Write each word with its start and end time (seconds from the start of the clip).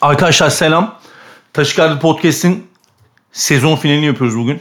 Arkadaşlar 0.00 0.50
selam. 0.50 0.98
Taşıkarlı 1.52 2.00
Podcast'in 2.00 2.66
sezon 3.32 3.76
finalini 3.76 4.06
yapıyoruz 4.06 4.38
bugün. 4.38 4.60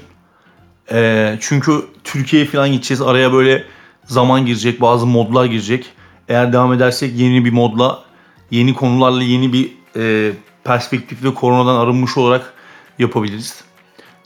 Ee, 0.92 1.38
çünkü 1.42 1.85
Türkiye'ye 2.04 2.47
falan 2.47 2.71
gideceğiz. 2.71 3.01
Araya 3.01 3.33
böyle 3.33 3.63
zaman 4.05 4.45
girecek, 4.45 4.81
bazı 4.81 5.05
modlar 5.05 5.45
girecek. 5.45 5.89
Eğer 6.27 6.53
devam 6.53 6.73
edersek 6.73 7.19
yeni 7.19 7.45
bir 7.45 7.51
modla, 7.51 8.04
yeni 8.52 8.73
konularla 8.73 9.23
yeni 9.23 9.54
bir 9.54 9.71
e, 9.95 10.31
perspektifle 10.63 11.33
koronadan 11.33 11.75
arınmış 11.75 12.17
olarak 12.17 12.53
yapabiliriz. 12.99 13.63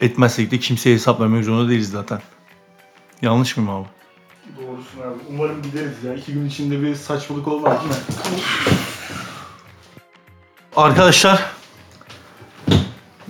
Etmezsek 0.01 0.51
de 0.51 0.59
kimseye 0.59 0.95
hesap 0.95 1.21
vermek 1.21 1.45
zorunda 1.45 1.69
değiliz 1.69 1.89
zaten. 1.89 2.21
Yanlış 3.21 3.57
mıyım 3.57 3.71
abi? 3.71 3.87
Doğrusun 4.57 5.01
abi. 5.01 5.19
Umarım 5.29 5.61
gideriz 5.61 6.03
ya. 6.03 6.13
İki 6.13 6.33
gün 6.33 6.45
içinde 6.45 6.81
bir 6.81 6.95
saçmalık 6.95 7.47
olmaz 7.47 7.77
değil 7.79 7.89
mi? 7.89 8.41
Arkadaşlar 10.75 11.43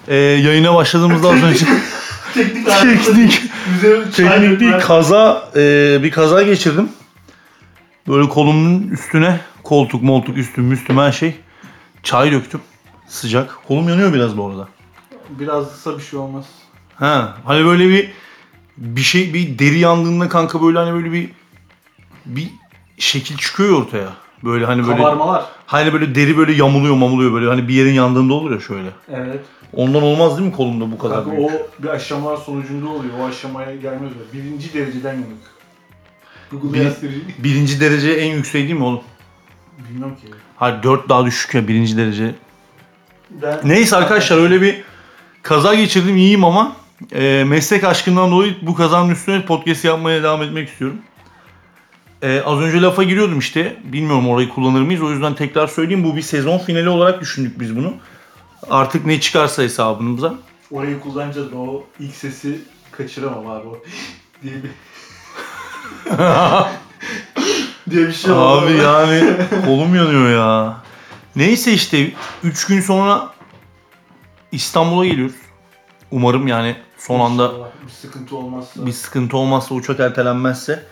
e, 0.08 0.16
yayına 0.16 0.76
başladığımızda 0.76 1.30
az 1.30 1.44
önce 1.44 1.66
Teknik 2.34 2.68
teknik 4.16 4.62
bir 4.62 4.80
kaza 4.80 5.52
e, 5.56 6.00
bir 6.04 6.12
kaza 6.12 6.44
geçirdim. 6.44 6.90
Böyle 8.08 8.30
kolumun 8.30 8.88
üstüne 8.88 9.40
koltuk 9.64 10.04
moltuk 10.04 10.38
üstüm 10.38 10.72
üstüm 10.72 10.98
her 10.98 11.12
şey 11.12 11.36
çay 12.04 12.32
döktüm. 12.32 12.62
Sıcak. 13.08 13.60
Kolum 13.68 13.90
yanıyor 13.90 14.14
biraz 14.14 14.38
bu 14.38 14.48
arada. 14.48 14.68
Biraz 15.30 15.74
ısa 15.74 15.98
bir 15.98 16.04
şey 16.04 16.20
olmaz. 16.20 16.46
Ha, 16.96 17.38
hani 17.46 17.66
böyle 17.66 17.90
bir 17.90 18.12
bir 18.78 19.02
şey 19.02 19.34
bir 19.34 19.60
deri 19.60 19.80
yandığında 19.80 20.30
kanka 20.30 20.62
böyle 20.64 20.78
hani 20.78 20.94
böyle 20.94 21.12
bir 21.12 21.30
bir 22.26 22.50
şekil 22.98 23.38
çıkıyor 23.38 23.70
ya 23.70 23.76
ortaya. 23.76 24.23
Böyle 24.44 24.66
hani 24.66 24.88
böyle 24.88 24.98
Kabarmalar. 24.98 25.46
hani 25.66 25.94
böyle 25.94 26.16
deri 26.16 26.38
böyle 26.38 26.52
yamuluyor 26.54 26.96
mamuluyor 26.96 27.34
böyle 27.34 27.48
hani 27.48 27.68
bir 27.68 27.74
yerin 27.74 27.94
yandığında 27.94 28.34
olur 28.34 28.52
ya 28.52 28.60
şöyle. 28.60 28.90
Evet. 29.14 29.40
Ondan 29.74 30.04
olmaz 30.04 30.38
değil 30.38 30.50
mi 30.50 30.56
kolumda 30.56 30.92
bu 30.92 30.98
kadar 30.98 31.24
Kanka 31.24 31.32
büyük? 31.38 31.52
o 31.52 31.84
bir 31.84 31.88
aşamalar 31.88 32.38
sonucunda 32.38 32.90
oluyor. 32.90 33.14
O 33.22 33.26
aşamaya 33.26 33.76
gelmez 33.76 34.02
öyle. 34.12 34.44
Birinci 34.46 34.74
dereceden 34.74 35.14
yanık. 35.14 35.28
Google 36.52 36.74
Bir- 36.80 36.84
gösterici. 36.84 37.20
Birinci 37.40 37.80
derece 37.82 38.12
en 38.12 38.34
yüksek 38.36 38.62
değil 38.64 38.74
mi 38.80 38.84
oğlum? 38.84 39.02
Bilmiyorum 39.90 40.16
ki. 40.16 40.28
Hayır 40.56 40.84
4 40.84 41.10
daha 41.10 41.26
düşük 41.26 41.54
ya 41.54 41.68
birinci 41.68 41.98
derece. 41.98 42.36
Ben... 43.30 43.60
Neyse 43.64 43.96
arkadaşlar 43.96 44.38
öyle 44.38 44.62
bir 44.62 44.82
kaza 45.42 45.76
geçirdim 45.76 46.18
iyiyim 46.18 46.44
ama 46.46 46.76
e, 47.12 47.44
meslek 47.48 47.84
aşkından 47.84 48.32
dolayı 48.32 48.56
bu 48.62 48.76
kazanın 48.76 49.10
üstüne 49.10 49.46
podcast 49.46 49.86
yapmaya 49.86 50.24
devam 50.24 50.42
etmek 50.44 50.70
istiyorum. 50.70 50.98
E, 52.24 52.42
az 52.46 52.60
önce 52.60 52.82
lafa 52.82 53.04
giriyordum 53.04 53.40
işte. 53.40 53.78
Bilmiyorum 53.84 54.30
orayı 54.30 54.50
kullanır 54.50 54.82
mıyız. 54.82 55.02
O 55.02 55.12
yüzden 55.12 55.36
tekrar 55.36 55.68
söyleyeyim. 55.68 56.04
Bu 56.04 56.16
bir 56.16 56.22
sezon 56.22 56.58
finali 56.58 56.90
olarak 56.90 57.22
düşündük 57.22 57.60
biz 57.60 57.76
bunu. 57.76 57.94
Artık 58.70 59.06
ne 59.06 59.20
çıkarsa 59.22 59.64
hesabımıza. 59.64 60.34
Orayı 60.72 61.00
kullanacağız. 61.00 61.54
O 61.54 61.84
ilk 62.00 62.16
sesi 62.16 62.62
kaçıramam 62.92 63.48
abi 63.48 63.68
o. 63.68 63.78
diye 64.44 64.54
bir... 64.64 64.72
diye 67.92 68.08
bir 68.08 68.14
şey 68.14 68.32
oldu. 68.32 68.42
Abi 68.42 68.72
yani 68.72 69.36
kolum 69.66 69.96
yanıyor 69.96 70.30
ya. 70.30 70.78
Neyse 71.36 71.74
işte 71.74 72.12
3 72.44 72.68
gün 72.68 72.82
sonra 72.82 73.34
İstanbul'a 74.52 75.06
geliyoruz. 75.06 75.36
Umarım 76.12 76.48
yani 76.48 76.76
son 76.98 77.20
anda 77.20 77.46
İnşallah 77.46 77.68
Bir 77.88 77.92
sıkıntı 77.92 78.36
olmazsa. 78.38 78.86
bir 78.86 78.92
sıkıntı 78.92 79.38
olmazsa 79.38 79.76
uçak 79.76 80.00
ertelenmezse 80.00 80.84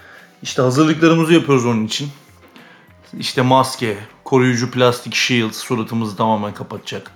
işte 0.43 0.61
hazırlıklarımızı 0.61 1.33
yapıyoruz 1.33 1.65
onun 1.65 1.85
için. 1.85 2.09
İşte 3.19 3.41
maske, 3.41 3.97
koruyucu 4.23 4.71
plastik 4.71 5.13
shield 5.13 5.51
suratımızı 5.51 6.15
tamamen 6.17 6.53
kapatacak 6.53 7.11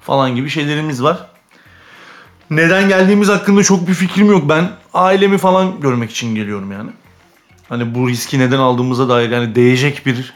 falan 0.00 0.36
gibi 0.36 0.50
şeylerimiz 0.50 1.02
var. 1.02 1.26
Neden 2.50 2.88
geldiğimiz 2.88 3.28
hakkında 3.28 3.62
çok 3.62 3.88
bir 3.88 3.94
fikrim 3.94 4.30
yok. 4.30 4.48
Ben 4.48 4.70
ailemi 4.94 5.38
falan 5.38 5.80
görmek 5.80 6.10
için 6.10 6.34
geliyorum 6.34 6.72
yani. 6.72 6.90
Hani 7.68 7.94
bu 7.94 8.08
riski 8.08 8.38
neden 8.38 8.58
aldığımıza 8.58 9.08
dair 9.08 9.30
yani 9.30 9.54
değecek 9.54 10.06
bir 10.06 10.34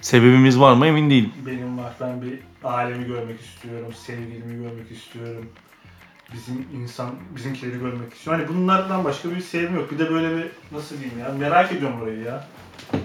sebebimiz 0.00 0.60
var 0.60 0.74
mı 0.74 0.86
emin 0.86 1.10
değilim. 1.10 1.32
Benim 1.46 1.78
var. 1.78 1.92
Ben 2.00 2.22
bir 2.22 2.38
ailemi 2.64 3.06
görmek 3.06 3.40
istiyorum. 3.40 3.92
Sevgilimi 4.06 4.62
görmek 4.62 4.90
istiyorum. 4.90 5.50
Bizim 6.32 6.66
insan, 6.82 7.10
bizimkileri 7.36 7.78
görmek 7.78 8.14
istiyorum. 8.14 8.44
Hani 8.46 8.56
bunlardan 8.56 9.04
başka 9.04 9.30
bir 9.30 9.40
sevim 9.40 9.74
yok. 9.74 9.92
Bir 9.92 9.98
de 9.98 10.10
böyle 10.10 10.36
bir, 10.36 10.44
nasıl 10.72 10.96
diyeyim 11.00 11.18
ya, 11.18 11.28
merak 11.38 11.72
ediyorum 11.72 12.02
orayı 12.02 12.20
ya. 12.22 12.44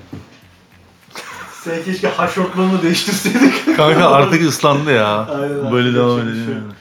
Sen 1.64 1.84
keşke 1.84 2.08
haşortlarını 2.08 2.82
değiştirseydin. 2.82 3.54
Kanka 3.78 4.10
artık 4.10 4.42
ıslandı 4.50 4.92
ya. 4.92 5.26
Aynen, 5.26 5.72
Böyle 5.72 5.94
devam 5.96 6.22
şey 6.22 6.30
edelim. 6.30 6.46
yani. 6.50 6.74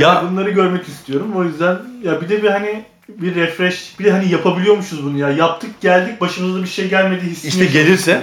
Ya, 0.00 0.08
Ya- 0.14 0.24
bunları 0.30 0.50
görmek 0.50 0.88
istiyorum. 0.88 1.32
O 1.36 1.44
yüzden 1.44 1.78
ya 2.02 2.20
bir 2.20 2.28
de 2.28 2.42
bir 2.42 2.50
hani 2.50 2.84
bir 3.08 3.34
refresh, 3.34 3.98
bir 3.98 4.04
de 4.04 4.12
hani 4.12 4.28
yapabiliyormuşuz 4.32 5.04
bunu 5.04 5.18
ya. 5.18 5.30
Yaptık 5.30 5.80
geldik 5.80 6.20
başımıza 6.20 6.58
da 6.58 6.62
bir 6.62 6.68
şey 6.68 6.88
gelmedi 6.88 7.26
hissini. 7.26 7.48
İşte 7.48 7.64
gelirse? 7.66 8.22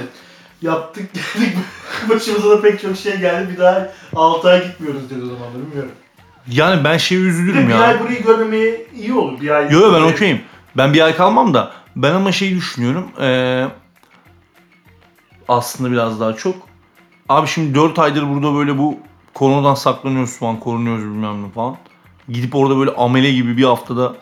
Yaptık 0.61 1.09
geldik 1.35 1.57
başımıza 2.09 2.49
da 2.49 2.61
pek 2.61 2.81
çok 2.81 2.97
şey 2.97 3.17
geldi. 3.17 3.53
Bir 3.53 3.57
daha 3.57 3.91
6 4.15 4.49
ay 4.49 4.67
gitmiyoruz 4.67 5.09
dedi 5.09 5.19
o 5.23 5.25
zaman 5.25 5.53
da 5.53 5.65
bilmiyorum. 5.67 5.91
Yani 6.51 6.83
ben 6.83 6.97
şeye 6.97 7.21
Bir, 7.21 7.25
üzülürüm 7.25 7.67
bir 7.67 7.73
ya. 7.73 7.81
ay 7.81 7.99
burayı 7.99 8.23
görmemeye 8.23 8.85
iyi 8.95 9.13
olur. 9.13 9.41
Bir 9.41 9.49
ay. 9.49 9.71
Yo 9.71 9.79
yo 9.79 9.93
ben 9.93 10.01
okeyim. 10.13 10.41
Ben 10.77 10.93
bir 10.93 11.01
ay 11.01 11.15
kalmam 11.15 11.53
da 11.53 11.71
ben 11.95 12.13
ama 12.13 12.31
şeyi 12.31 12.55
düşünüyorum. 12.55 13.07
Ee, 13.21 13.65
aslında 15.47 15.91
biraz 15.91 16.19
daha 16.19 16.33
çok. 16.33 16.55
Abi 17.29 17.47
şimdi 17.47 17.75
4 17.75 17.99
aydır 17.99 18.29
burada 18.29 18.55
böyle 18.55 18.77
bu 18.77 18.97
koronadan 19.33 19.75
saklanıyoruz 19.75 20.37
falan, 20.37 20.59
korunuyoruz 20.59 21.03
bilmem 21.03 21.43
ne 21.43 21.49
falan. 21.51 21.77
Gidip 22.29 22.55
orada 22.55 22.77
böyle 22.77 22.91
amele 22.91 23.31
gibi 23.31 23.57
bir 23.57 23.63
haftada 23.63 24.15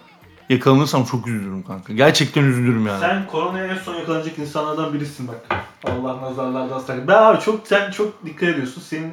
yakalanırsam 0.49 1.03
çok 1.03 1.27
üzülürüm 1.27 1.63
kanka. 1.63 1.93
Gerçekten 1.93 2.43
üzülürüm 2.43 2.87
yani. 2.87 2.99
Sen 2.99 3.27
koronaya 3.27 3.67
en 3.67 3.77
son 3.77 3.95
yakalanacak 3.95 4.39
insanlardan 4.39 4.93
birisin 4.93 5.27
bak. 5.27 5.63
Allah 5.83 6.21
nazarlardan 6.21 6.79
sakın. 6.79 7.07
Ben 7.07 7.13
abi 7.21 7.39
çok 7.41 7.67
sen 7.67 7.91
çok 7.91 8.25
dikkat 8.25 8.49
ediyorsun. 8.49 8.81
Senin 8.81 9.11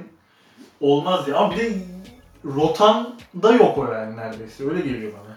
olmaz 0.80 1.28
ya. 1.28 1.36
Ama 1.36 1.50
bir 1.52 1.56
de 1.56 1.72
rotan 2.56 3.14
da 3.42 3.52
yok 3.52 3.78
o 3.78 3.92
yani 3.92 4.16
neredeyse. 4.16 4.64
Öyle 4.70 4.80
geliyor 4.80 5.12
bana. 5.12 5.36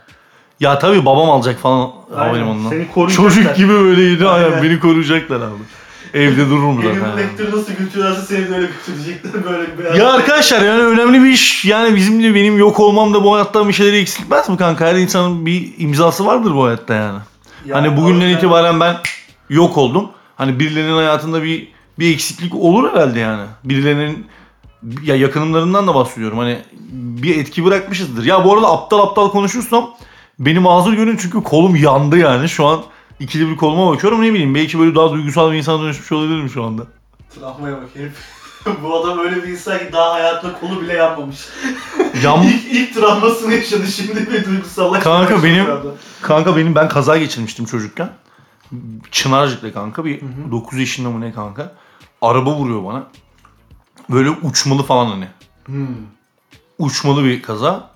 Ya 0.59 0.79
tabii 0.79 1.05
babam 1.05 1.29
alacak 1.29 1.59
falan 1.59 1.91
havalimanından. 2.15 2.69
Seni 2.69 2.91
koruyacaklar. 2.91 3.29
Çocuk 3.29 3.55
gibi 3.55 3.69
böyleydi 3.73 4.27
aynen 4.27 4.51
Aynen. 4.51 4.63
beni 4.63 4.79
koruyacaklar 4.79 5.35
abi. 5.37 5.63
Evde 6.13 6.49
dururum 6.49 6.79
Evin 6.81 6.93
zaten. 6.95 7.09
yani. 7.09 7.19
lektörü 7.21 7.57
nasıl 7.57 7.73
götürüyorlarsa 7.73 8.21
seni 8.21 8.49
de 8.49 8.55
öyle 8.55 8.67
götürecekler. 8.67 9.43
Böyle 9.51 9.77
bir 9.77 9.99
Ya 9.99 10.13
arkadaşlar 10.13 10.61
yani 10.61 10.81
önemli 10.81 11.23
bir 11.23 11.29
iş. 11.29 11.65
Yani 11.65 11.95
bizim 11.95 12.23
de 12.23 12.35
benim 12.35 12.57
yok 12.57 12.79
olmam 12.79 13.13
da 13.13 13.23
bu 13.23 13.33
hayattan 13.35 13.67
bir 13.67 13.73
şeyleri 13.73 13.97
eksiltmez 13.97 14.49
mi 14.49 14.57
kanka? 14.57 14.85
Her 14.87 14.95
insanın 14.95 15.45
bir 15.45 15.73
imzası 15.77 16.25
vardır 16.25 16.55
bu 16.55 16.65
hayatta 16.65 16.93
yani. 16.93 17.19
Ya 17.65 17.75
hani 17.75 17.97
bugünden 17.97 18.29
itibaren 18.29 18.79
ben 18.79 18.95
yok 19.49 19.77
oldum. 19.77 20.09
Hani 20.35 20.59
birilerinin 20.59 20.95
hayatında 20.95 21.43
bir 21.43 21.67
bir 21.99 22.13
eksiklik 22.13 22.55
olur 22.55 22.91
herhalde 22.93 23.19
yani. 23.19 23.43
Birilerinin 23.63 24.25
ya 25.03 25.15
yakınımlarından 25.15 25.87
da 25.87 25.95
bahsediyorum. 25.95 26.37
Hani 26.37 26.61
bir 26.91 27.37
etki 27.37 27.65
bırakmışızdır. 27.65 28.25
Ya 28.25 28.45
bu 28.45 28.53
arada 28.53 28.71
aptal 28.71 28.99
aptal 28.99 29.29
konuşursam 29.29 29.89
beni 30.39 30.59
mazur 30.59 30.93
görün 30.93 31.17
çünkü 31.17 31.43
kolum 31.43 31.75
yandı 31.75 32.17
yani. 32.17 32.49
Şu 32.49 32.65
an 32.65 32.81
ikili 33.19 33.49
bir 33.49 33.57
koluma 33.57 33.91
bakıyorum 33.91 34.21
ne 34.21 34.33
bileyim 34.33 34.55
belki 34.55 34.79
böyle 34.79 34.95
daha 34.95 35.11
duygusal 35.11 35.51
bir 35.51 35.57
insana 35.57 35.83
dönüşmüş 35.83 36.11
olabilirim 36.11 36.49
şu 36.49 36.63
anda. 36.63 36.83
Travmaya 37.35 37.75
bak 37.75 37.89
herif. 37.93 38.13
Bu 38.83 38.95
adam 38.95 39.19
öyle 39.19 39.43
bir 39.43 39.47
insan 39.47 39.79
ki 39.79 39.89
daha 39.93 40.13
hayatında 40.13 40.59
kolu 40.59 40.81
bile 40.81 40.93
yanmamış. 40.93 41.37
Yan, 42.23 42.43
ilk, 42.43 42.65
ilk 42.71 42.95
travmasını 42.95 43.53
yaşadı 43.53 43.87
şimdi 43.87 44.31
bir 44.31 44.45
duygusallaşma. 44.45 44.99
Kanka 44.99 45.43
benim-. 45.43 45.67
Kanka 46.21 46.57
benim 46.57 46.75
ben 46.75 46.89
kaza 46.89 47.17
geçirmiştim 47.17 47.65
çocukken. 47.65 48.09
Çınarcık'ta 49.11 49.73
kanka 49.73 50.05
bir 50.05 50.21
Hı 50.21 50.25
hı. 50.25 50.51
9 50.51 50.79
yaşında 50.79 51.09
mı 51.09 51.21
ne 51.21 51.33
kanka. 51.33 51.71
Araba 52.21 52.55
vuruyor 52.55 52.85
bana. 52.85 53.07
Böyle 54.09 54.29
uçmalı 54.29 54.83
falan 54.83 55.05
hani. 55.05 55.27
Hmm. 55.65 55.87
Uçmalı 56.79 57.23
bir 57.23 57.41
kaza. 57.41 57.89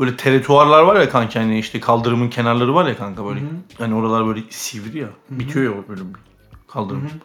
Böyle 0.00 0.16
teretuarlar 0.16 0.82
var 0.82 1.00
ya 1.00 1.08
kanka 1.08 1.40
hani 1.40 1.58
işte 1.58 1.80
kaldırımın 1.80 2.28
kenarları 2.28 2.74
var 2.74 2.86
ya 2.86 2.96
kanka 2.96 3.24
böyle. 3.24 3.40
Hı 3.40 3.44
hı. 3.44 3.48
Hani 3.78 3.94
oralar 3.94 4.26
böyle 4.26 4.40
sivri 4.50 4.98
ya. 4.98 5.08
Bitiyor 5.30 5.76
ya 5.76 5.88
böyle 5.88 6.00
kaldırım. 6.68 7.02
Hı 7.02 7.06
hı. 7.06 7.18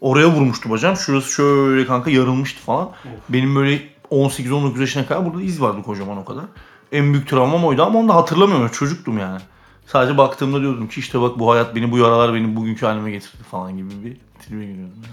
Oraya 0.00 0.30
vurmuştu 0.30 0.70
bacağım. 0.70 0.96
Şurası 0.96 1.30
şöyle 1.30 1.86
kanka 1.86 2.10
yarılmıştı 2.10 2.62
falan. 2.62 2.90
Benim 3.28 3.56
böyle 3.56 3.82
18-19 4.10 4.80
yaşına 4.80 5.06
kadar 5.06 5.24
burada 5.26 5.42
iz 5.42 5.60
vardı 5.60 5.82
kocaman 5.82 6.18
o 6.18 6.24
kadar. 6.24 6.44
En 6.92 7.12
büyük 7.12 7.28
travmam 7.28 7.64
oydu 7.64 7.82
ama 7.82 7.98
onu 7.98 8.08
da 8.08 8.14
hatırlamıyorum. 8.14 8.68
Çocuktum 8.68 9.18
yani. 9.18 9.40
Sadece 9.86 10.18
baktığımda 10.18 10.60
diyordum 10.60 10.88
ki 10.88 11.00
işte 11.00 11.20
bak 11.20 11.38
bu 11.38 11.52
hayat 11.52 11.74
beni 11.74 11.92
bu 11.92 11.98
yaralar 11.98 12.34
beni 12.34 12.56
bugünkü 12.56 12.86
halime 12.86 13.10
getirdi 13.10 13.42
falan 13.50 13.76
gibi 13.76 13.90
bir 14.04 14.16
tribe 14.40 14.64
giriyordum. 14.64 15.04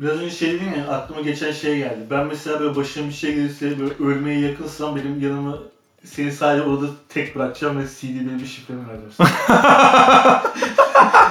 Biraz 0.00 0.16
önce 0.16 0.30
şey 0.30 0.52
dedin 0.52 0.74
ya 0.78 0.88
aklıma 0.88 1.20
geçen 1.20 1.52
şey 1.52 1.78
geldi. 1.78 2.06
Ben 2.10 2.26
mesela 2.26 2.60
böyle 2.60 2.76
başıma 2.76 3.08
bir 3.08 3.12
şey 3.12 3.34
gelirse 3.34 3.80
böyle 3.80 3.94
ölmeye 4.14 4.40
yakınsam 4.40 4.96
benim 4.96 5.20
yanıma 5.22 5.58
seni 6.04 6.32
sadece 6.32 6.68
orada 6.68 6.86
tek 7.08 7.36
bırakacağım 7.36 7.78
ve 7.78 7.86
CD 7.86 8.04
benim 8.04 8.38
bir 8.38 8.46
şifremi 8.46 8.80
vereceğim 8.88 9.12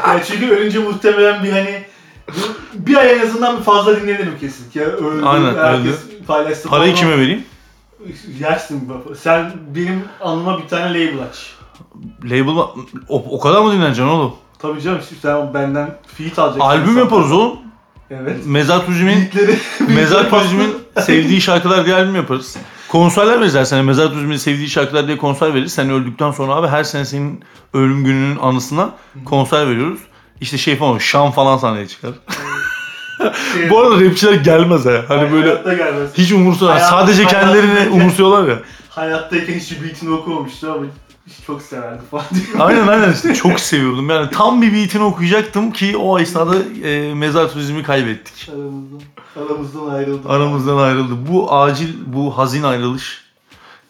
yani 0.08 0.22
çünkü 0.28 0.50
ölünce 0.50 0.80
muhtemelen 0.80 1.44
bir 1.44 1.52
hani 1.52 1.84
bir 2.74 2.96
ay 2.98 3.14
en 3.14 3.20
azından 3.20 3.62
fazla 3.62 4.02
dinlenelim 4.02 4.40
kesin. 4.40 4.66
Ya 4.80 4.86
öldü, 4.86 5.26
Aynen, 5.26 5.56
herkes 5.56 5.96
paylaşsın. 6.28 6.70
Parayı 6.70 6.96
falan. 6.96 7.10
kime 7.10 7.18
vereyim? 7.22 7.44
Yersin 8.40 8.90
baba. 8.90 9.16
Sen 9.16 9.52
benim 9.76 10.04
anıma 10.22 10.58
bir 10.64 10.68
tane 10.68 10.90
label 10.90 11.24
aç. 11.30 11.54
Label 12.24 12.54
o, 13.10 13.24
o 13.32 13.40
kadar 13.40 13.62
mı 13.62 13.72
dinleneceksin 13.72 14.12
oğlum? 14.12 14.34
Tabii 14.60 14.82
canım 14.82 15.00
şimdi 15.10 15.22
sen 15.22 15.54
benden 15.54 15.96
feat 16.08 16.40
alacaksın. 16.40 16.60
Albüm 16.62 16.94
Sen- 16.94 17.00
yaparız 17.00 17.32
oğlum. 17.32 17.67
Evet. 18.12 18.46
Mezar 18.46 18.88
Beatleri. 18.88 19.56
Mezar 19.96 20.30
Turizm'in 20.30 20.74
sevdiği 21.02 21.42
şarkılar 21.42 21.86
diye 21.86 21.96
albüm 21.96 22.16
yaparız. 22.16 22.58
Konserler 22.90 23.40
veririz 23.40 23.56
her 23.56 23.66
sene. 23.66 23.82
Mezar 23.82 24.08
Turizm'in 24.08 24.38
sevdiği 24.38 24.70
şarkılar 24.70 25.08
diye 25.08 25.18
konser 25.18 25.54
veririz. 25.54 25.74
Sen 25.74 25.90
öldükten 25.90 26.32
sonra 26.32 26.54
abi 26.56 26.68
her 26.68 26.84
sene 26.84 27.06
senin 27.06 27.44
ölüm 27.74 28.04
gününün 28.04 28.38
anısına 28.40 28.90
konser 29.26 29.68
veriyoruz. 29.70 30.00
İşte 30.42 30.58
şey 30.58 30.76
falan 30.76 30.98
Şam 30.98 31.32
falan 31.32 31.58
sahneye 31.58 31.88
çıkar. 31.88 32.12
Şey, 33.54 33.70
Bu 33.70 33.80
arada 33.80 34.06
rapçiler 34.06 34.34
gelmez 34.34 34.86
ha. 34.86 35.02
Hani 35.08 35.32
böyle 35.32 35.50
Hayatta 35.50 35.74
gelmez. 35.74 36.10
hiç 36.18 36.32
umursuyorlar. 36.32 36.80
Sadece 36.80 37.26
kendilerini 37.26 37.72
hayatındaki- 37.74 37.90
umursuyorlar 38.02 38.48
ya. 38.48 38.60
Hayattayken 38.90 39.54
hiç 39.54 39.82
beatini 39.84 40.10
okumamıştı 40.14 40.72
ama 40.72 40.86
çok 41.46 41.62
severdi 41.62 42.02
falan 42.12 42.26
diyor. 42.34 42.46
Aynen 42.60 42.88
aynen 42.88 43.14
işte 43.14 43.36
çok 43.36 43.60
seviyordum. 43.60 44.10
Yani 44.10 44.30
tam 44.32 44.62
bir 44.62 44.74
beatini 44.74 45.04
okuyacaktım 45.04 45.72
ki 45.72 45.98
o 45.98 46.20
esnada 46.20 46.56
e, 46.84 47.14
Mezar 47.14 47.52
Turizm'i 47.52 47.84
kaybettik. 47.84 48.50
Aramızdan, 48.50 49.02
aramızdan 49.36 49.90
ayrıldı. 49.90 50.30
Aramızdan 50.30 50.78
ayrıldı. 50.78 51.14
Bu 51.32 51.54
acil, 51.54 51.94
bu 52.06 52.38
hazin 52.38 52.64
ayrılış. 52.64 53.28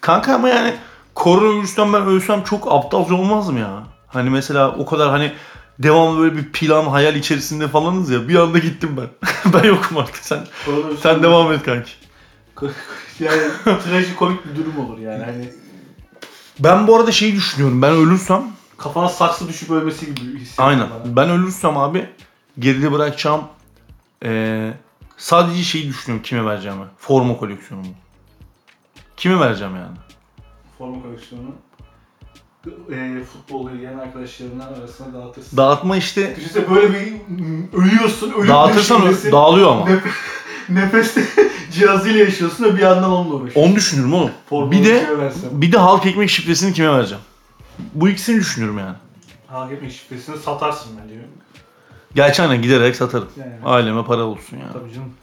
Kanka 0.01 0.36
ama 0.36 0.50
yani 0.50 0.74
koronavirüsten 1.16 1.94
ben 1.94 2.01
ölsem 2.01 2.44
çok 2.44 2.72
aptalca 2.72 3.16
olmaz 3.16 3.50
mı 3.50 3.60
ya? 3.60 3.84
Hani 4.07 4.30
mesela 4.30 4.72
o 4.72 4.86
kadar 4.86 5.10
hani 5.10 5.31
devamlı 5.80 6.19
böyle 6.19 6.38
bir 6.38 6.51
plan, 6.51 6.86
hayal 6.86 7.16
içerisinde 7.16 7.68
falanız 7.68 8.10
ya. 8.10 8.28
Bir 8.28 8.36
anda 8.36 8.60
gittim 8.60 8.98
ben. 8.98 9.30
ben 9.54 9.68
yokum 9.68 9.98
artık 9.98 10.18
sen. 10.18 10.39
Sen 11.01 11.24
devam 11.24 11.54
et 11.54 11.63
kanki. 11.63 11.92
yani 13.19 13.42
trajikomik 13.84 14.39
bir 14.45 14.56
durum 14.56 14.80
olur 14.80 14.98
yani. 14.98 15.24
Hani 15.24 15.50
Ben 16.59 16.88
bu 16.88 16.95
arada 16.95 17.12
şeyi 17.12 17.36
düşünüyorum. 17.36 17.81
Ben 17.81 17.92
ölürsem 17.92 18.44
kafana 18.77 19.09
saksı 19.09 19.48
düşüp 19.48 19.71
ölmesi 19.71 20.06
gibi 20.15 20.39
hissediyorum 20.39 20.81
aynen. 20.81 20.89
bana. 21.06 21.15
Ben 21.15 21.30
ölürsem 21.30 21.77
abi 21.77 22.09
geride 22.59 22.92
bırakacağım 22.92 23.42
eee, 24.25 24.74
sadece 25.18 25.63
şeyi 25.63 25.88
düşünüyorum 25.88 26.24
kime 26.24 26.45
vereceğimi. 26.45 26.86
Forma 26.98 27.38
koleksiyonumu. 27.38 27.89
Kime 29.18 29.39
vereceğim 29.39 29.75
yani? 29.75 29.98
Forma 30.77 31.01
koleksiyonu. 31.04 31.50
E, 32.92 33.24
futbolla 33.24 33.71
ilgilenen 33.71 33.98
arkadaşlarından 34.00 34.74
arasına 34.74 35.13
dağıtırsın. 35.13 35.57
Dağıtma 35.57 35.98
işte 35.98 36.36
Düşünsene 36.36 36.69
böyle 36.75 36.94
bir 36.94 37.13
ölüyorsun, 37.77 38.31
ölüm 38.31 38.48
dağıtırsan 38.48 39.01
döşemesin. 39.01 39.31
dağılıyor 39.31 39.71
ama. 39.71 39.88
Nefes 40.69 41.16
cihazıyla 41.72 42.19
yaşıyorsun 42.19 42.64
ve 42.64 42.75
bir 42.75 42.81
yandan 42.81 43.12
onunla 43.12 43.34
uğraşıyorsun. 43.34 43.62
Onu 43.69 43.75
düşünürüm 43.75 44.14
oğlum. 44.14 44.31
Formayı 44.50 44.72
Bir 44.84 44.86
de 44.90 45.00
kime 45.06 45.18
versem? 45.18 45.50
bir 45.54 45.72
de 45.72 45.78
halk 45.78 46.06
ekmek 46.06 46.30
şifresini 46.30 46.74
kime 46.74 46.92
vereceğim? 46.94 47.24
Bu 47.94 48.10
ikisini 48.10 48.40
düşünüyorum 48.40 48.78
yani. 48.80 48.96
Halk 49.48 49.72
ekmek 49.72 49.92
şifresini 49.92 50.38
satarsın 50.38 50.92
bence. 51.04 51.16
Gerçi 52.16 52.42
aynen 52.42 52.62
giderek 52.62 52.96
satarım. 52.96 53.28
Yani. 53.40 53.54
Aileme 53.66 54.04
para 54.06 54.24
olsun 54.24 54.58
yani. 54.58 54.74
Tabii 54.74 54.94
canım. 54.94 55.14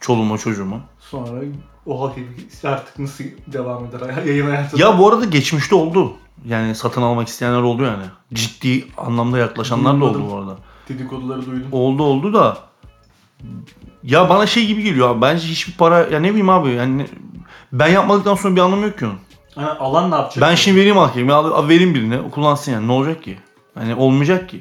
Çoluğuma 0.00 0.38
çocuğuma. 0.38 0.80
Sonra 1.00 1.40
o 1.86 2.00
halk 2.02 2.18
ekmek 2.18 2.64
artık 2.64 2.98
nasıl 2.98 3.24
devam 3.46 3.84
eder 3.84 4.22
yayın 4.26 4.46
hayatında? 4.50 4.82
Ya 4.82 4.98
bu 4.98 5.08
arada 5.08 5.24
geçmişte 5.24 5.74
oldu. 5.74 6.12
Yani 6.46 6.74
satın 6.74 7.02
almak 7.02 7.28
isteyenler 7.28 7.60
oldu 7.62 7.82
yani. 7.84 8.04
Ciddi 8.34 8.84
anlamda 8.96 9.38
yaklaşanlar 9.38 10.00
da 10.00 10.04
oldu 10.04 10.14
Duymadım. 10.14 10.36
bu 10.36 10.40
arada. 10.40 10.56
Dedikoduları 10.88 11.46
duydum. 11.46 11.68
Oldu 11.72 12.02
oldu 12.02 12.34
da. 12.34 12.58
Ya 14.04 14.28
bana 14.28 14.46
şey 14.46 14.66
gibi 14.66 14.82
geliyor 14.82 15.10
abi. 15.10 15.22
Bence 15.22 15.46
hiçbir 15.46 15.72
para 15.72 15.98
ya 15.98 16.20
ne 16.20 16.28
bileyim 16.28 16.50
abi 16.50 16.70
yani 16.70 17.06
ben 17.72 17.88
yapmadıktan 17.88 18.34
sonra 18.34 18.56
bir 18.56 18.60
anlamı 18.60 18.86
yok 18.86 18.98
ki 18.98 19.04
onun. 19.06 19.18
Hani 19.54 19.68
alan 19.68 20.10
ne 20.10 20.14
yapacak? 20.14 20.42
Ben 20.50 20.54
şimdi 20.54 20.78
vereyim 20.78 20.96
hakemi, 20.96 21.32
al, 21.32 21.68
vereyim 21.68 21.94
birine, 21.94 22.20
o 22.20 22.30
kullansın 22.30 22.72
yani. 22.72 22.88
Ne 22.88 22.92
olacak 22.92 23.22
ki? 23.22 23.38
Hani 23.74 23.94
olmayacak 23.94 24.48
ki. 24.48 24.60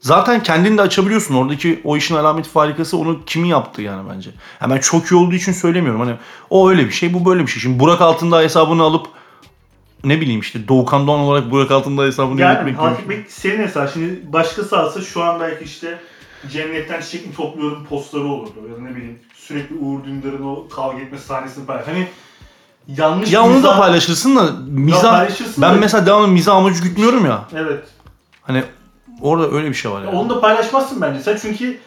Zaten 0.00 0.42
kendini 0.42 0.78
de 0.78 0.82
açabiliyorsun. 0.82 1.34
Oradaki 1.34 1.80
o 1.84 1.96
işin 1.96 2.14
alameti 2.14 2.50
farikası 2.50 2.98
onu 2.98 3.24
kimin 3.26 3.48
yaptığı 3.48 3.82
yani 3.82 4.10
bence. 4.14 4.30
Ha 4.58 4.70
ben 4.70 4.78
çok 4.78 5.06
iyi 5.12 5.14
olduğu 5.14 5.34
için 5.34 5.52
söylemiyorum. 5.52 6.00
Hani 6.00 6.14
o 6.50 6.70
öyle 6.70 6.84
bir 6.86 6.90
şey, 6.90 7.14
bu 7.14 7.24
böyle 7.24 7.42
bir 7.42 7.46
şey. 7.46 7.62
Şimdi 7.62 7.80
Burak 7.80 8.00
Altındağ 8.00 8.42
hesabını 8.42 8.82
alıp 8.82 9.06
ne 10.04 10.20
bileyim 10.20 10.40
işte 10.40 10.68
Doğukan 10.68 11.06
Doğan 11.06 11.20
olarak 11.20 11.50
Burak 11.50 11.70
Altındağ 11.70 12.04
hesabını 12.04 12.40
yani 12.40 12.70
yönetmek 12.70 12.98
gibi. 12.98 13.14
ekmek 13.14 13.30
senin 13.30 13.62
hesabı. 13.62 13.90
Şimdi 13.92 14.32
başkası 14.32 14.78
alsa 14.78 15.00
şu 15.00 15.22
an 15.22 15.40
belki 15.40 15.64
işte 15.64 15.98
cennetten 16.52 17.00
çiçek 17.00 17.26
mi 17.26 17.34
topluyorum 17.34 17.84
postları 17.84 18.24
olurdu. 18.24 18.52
Ya 18.70 18.76
da 18.76 18.80
ne 18.80 18.96
bileyim 18.96 19.18
sürekli 19.36 19.74
Uğur 19.76 20.04
Dündar'ın 20.04 20.42
o 20.42 20.68
kavga 20.68 20.98
etme 21.02 21.18
sahnesini 21.18 21.66
paylaş. 21.66 21.86
Hani 21.86 22.08
yanlış 22.88 23.32
Ya 23.32 23.42
onu 23.42 23.62
da 23.62 23.68
mizah- 23.68 23.78
paylaşırsın 23.78 24.36
da 24.36 24.42
mizah 24.68 25.10
paylaşırsın 25.18 25.62
ben 25.62 25.74
da- 25.74 25.78
mesela 25.80 26.06
devamlı 26.06 26.28
mizah 26.28 26.56
amacı 26.56 26.82
gütmüyorum 26.82 27.26
ya. 27.26 27.44
Evet. 27.54 27.84
Hani 28.42 28.62
orada 29.20 29.50
öyle 29.50 29.68
bir 29.68 29.74
şey 29.74 29.90
var 29.90 30.02
yani. 30.02 30.16
Onu 30.16 30.30
da 30.30 30.40
paylaşmazsın 30.40 31.00
bence. 31.00 31.20
Sen 31.20 31.38
çünkü 31.42 31.78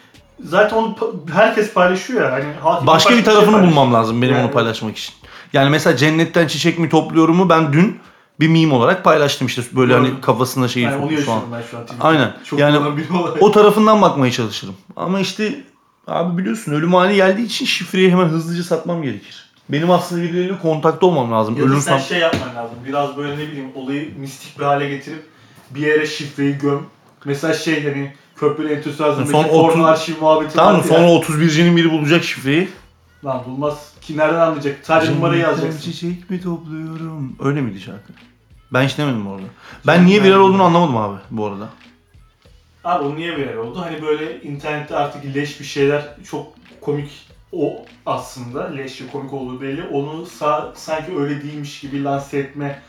zaten 0.44 0.76
onu 0.76 0.86
pa- 1.00 1.30
herkes 1.32 1.72
paylaşıyor 1.72 2.24
ya. 2.24 2.32
Hani 2.32 2.44
ekmek 2.44 2.86
Başka 2.86 3.10
bir 3.10 3.14
şey 3.14 3.24
tarafını 3.24 3.44
paylaşıyor. 3.52 3.70
bulmam 3.70 3.94
lazım 3.94 4.22
benim 4.22 4.34
Yani- 4.34 4.44
onu 4.44 4.52
paylaşmak 4.52 4.96
için. 4.98 5.14
Yani 5.52 5.70
mesela 5.70 5.96
cennetten 5.96 6.46
çiçek 6.46 6.78
mi 6.78 6.88
topluyorumu 6.88 7.48
ben 7.48 7.72
dün 7.72 7.98
bir 8.40 8.48
meme 8.48 8.74
olarak 8.74 9.04
paylaştım 9.04 9.46
işte 9.46 9.62
böyle 9.76 9.92
Doğru. 9.94 10.00
hani 10.02 10.20
kafasında 10.20 10.68
şeyi 10.68 10.84
Yani 10.84 10.96
onu 10.96 11.02
falan. 11.04 11.12
yaşıyorum 11.16 11.42
ben 11.52 11.62
şu 11.70 11.78
an. 11.78 11.84
Aynen. 12.00 12.32
Çok 12.44 12.58
Yani 12.58 12.76
kullanan 12.76 12.96
biri 12.96 13.12
olarak. 13.12 13.42
O 13.42 13.50
tarafından 13.52 14.02
bakmaya 14.02 14.32
çalışırım. 14.32 14.74
Ama 14.96 15.20
işte 15.20 15.60
abi 16.06 16.38
biliyorsun 16.38 16.72
ölüm 16.72 16.94
hali 16.94 17.14
geldiği 17.16 17.46
için 17.46 17.64
şifreyi 17.64 18.10
hemen 18.10 18.24
hızlıca 18.28 18.62
satmam 18.62 19.02
gerekir. 19.02 19.48
Benim 19.68 19.90
aslında 19.90 20.22
birileriyle 20.22 20.58
kontakta 20.58 21.06
olmam 21.06 21.32
lazım. 21.32 21.54
Ya 21.56 21.60
da 21.62 21.66
sen 21.66 21.72
Ölürsem 21.74 22.00
şey 22.00 22.18
yapman 22.18 22.54
lazım. 22.56 22.76
Biraz 22.86 23.16
böyle 23.16 23.32
ne 23.38 23.48
bileyim 23.48 23.68
olayı 23.74 24.18
mistik 24.18 24.58
bir 24.58 24.64
hale 24.64 24.88
getirip 24.88 25.22
bir 25.70 25.80
yere 25.80 26.06
şifreyi 26.06 26.58
göm. 26.58 26.82
Mesela 27.24 27.54
şey 27.54 27.84
hani 27.84 28.12
köprülü 28.36 28.72
entüsiyazmdaki 28.72 29.30
Son 29.30 29.44
porno 29.44 29.68
otuz- 29.72 29.84
arşiv 29.84 30.14
muhabbeti 30.20 30.54
tamam 30.54 30.74
vardı 30.80 30.88
ya. 30.92 30.98
Sonra 30.98 31.08
31'cinin 31.08 31.76
biri 31.76 31.90
bulacak 31.92 32.24
şifreyi. 32.24 32.68
Lan 33.24 33.42
bulmaz. 33.46 33.92
Ki 34.00 34.16
nereden 34.16 34.40
anlayacak? 34.40 34.76
Sadece 34.82 35.12
numarayı 35.14 35.40
yazacaksın. 35.42 35.80
çiçek 35.80 36.30
mi 36.30 36.40
topluyorum? 36.42 37.36
Öyle 37.44 37.60
miydi 37.60 37.80
şarkı? 37.80 38.12
Ben 38.72 38.82
hiç 38.84 38.98
demedim 38.98 39.26
bu 39.26 39.30
arada. 39.30 39.46
Ben 39.86 40.06
niye 40.06 40.22
viral 40.22 40.40
olduğunu 40.40 40.62
anlamadım 40.62 40.96
abi 40.96 41.18
bu 41.30 41.46
arada. 41.46 41.68
Abi 42.84 43.04
o 43.04 43.16
niye 43.16 43.36
viral 43.36 43.56
oldu? 43.56 43.80
Hani 43.84 44.02
böyle 44.02 44.42
internette 44.42 44.96
artık 44.96 45.34
leş 45.36 45.60
bir 45.60 45.64
şeyler 45.64 46.16
çok 46.30 46.46
komik 46.80 47.10
o 47.52 47.84
aslında. 48.06 48.68
Leş 48.68 49.02
ve 49.02 49.06
komik 49.12 49.32
olduğu 49.32 49.60
belli. 49.60 49.82
Onu 49.82 50.26
sa- 50.40 50.70
sanki 50.74 51.18
öyle 51.18 51.42
değilmiş 51.42 51.80
gibi 51.80 52.04
lanse 52.04 52.38
etme 52.38 52.82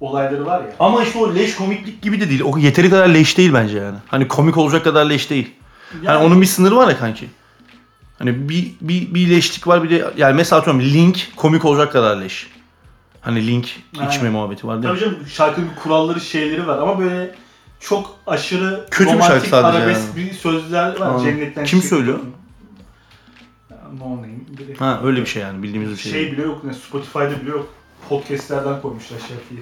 olayları 0.00 0.46
var 0.46 0.60
ya. 0.60 0.70
Ama 0.80 1.02
işte 1.02 1.18
o 1.18 1.34
leş 1.34 1.54
komiklik 1.56 2.02
gibi 2.02 2.20
de 2.20 2.28
değil. 2.28 2.42
O 2.44 2.58
yeteri 2.58 2.90
kadar 2.90 3.08
leş 3.08 3.38
değil 3.38 3.54
bence 3.54 3.78
yani. 3.78 3.96
Hani 4.06 4.28
komik 4.28 4.56
olacak 4.56 4.84
kadar 4.84 5.06
leş 5.06 5.30
değil. 5.30 5.50
Yani, 6.02 6.24
onun 6.24 6.40
bir 6.40 6.46
sınırı 6.46 6.76
var 6.76 6.88
ya 6.88 6.98
kanki. 6.98 7.28
Hani 8.18 8.48
bir, 8.48 8.72
bir, 8.80 9.14
bir 9.14 9.30
leşlik 9.30 9.66
var 9.66 9.82
bir 9.82 9.90
de 9.90 10.10
yani 10.16 10.34
mesela 10.34 10.60
atıyorum 10.60 10.82
Link 10.82 11.28
komik 11.36 11.64
olacak 11.64 11.92
kadar 11.92 12.16
leş. 12.16 12.50
Hani 13.22 13.46
Link 13.46 13.66
içme 13.92 14.06
Aynen. 14.06 14.32
muhabbeti 14.32 14.66
var 14.66 14.82
değil 14.82 14.94
Tabii 14.94 15.04
mi? 15.10 15.14
canım 15.14 15.26
şarkının 15.26 15.70
kuralları 15.82 16.20
şeyleri 16.20 16.66
var 16.66 16.78
ama 16.78 16.98
böyle 16.98 17.34
çok 17.80 18.16
aşırı 18.26 18.86
Kötü 18.90 19.10
bir 19.10 19.14
romantik 19.14 19.48
sadece 19.50 19.56
arabesk 19.78 20.00
yani. 20.16 20.16
bir 20.28 20.32
sözler 20.34 21.00
var. 21.00 21.14
Aa. 21.14 21.18
Cennetten 21.24 21.64
Kim 21.64 21.78
çiçek- 21.80 21.88
söylüyor? 21.88 22.18
No 23.98 24.16
name. 24.16 24.28
Biri. 24.58 24.76
Ha 24.76 25.00
öyle 25.04 25.20
bir 25.20 25.26
şey 25.26 25.42
yani 25.42 25.62
bildiğimiz 25.62 25.90
bir 25.90 25.96
şey. 25.96 26.12
Şey 26.12 26.32
bile 26.32 26.42
yok 26.42 26.64
ne 26.64 26.74
Spotify'da 26.74 27.40
bile 27.40 27.50
yok. 27.50 27.68
Podcast'lerden 28.08 28.80
koymuşlar 28.82 29.18
şarkıyı. 29.18 29.60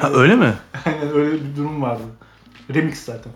Ha 0.00 0.10
öyle 0.10 0.36
mi? 0.36 0.54
Aynen 0.86 1.08
öyle 1.14 1.32
bir 1.32 1.56
durum 1.56 1.82
vardı. 1.82 2.02
Remix 2.74 3.04
zaten. 3.04 3.32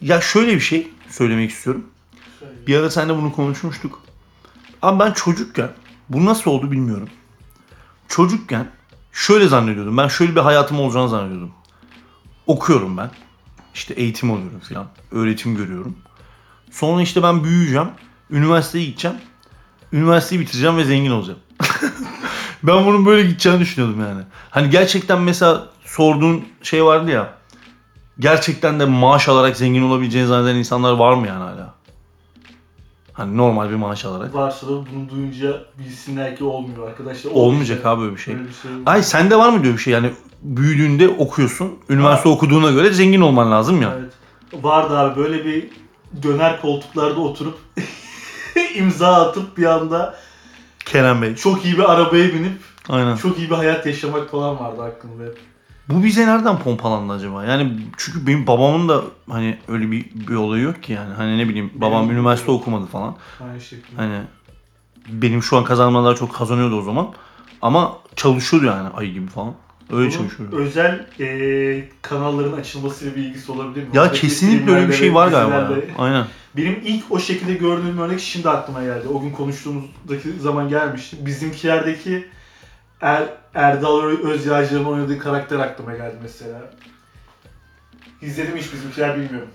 Ya 0.00 0.20
şöyle 0.20 0.54
bir 0.54 0.60
şey 0.60 0.90
söylemek 1.10 1.50
istiyorum. 1.50 1.86
Bir 2.66 2.76
ara 2.78 2.90
seninle 2.90 3.16
bunu 3.16 3.32
konuşmuştuk. 3.32 4.02
Abi 4.82 4.98
ben 5.00 5.12
çocukken, 5.12 5.68
bu 6.08 6.24
nasıl 6.24 6.50
oldu 6.50 6.70
bilmiyorum. 6.70 7.08
Çocukken 8.08 8.70
şöyle 9.12 9.48
zannediyordum. 9.48 9.96
Ben 9.96 10.08
şöyle 10.08 10.36
bir 10.36 10.40
hayatım 10.40 10.80
olacağını 10.80 11.08
zannediyordum. 11.08 11.52
Okuyorum 12.46 12.96
ben. 12.96 13.10
İşte 13.74 13.94
eğitim 13.94 14.30
alıyorum 14.30 14.60
falan. 14.60 14.86
Öğretim 15.10 15.56
görüyorum. 15.56 15.96
Sonra 16.70 17.02
işte 17.02 17.22
ben 17.22 17.44
büyüyeceğim. 17.44 17.88
Üniversiteye 18.30 18.84
gideceğim. 18.84 19.16
Üniversiteyi 19.92 20.40
bitireceğim 20.40 20.76
ve 20.76 20.84
zengin 20.84 21.10
olacağım. 21.10 21.38
ben 22.62 22.86
bunun 22.86 23.06
böyle 23.06 23.28
gideceğini 23.28 23.60
düşünüyordum 23.60 24.00
yani. 24.00 24.22
Hani 24.50 24.70
gerçekten 24.70 25.20
mesela 25.20 25.68
sorduğun 25.84 26.44
şey 26.62 26.84
vardı 26.84 27.10
ya. 27.10 27.34
Gerçekten 28.18 28.80
de 28.80 28.84
maaş 28.84 29.28
alarak 29.28 29.56
zengin 29.56 29.82
olabileceğini 29.82 30.28
zanneden 30.28 30.56
insanlar 30.56 30.92
var 30.92 31.14
mı 31.14 31.26
yani 31.26 31.42
hala? 31.42 31.74
Hani 33.18 33.36
normal 33.36 33.70
bir 33.70 33.74
maaş 33.74 34.04
alarak. 34.04 34.34
Varsa 34.34 34.66
da 34.66 34.70
bunu 34.70 35.08
duyunca 35.10 35.62
bilsinler 35.78 36.36
ki 36.36 36.44
olmuyor 36.44 36.88
arkadaşlar. 36.88 37.30
Olmayacak 37.30 37.86
abi 37.86 38.02
öyle 38.02 38.12
bir 38.12 38.20
şey. 38.20 38.34
Öyle 38.34 38.48
bir 38.48 38.52
şey. 38.52 38.70
Ay 38.86 39.02
sende 39.02 39.36
var 39.36 39.48
mı 39.48 39.62
diyor 39.62 39.74
bir 39.74 39.78
şey 39.78 39.92
yani 39.92 40.10
büyüdüğünde 40.42 41.08
okuyorsun. 41.08 41.78
Üniversite 41.88 42.28
okuduğuna 42.28 42.70
göre 42.70 42.90
zengin 42.92 43.20
olman 43.20 43.50
lazım 43.52 43.82
ya. 43.82 43.96
Evet. 44.00 44.12
Vardı 44.64 44.98
abi 44.98 45.20
böyle 45.20 45.44
bir 45.44 45.68
döner 46.22 46.60
koltuklarda 46.60 47.20
oturup 47.20 47.58
imza 48.74 49.26
atıp 49.26 49.58
bir 49.58 49.64
anda 49.64 50.14
Kerem 50.84 51.22
Bey. 51.22 51.36
çok 51.36 51.64
iyi 51.64 51.78
bir 51.78 51.92
arabaya 51.92 52.34
binip 52.34 52.60
Aynen. 52.88 53.16
çok 53.16 53.38
iyi 53.38 53.50
bir 53.50 53.54
hayat 53.54 53.86
yaşamak 53.86 54.30
falan 54.30 54.58
vardı 54.58 54.82
aklımda 54.82 55.24
hep. 55.24 55.38
Bu 55.88 56.04
bize 56.04 56.26
nereden 56.26 56.58
pompalandı 56.58 57.12
acaba? 57.12 57.44
Yani 57.44 57.72
çünkü 57.96 58.26
benim 58.26 58.46
babamın 58.46 58.88
da 58.88 59.02
hani 59.30 59.58
öyle 59.68 59.90
bir, 59.90 60.04
bir 60.14 60.34
olayı 60.34 60.62
yok 60.62 60.82
ki 60.82 60.92
yani. 60.92 61.14
Hani 61.14 61.38
ne 61.38 61.48
bileyim 61.48 61.70
babam 61.74 62.04
Benim- 62.08 62.16
üniversite 62.18 62.50
okumadı 62.50 62.86
falan. 62.86 63.16
Aynı 63.50 63.60
şekilde. 63.60 63.96
Hani 63.96 64.18
benim 65.08 65.42
şu 65.42 65.56
an 65.56 65.64
kazanmalar 65.64 66.16
çok 66.16 66.34
kazanıyordu 66.34 66.78
o 66.78 66.82
zaman. 66.82 67.08
Ama 67.62 67.98
çalışıyordu 68.16 68.66
yani 68.66 68.88
ayı 68.88 69.12
gibi 69.12 69.26
falan. 69.26 69.54
Öyle 69.92 70.00
Bunun 70.10 70.10
çalışıyordu. 70.18 70.56
özel 70.56 71.06
eee, 71.18 71.88
kanalların 72.02 72.52
açılmasıyla 72.52 73.16
bir 73.16 73.20
ilgisi 73.20 73.52
olabilir 73.52 73.82
mi? 73.82 73.88
Ya 73.94 74.02
Oradaki 74.02 74.20
kesinlikle 74.20 74.72
öyle 74.72 74.88
bir 74.88 74.92
şey 74.92 75.14
var 75.14 75.28
galiba 75.28 75.54
ya. 75.56 75.70
Aynen. 75.98 76.26
Benim 76.56 76.80
ilk 76.84 77.04
o 77.10 77.18
şekilde 77.18 77.54
gördüğüm 77.54 77.98
örnek 77.98 78.20
şimdi 78.20 78.48
aklıma 78.48 78.82
geldi. 78.82 79.08
O 79.14 79.20
gün 79.20 79.30
konuştuğumuzdaki 79.30 80.32
zaman 80.40 80.68
gelmişti. 80.68 81.16
Bizimkilerdeki 81.26 82.28
er, 83.00 83.24
Erdal 83.54 84.02
Özyağcı'nın 84.02 84.84
oynadığı 84.84 85.18
karakter 85.18 85.58
aklıma 85.58 85.94
geldi 85.96 86.16
mesela. 86.22 86.60
İzledim 88.22 88.56
hiç 88.56 88.72
bizimkiler 88.72 89.16
bilmiyorum. 89.16 89.50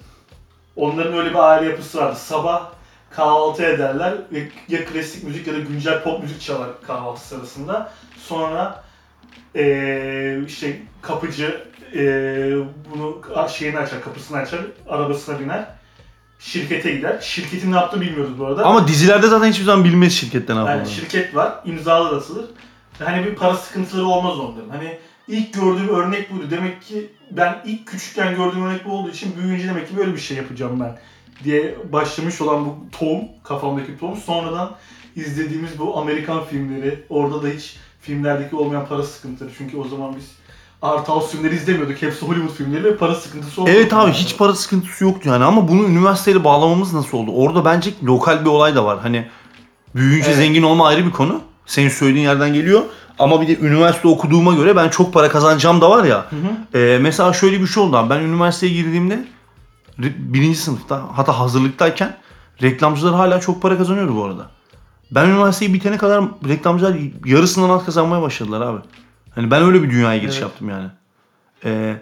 Onların 0.75 1.13
öyle 1.13 1.29
bir 1.29 1.35
aile 1.35 1.69
yapısı 1.69 1.97
vardı. 1.97 2.15
Sabah 2.19 2.69
kahvaltı 3.11 3.63
ederler 3.63 4.13
ve 4.31 4.49
ya 4.69 4.85
klasik 4.85 5.23
müzik 5.23 5.47
ya 5.47 5.53
da 5.53 5.59
güncel 5.59 6.03
pop 6.03 6.23
müzik 6.23 6.41
çalar 6.41 6.69
kahvaltı 6.87 7.27
sırasında. 7.27 7.91
Sonra 8.17 8.83
eee 9.55 10.41
işte 10.47 10.81
kapıcı 11.01 11.63
eee 11.93 12.55
bunu 12.93 13.21
şeyini 13.49 13.79
açar, 13.79 14.01
kapısını 14.01 14.37
açar, 14.37 14.59
arabasına 14.89 15.39
biner 15.39 15.65
şirkete 16.39 16.91
gider. 16.91 17.17
Şirketin 17.21 17.71
ne 17.71 17.75
yaptığını 17.75 18.01
bilmiyoruz 18.01 18.39
bu 18.39 18.45
arada. 18.45 18.65
Ama 18.65 18.87
dizilerde 18.87 19.27
zaten 19.27 19.49
hiçbir 19.49 19.65
zaman 19.65 19.83
bilmez 19.85 20.13
şirketten 20.13 20.55
ne 20.55 20.59
yani 20.59 20.69
yapıldığını. 20.69 20.95
şirket 20.95 21.35
var, 21.35 21.53
imzalar 21.65 22.13
atılır. 22.17 22.45
Hani 22.99 23.25
bir 23.25 23.35
para 23.35 23.55
sıkıntıları 23.55 24.05
olmaz 24.05 24.39
onların. 24.39 24.69
Hani 24.69 24.97
ilk 25.27 25.53
gördüğüm 25.53 25.87
örnek 25.89 26.31
buydu. 26.33 26.45
Demek 26.51 26.81
ki 26.81 27.09
ben 27.31 27.61
ilk 27.65 27.87
küçükken 27.87 28.35
gördüğüm 28.35 28.65
örnek 28.65 28.85
bu 28.85 28.91
olduğu 28.91 29.09
için 29.09 29.35
büyüyünce 29.37 29.67
demek 29.67 29.89
ki 29.89 29.97
böyle 29.97 30.13
bir 30.13 30.19
şey 30.19 30.37
yapacağım 30.37 30.79
ben 30.79 30.97
diye 31.43 31.75
başlamış 31.91 32.41
olan 32.41 32.65
bu 32.65 32.75
tohum, 32.99 33.21
kafamdaki 33.43 33.97
tohum 33.99 34.17
sonradan 34.17 34.71
izlediğimiz 35.15 35.79
bu 35.79 35.97
Amerikan 35.97 36.43
filmleri, 36.45 37.03
orada 37.09 37.43
da 37.43 37.47
hiç 37.47 37.77
filmlerdeki 38.01 38.55
olmayan 38.55 38.85
para 38.85 39.03
sıkıntıları. 39.03 39.51
Çünkü 39.57 39.77
o 39.77 39.87
zaman 39.87 40.15
biz 40.15 40.31
art 40.81 41.09
house 41.09 41.27
filmleri 41.27 41.55
izlemiyorduk. 41.55 42.01
Hepsi 42.01 42.25
Hollywood 42.25 42.55
filmleri 42.55 42.83
ve 42.83 42.97
para 42.97 43.15
sıkıntısı 43.15 43.61
oldu. 43.61 43.69
Evet 43.73 43.93
abi 43.93 44.11
hiç 44.11 44.37
para 44.37 44.53
sıkıntısı 44.53 45.03
yoktu 45.03 45.29
yani 45.29 45.43
ama 45.43 45.67
bunu 45.67 45.83
üniversiteyle 45.83 46.43
bağlamamız 46.43 46.93
nasıl 46.93 47.17
oldu? 47.17 47.31
Orada 47.31 47.65
bence 47.65 47.89
lokal 48.03 48.41
bir 48.41 48.49
olay 48.49 48.75
da 48.75 48.85
var. 48.85 48.99
Hani 48.99 49.27
büyüyünce 49.95 50.27
Evet. 50.27 50.37
zengin 50.37 50.63
olma 50.63 50.87
ayrı 50.87 51.05
bir 51.05 51.11
konu. 51.11 51.41
Senin 51.65 51.89
söylediğin 51.89 52.23
yerden 52.23 52.53
geliyor. 52.53 52.81
Ama 53.19 53.41
bir 53.41 53.47
de 53.47 53.59
üniversite 53.59 54.07
okuduğuma 54.07 54.53
göre 54.53 54.75
ben 54.75 54.89
çok 54.89 55.13
para 55.13 55.29
kazanacağım 55.29 55.81
da 55.81 55.89
var 55.89 56.03
ya. 56.03 56.25
Hı 56.29 56.35
hı. 56.35 56.79
Ee, 56.79 56.99
mesela 57.01 57.33
şöyle 57.33 57.61
bir 57.61 57.67
şey 57.67 57.83
oldu. 57.83 58.07
Ben 58.09 58.19
üniversiteye 58.19 58.73
girdiğimde 58.73 59.25
birinci 60.17 60.57
sınıfta 60.57 61.01
hatta 61.13 61.39
hazırlıktayken 61.39 62.17
reklamcılar 62.61 63.15
hala 63.15 63.39
çok 63.39 63.61
para 63.61 63.77
kazanıyordu 63.77 64.15
bu 64.15 64.23
arada. 64.23 64.49
Ben 65.11 65.29
üniversiteyi 65.29 65.73
bitene 65.73 65.97
kadar 65.97 66.23
reklamcılar 66.47 66.95
yarısından 67.25 67.69
az 67.69 67.85
kazanmaya 67.85 68.21
başladılar 68.21 68.61
abi. 68.61 68.79
Hani 69.35 69.51
ben 69.51 69.63
öyle 69.63 69.83
bir 69.83 69.91
dünyaya 69.91 70.17
giriş 70.17 70.33
Evet. 70.33 70.41
yaptım 70.41 70.69
yani. 70.69 70.87
Ee, 71.65 71.95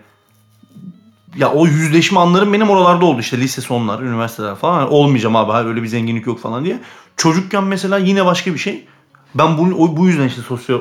ya 1.36 1.52
o 1.52 1.68
yüzleşme 1.68 2.20
anlarım 2.20 2.54
benim 2.54 2.70
oralarda 2.70 3.06
oldu 3.06 3.20
işte 3.20 3.38
lise 3.38 3.62
sonlar, 3.62 4.00
üniversiteler 4.00 4.56
falan. 4.56 4.74
Hani 4.74 4.90
olmayacağım 4.90 5.36
abi 5.36 5.68
öyle 5.70 5.84
bir 5.84 5.88
zenginlik 5.88 6.28
yok 6.28 6.40
falan 6.40 6.66
diye. 6.66 6.80
Çocukken 7.18 7.64
mesela 7.64 7.98
yine 7.98 8.26
başka 8.26 8.54
bir 8.54 8.60
şey. 8.60 8.86
Ben 9.36 9.58
bu, 9.58 9.62
o- 9.84 9.98
bu 9.98 10.08
yüzden 10.08 10.28
işte 10.28 10.42
sosyal 10.42 10.80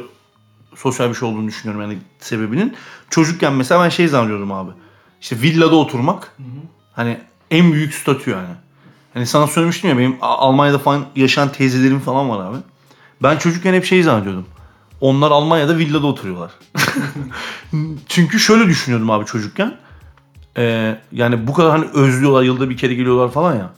sosyal 0.76 1.08
bir 1.08 1.14
şey 1.14 1.28
olduğunu 1.28 1.46
düşünüyorum 1.48 1.82
yani 1.90 1.98
sebebinin. 2.18 2.76
Çocukken 3.10 3.52
mesela 3.52 3.84
ben 3.84 3.88
şey 3.88 4.08
zannediyordum 4.08 4.52
abi. 4.52 4.70
İşte 5.20 5.42
villada 5.42 5.74
oturmak 5.76 6.22
Hı 6.36 6.42
hı. 6.42 6.46
hani 6.92 7.18
en 7.50 7.72
büyük 7.72 7.94
statü 7.94 8.30
yani. 8.30 8.48
Hani 9.14 9.26
sana 9.26 9.46
söylemiştim 9.46 9.90
ya 9.90 9.98
benim 9.98 10.16
Almanya'da 10.20 10.78
falan 10.78 11.04
yaşayan 11.16 11.52
teyzelerim 11.52 12.00
falan 12.00 12.28
var 12.30 12.46
abi. 12.50 12.56
Ben 13.22 13.38
çocukken 13.38 13.74
hep 13.74 13.84
şey 13.84 14.02
zannediyordum. 14.02 14.46
Onlar 15.00 15.30
Almanya'da 15.30 15.78
villada 15.78 16.06
oturuyorlar. 16.06 16.50
Çünkü 18.08 18.40
şöyle 18.40 18.66
düşünüyordum 18.66 19.10
abi 19.10 19.24
çocukken. 19.26 19.76
Ee, 20.56 20.98
yani 21.12 21.46
bu 21.46 21.52
kadar 21.54 21.70
hani 21.70 21.84
özlüyorlar 21.94 22.42
yılda 22.42 22.70
bir 22.70 22.76
kere 22.76 22.94
geliyorlar 22.94 23.30
falan 23.32 23.56
ya. 23.56 23.70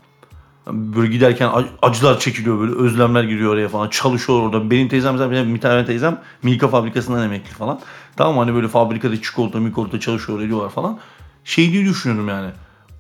Böyle 0.66 1.12
giderken 1.12 1.48
ac- 1.48 1.68
acılar 1.82 2.18
çekiliyor 2.20 2.60
böyle 2.60 2.72
özlemler 2.74 3.24
giriyor 3.24 3.52
oraya 3.52 3.68
falan 3.68 3.88
çalışıyor 3.88 4.42
orada. 4.42 4.70
Benim 4.70 4.88
teyzem 4.88 5.18
zaten 5.18 5.54
bir 5.54 5.60
tane 5.60 5.86
teyzem 5.86 6.20
Milka 6.42 6.68
fabrikasından 6.68 7.22
emekli 7.24 7.50
falan. 7.50 7.80
Tamam 8.16 8.38
hani 8.38 8.54
böyle 8.54 8.68
fabrikada 8.68 9.22
çikolata 9.22 9.60
mikolata 9.60 10.00
çalışıyor 10.00 10.40
ediyorlar 10.40 10.70
falan. 10.70 10.98
Şey 11.44 11.72
diye 11.72 11.84
düşünüyorum 11.84 12.28
yani. 12.28 12.50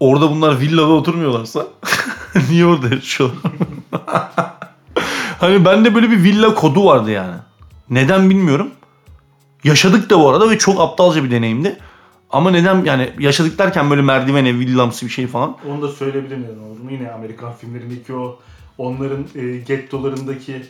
Orada 0.00 0.30
bunlar 0.30 0.60
villada 0.60 0.92
oturmuyorlarsa 0.92 1.66
niye 2.50 2.66
orada 2.66 2.94
yaşıyorlar? 2.94 3.52
hani 5.38 5.64
bende 5.64 5.94
böyle 5.94 6.10
bir 6.10 6.22
villa 6.22 6.54
kodu 6.54 6.84
vardı 6.84 7.10
yani. 7.10 7.34
Neden 7.90 8.30
bilmiyorum. 8.30 8.70
Yaşadık 9.64 10.10
da 10.10 10.20
bu 10.20 10.30
arada 10.30 10.50
ve 10.50 10.58
çok 10.58 10.80
aptalca 10.80 11.24
bir 11.24 11.30
deneyimdi. 11.30 11.78
Ama 12.32 12.50
neden 12.50 12.84
yani 12.84 13.10
yaşadık 13.18 13.58
derken 13.58 13.90
böyle 13.90 14.02
merdivene 14.02 14.54
villamsı 14.58 15.06
bir 15.06 15.10
şey 15.10 15.26
falan. 15.26 15.56
Onu 15.70 15.82
da 15.82 15.88
söyleyebilirim 15.88 16.46
yani 16.50 16.66
olur 16.66 16.80
mu? 16.80 16.90
Yine 16.90 17.10
Amerikan 17.10 17.52
filmlerindeki 17.52 18.14
o 18.14 18.38
onların 18.78 19.24
e, 19.34 19.56
gettolarındaki 19.56 20.62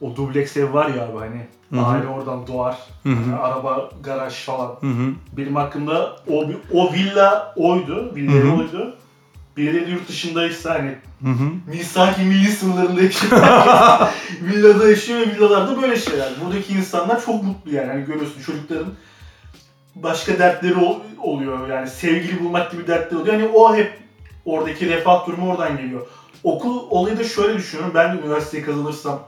o 0.00 0.16
dubleks 0.16 0.56
ev 0.56 0.72
var 0.72 0.88
ya 0.88 1.06
abi 1.08 1.18
hani 1.18 1.46
Hı 1.70 1.80
hı. 1.80 1.86
aile 1.86 2.06
oradan 2.06 2.46
doğar. 2.46 2.76
Hani 3.04 3.34
araba, 3.42 3.90
garaj 4.02 4.34
falan. 4.34 4.76
Hı 4.80 4.86
hı. 4.86 5.12
Benim 5.36 5.56
hakkımda 5.56 6.16
o 6.28 6.44
o 6.72 6.92
villa 6.92 7.54
oydu. 7.56 8.12
Villa 8.14 8.32
Hı 8.32 8.48
hı. 8.48 8.52
oydu. 8.56 8.96
Birileri 9.56 9.90
yurt 9.90 10.08
dışındaysa 10.08 10.74
hani 10.74 10.94
Hı 11.22 11.30
hı. 11.30 11.50
misaki 11.76 12.22
milli 12.22 12.48
sınırlarında 12.48 13.02
yaşıyor. 13.02 13.32
Villada 14.42 14.88
yaşıyor 14.88 15.20
ve 15.20 15.36
villalarda 15.36 15.82
böyle 15.82 15.96
şeyler. 15.96 16.28
Buradaki 16.44 16.72
insanlar 16.72 17.24
çok 17.24 17.42
mutlu 17.44 17.74
yani. 17.74 17.86
Hani 17.86 18.04
görüyorsun 18.04 18.42
çocukların 18.46 18.92
başka 19.94 20.38
dertleri 20.38 20.74
ol- 20.76 21.00
oluyor. 21.22 21.68
Yani 21.68 21.88
sevgili 21.88 22.44
bulmak 22.44 22.72
gibi 22.72 22.86
dertleri 22.86 23.20
oluyor. 23.20 23.34
Hani 23.34 23.48
o 23.54 23.76
hep 23.76 23.98
oradaki 24.44 24.88
refah 24.88 25.26
durumu 25.26 25.50
oradan 25.52 25.76
geliyor. 25.76 26.06
Okul 26.44 26.86
olayı 26.90 27.18
da 27.18 27.24
şöyle 27.24 27.58
düşünüyorum. 27.58 27.92
Ben 27.94 28.16
de 28.18 28.20
üniversiteyi 28.22 28.64
kazanırsam 28.64 29.22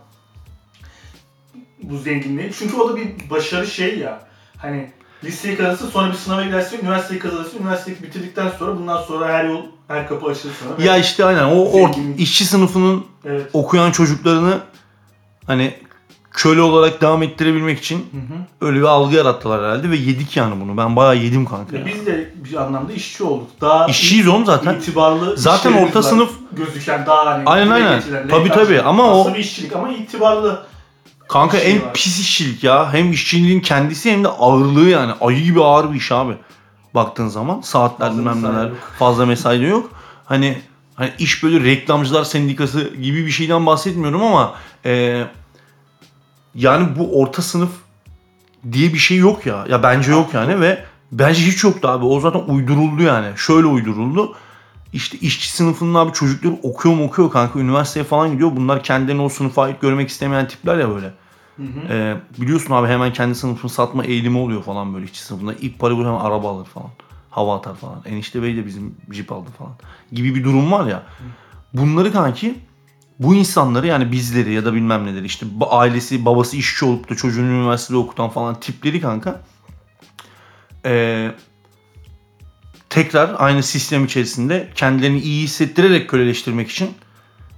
bu 1.82 1.98
zenginliği. 1.98 2.50
Çünkü 2.58 2.76
o 2.76 2.88
da 2.88 2.96
bir 2.96 3.30
başarı 3.30 3.66
şey 3.66 3.98
ya. 3.98 4.20
Hani 4.58 4.90
liseyi 5.24 5.56
kazanırsın 5.56 5.88
sonra 5.90 6.08
bir 6.12 6.16
sınava 6.16 6.42
girersin, 6.42 6.78
üniversiteyi 6.82 7.20
kazanırsın. 7.20 7.58
Üniversiteyi 7.62 8.02
bitirdikten 8.02 8.48
sonra 8.58 8.76
bundan 8.78 9.02
sonra 9.02 9.28
her 9.32 9.44
yol, 9.44 9.62
her 9.88 10.08
kapı 10.08 10.26
açılır 10.26 10.54
sana. 10.60 10.84
Ya 10.86 10.96
işte 10.96 11.24
aynen 11.24 11.44
o 11.44 11.64
or, 11.64 11.90
işçi 12.18 12.44
sınıfının 12.44 13.04
Evet. 13.24 13.50
okuyan 13.52 13.90
çocuklarını 13.90 14.60
hani 15.46 15.74
köle 16.36 16.60
olarak 16.60 17.00
devam 17.00 17.22
ettirebilmek 17.22 17.78
için 17.78 17.96
Hı 17.96 18.00
hı. 18.34 18.66
öyle 18.68 18.78
bir 18.78 18.84
algı 18.84 19.14
yarattılar 19.16 19.60
herhalde 19.64 19.90
ve 19.90 19.96
yedik 19.96 20.36
yani 20.36 20.60
bunu. 20.60 20.76
Ben 20.76 20.96
bayağı 20.96 21.16
yedim 21.16 21.44
kanka. 21.46 21.76
Ya 21.76 21.86
biz 21.86 22.06
de 22.06 22.32
bir 22.34 22.54
anlamda 22.54 22.92
işçi 22.92 23.24
olduk. 23.24 23.46
Daha 23.60 23.86
İşçiyiz 23.86 24.28
oğlum 24.28 24.46
zaten. 24.46 24.74
itibarlı 24.74 25.36
Zaten 25.36 25.72
orta 25.72 25.98
sınıf- 26.02 26.32
gözüken 26.52 27.06
daha 27.06 27.26
hani 27.26 27.42
Aynen, 27.46 27.70
aynen. 27.70 28.02
Tabii, 28.30 28.48
tabii. 28.48 28.82
Ama 28.82 29.14
o- 29.20 29.34
bir 29.34 29.38
işçilik 29.38 29.76
ama 29.76 29.88
itibarlı. 29.92 30.66
Kanka 31.28 31.58
en 31.58 31.82
var. 31.82 31.92
pis 31.94 32.20
işçilik 32.20 32.64
ya. 32.64 32.92
Hem 32.92 33.12
işçiliğin 33.12 33.60
kendisi 33.60 34.12
hem 34.12 34.24
de 34.24 34.28
ağırlığı 34.28 34.88
yani. 34.88 35.12
Ayı 35.20 35.42
gibi 35.42 35.62
ağır 35.64 35.90
bir 35.92 35.96
iş 35.96 36.12
abi. 36.12 36.32
Baktığın 36.94 37.28
zaman 37.28 37.60
saatler 37.60 38.12
bilmem 38.12 38.42
neler 38.42 38.68
fazla 38.98 39.26
mesai 39.26 39.60
de 39.60 39.64
yok. 39.66 39.90
Hani 40.24 40.58
hani 40.94 41.10
iş 41.18 41.42
böyle 41.42 41.64
reklamcılar 41.64 42.24
sendikası 42.24 42.94
gibi 43.02 43.26
bir 43.26 43.30
şeyden 43.30 43.66
bahsetmiyorum 43.66 44.22
ama 44.22 44.54
e, 44.84 45.22
yani 46.56 46.88
bu 46.98 47.20
orta 47.20 47.42
sınıf 47.42 47.70
diye 48.72 48.92
bir 48.92 48.98
şey 48.98 49.16
yok 49.16 49.46
ya. 49.46 49.66
Ya 49.70 49.82
bence 49.82 50.10
yok 50.10 50.34
yani 50.34 50.60
ve 50.60 50.84
bence 51.12 51.40
hiç 51.40 51.64
yoktu 51.64 51.88
abi. 51.88 52.04
O 52.04 52.20
zaten 52.20 52.42
uyduruldu 52.46 53.02
yani. 53.02 53.26
Şöyle 53.36 53.66
uyduruldu. 53.66 54.34
İşte 54.92 55.18
işçi 55.18 55.52
sınıfının 55.52 55.94
abi 55.94 56.12
çocukları 56.12 56.54
okuyor 56.62 56.94
mu 56.94 57.04
okuyor 57.04 57.30
kanka 57.30 57.58
üniversiteye 57.58 58.04
falan 58.04 58.32
gidiyor. 58.32 58.50
Bunlar 58.56 58.82
kendilerini 58.82 59.22
o 59.22 59.28
sınıfa 59.28 59.62
ait 59.62 59.80
görmek 59.80 60.08
istemeyen 60.08 60.48
tipler 60.48 60.78
ya 60.78 60.88
böyle. 60.88 61.14
Hı 61.56 61.62
hı. 61.62 61.92
Ee, 61.92 62.16
biliyorsun 62.38 62.74
abi 62.74 62.88
hemen 62.88 63.12
kendi 63.12 63.34
sınıfını 63.34 63.70
satma 63.70 64.04
eğilimi 64.04 64.38
oluyor 64.38 64.62
falan 64.62 64.94
böyle 64.94 65.04
işçi 65.04 65.22
sınıfında. 65.22 65.54
İlk 65.54 65.78
para 65.78 65.94
hemen 65.94 66.06
araba 66.06 66.50
alır 66.50 66.64
falan. 66.66 66.90
Hava 67.30 67.56
atar 67.56 67.74
falan. 67.74 68.02
Enişte 68.06 68.42
Bey 68.42 68.56
de 68.56 68.66
bizim 68.66 68.94
jip 69.12 69.32
aldı 69.32 69.50
falan. 69.58 69.72
Gibi 70.12 70.34
bir 70.34 70.44
durum 70.44 70.72
var 70.72 70.86
ya. 70.86 71.02
Bunları 71.72 72.12
kanki 72.12 72.54
bu 73.18 73.34
insanları 73.34 73.86
yani 73.86 74.12
bizleri 74.12 74.52
ya 74.52 74.64
da 74.64 74.74
bilmem 74.74 75.06
neleri 75.06 75.26
işte 75.26 75.46
ailesi 75.70 76.24
babası 76.24 76.56
işçi 76.56 76.84
olup 76.84 77.10
da 77.10 77.14
çocuğunu 77.14 77.46
üniversitede 77.46 77.96
okutan 77.96 78.28
falan 78.28 78.60
tipleri 78.60 79.00
kanka 79.00 79.42
ee, 80.84 81.30
tekrar 82.90 83.34
aynı 83.38 83.62
sistem 83.62 84.04
içerisinde 84.04 84.68
kendilerini 84.74 85.20
iyi 85.20 85.42
hissettirerek 85.42 86.10
köleleştirmek 86.10 86.70
için 86.70 86.90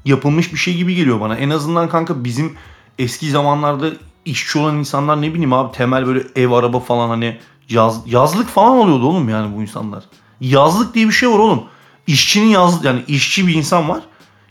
yapılmış 0.05 0.53
bir 0.53 0.59
şey 0.59 0.77
gibi 0.77 0.95
geliyor 0.95 1.21
bana. 1.21 1.37
En 1.37 1.50
azından 1.50 1.88
kanka 1.88 2.25
bizim 2.25 2.57
eski 2.99 3.31
zamanlarda 3.31 3.91
işçi 4.25 4.59
olan 4.59 4.77
insanlar 4.77 5.23
ne 5.23 5.35
bileyim 5.35 5.53
abi 5.53 5.77
temel 5.77 6.07
böyle 6.07 6.23
ev 6.37 6.50
araba 6.50 6.81
falan 6.81 7.09
hani 7.09 7.38
yaz, 7.69 8.03
yazlık 8.07 8.49
falan 8.49 8.77
alıyordu 8.77 9.07
oğlum 9.07 9.29
yani 9.29 9.57
bu 9.57 9.62
insanlar. 9.62 10.05
Yazlık 10.41 10.95
diye 10.95 11.07
bir 11.07 11.12
şey 11.12 11.31
var 11.31 11.38
oğlum. 11.38 11.65
İşçinin 12.07 12.49
yaz 12.49 12.85
yani 12.85 13.05
işçi 13.09 13.47
bir 13.47 13.55
insan 13.55 13.88
var. 13.88 14.03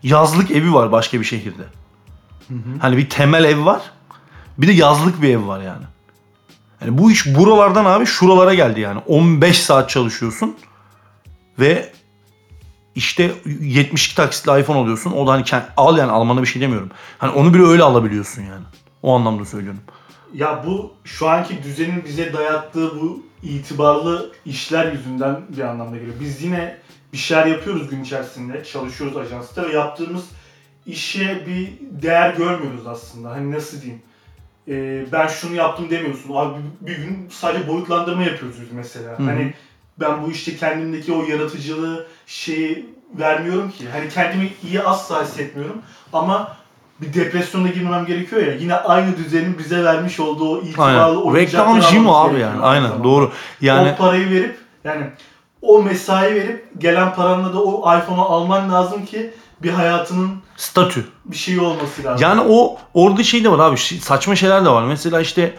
Yazlık 0.04 0.52
evi 0.52 0.74
var 0.74 0.92
başka 0.92 1.20
bir 1.20 1.26
şehirde. 1.26 1.64
Hani 2.80 2.98
bir 2.98 3.10
temel 3.10 3.44
ev 3.44 3.66
var. 3.66 3.82
Bir 4.58 4.68
de 4.68 4.72
yazlık 4.72 5.22
bir 5.22 5.30
ev 5.30 5.48
var 5.48 5.62
yani. 5.62 5.84
Yani 6.82 6.98
bu 6.98 7.12
iş 7.12 7.36
buralardan 7.36 7.86
abi 7.86 8.06
şuralara 8.06 8.54
geldi 8.54 8.80
yani. 8.80 9.02
15 9.08 9.60
saat 9.60 9.90
çalışıyorsun 9.90 10.58
ve 11.60 11.94
işte 12.96 13.32
72 13.62 14.16
taksitle 14.16 14.60
iPhone 14.62 14.78
alıyorsun. 14.78 15.12
O 15.12 15.28
da 15.28 15.32
hani 15.32 15.44
al 15.78 15.98
yani 15.98 16.12
almana 16.12 16.42
bir 16.42 16.48
şey 16.48 16.62
demiyorum. 16.62 16.92
Hani 17.18 17.32
onu 17.32 17.54
bile 17.54 17.64
öyle 17.64 17.84
alabiliyorsun 17.84 18.42
yani. 18.42 18.64
O 19.04 19.16
anlamda 19.16 19.46
söylüyorum. 19.46 19.82
Ya 20.34 20.64
bu 20.68 20.94
şu 21.04 21.30
anki 21.30 21.64
düzenin 21.64 22.06
bize 22.06 22.34
dayattığı 22.34 23.02
bu 23.02 23.24
itibarlı 23.44 24.32
işler 24.46 24.92
yüzünden 24.92 25.42
bir 25.50 25.62
anlamda 25.62 25.98
geliyor. 25.98 26.16
Biz 26.20 26.44
yine 26.44 26.78
bir 27.14 27.18
şeyler 27.18 27.46
yapıyoruz 27.46 27.90
gün 27.90 28.04
içerisinde. 28.04 28.64
Çalışıyoruz 28.64 29.18
ajansta 29.18 29.64
ve 29.70 29.74
yaptığımız 29.74 30.26
işe 30.86 31.46
bir 31.48 31.74
değer 32.02 32.34
görmüyoruz 32.34 32.88
aslında. 32.88 33.32
Hani 33.32 33.52
nasıl 33.52 33.82
diyeyim? 33.82 34.02
Ee, 34.68 35.06
ben 35.12 35.28
şunu 35.28 35.56
yaptım 35.56 35.90
demiyorsun. 35.90 36.36
Abi 36.36 36.58
bir 36.82 36.98
gün 36.98 37.30
sadece 37.32 37.68
boyutlandırma 37.68 38.24
yapıyoruz 38.24 38.62
biz 38.62 38.72
mesela. 38.72 39.20
Hı. 39.20 39.24
Hani 39.24 39.54
ben 40.00 40.24
bu 40.24 40.32
işte 40.32 40.56
kendimdeki 40.56 41.14
o 41.14 41.24
yaratıcılığı 41.24 42.08
şeyi 42.26 42.90
vermiyorum 43.14 43.72
ki. 43.72 43.90
Hani 43.90 44.10
kendimi 44.10 44.54
iyi 44.64 44.82
asla 44.82 45.24
hissetmiyorum. 45.24 45.82
Ama 46.14 46.58
bir 47.02 47.14
depresyona 47.14 47.68
girmemem 47.68 48.06
gerekiyor 48.06 48.42
ya. 48.42 48.54
Yine 48.54 48.76
aynı 48.76 49.18
düzenin 49.18 49.58
bize 49.58 49.84
vermiş 49.84 50.20
olduğu 50.20 50.58
o 50.58 50.62
itibarlı 50.62 51.24
oyuncakları 51.24 51.78
Reklamcı 51.78 52.02
mı 52.02 52.18
abi 52.18 52.40
yani? 52.40 52.62
Aynen 52.62 53.04
doğru. 53.04 53.32
Yani 53.62 53.92
O 53.92 53.98
parayı 53.98 54.30
verip 54.30 54.58
yani 54.84 55.06
o 55.62 55.84
mesai 55.84 56.36
verip 56.36 56.70
gelen 56.78 57.16
paranla 57.16 57.54
da 57.54 57.64
o 57.64 57.98
iPhone'u 57.98 58.22
alman 58.22 58.72
lazım 58.72 59.06
ki 59.06 59.34
bir 59.64 59.70
hayatının 59.70 60.32
statü. 60.58 61.06
bir 61.26 61.38
şeyi 61.38 61.62
olması 61.62 62.04
lazım. 62.04 62.28
Yani 62.28 62.42
o 62.42 62.78
orada 62.94 63.24
şey 63.24 63.44
de 63.44 63.52
var 63.52 63.60
abi 63.60 63.78
saçma 63.78 64.36
şeyler 64.36 64.66
de 64.66 64.70
var. 64.70 64.84
Mesela 64.84 65.22
işte 65.22 65.56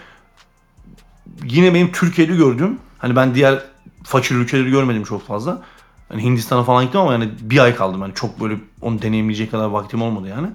yine 1.44 1.74
benim 1.74 1.92
Türkiye'de 1.92 2.36
gördüğüm 2.36 2.78
hani 2.98 3.16
ben 3.16 3.34
diğer 3.34 3.62
fakir 4.04 4.34
ülkeleri 4.34 4.70
görmedim 4.70 5.04
çok 5.04 5.26
fazla. 5.26 5.62
Hani 6.08 6.22
Hindistan'a 6.22 6.62
falan 6.64 6.84
gittim 6.84 7.00
ama 7.00 7.12
yani 7.12 7.28
bir 7.40 7.58
ay 7.58 7.76
kaldım. 7.76 8.00
Yani 8.00 8.14
çok 8.14 8.40
böyle 8.40 8.54
onu 8.82 9.02
deneyimleyecek 9.02 9.50
kadar 9.50 9.64
vaktim 9.64 10.02
olmadı 10.02 10.28
yani. 10.28 10.48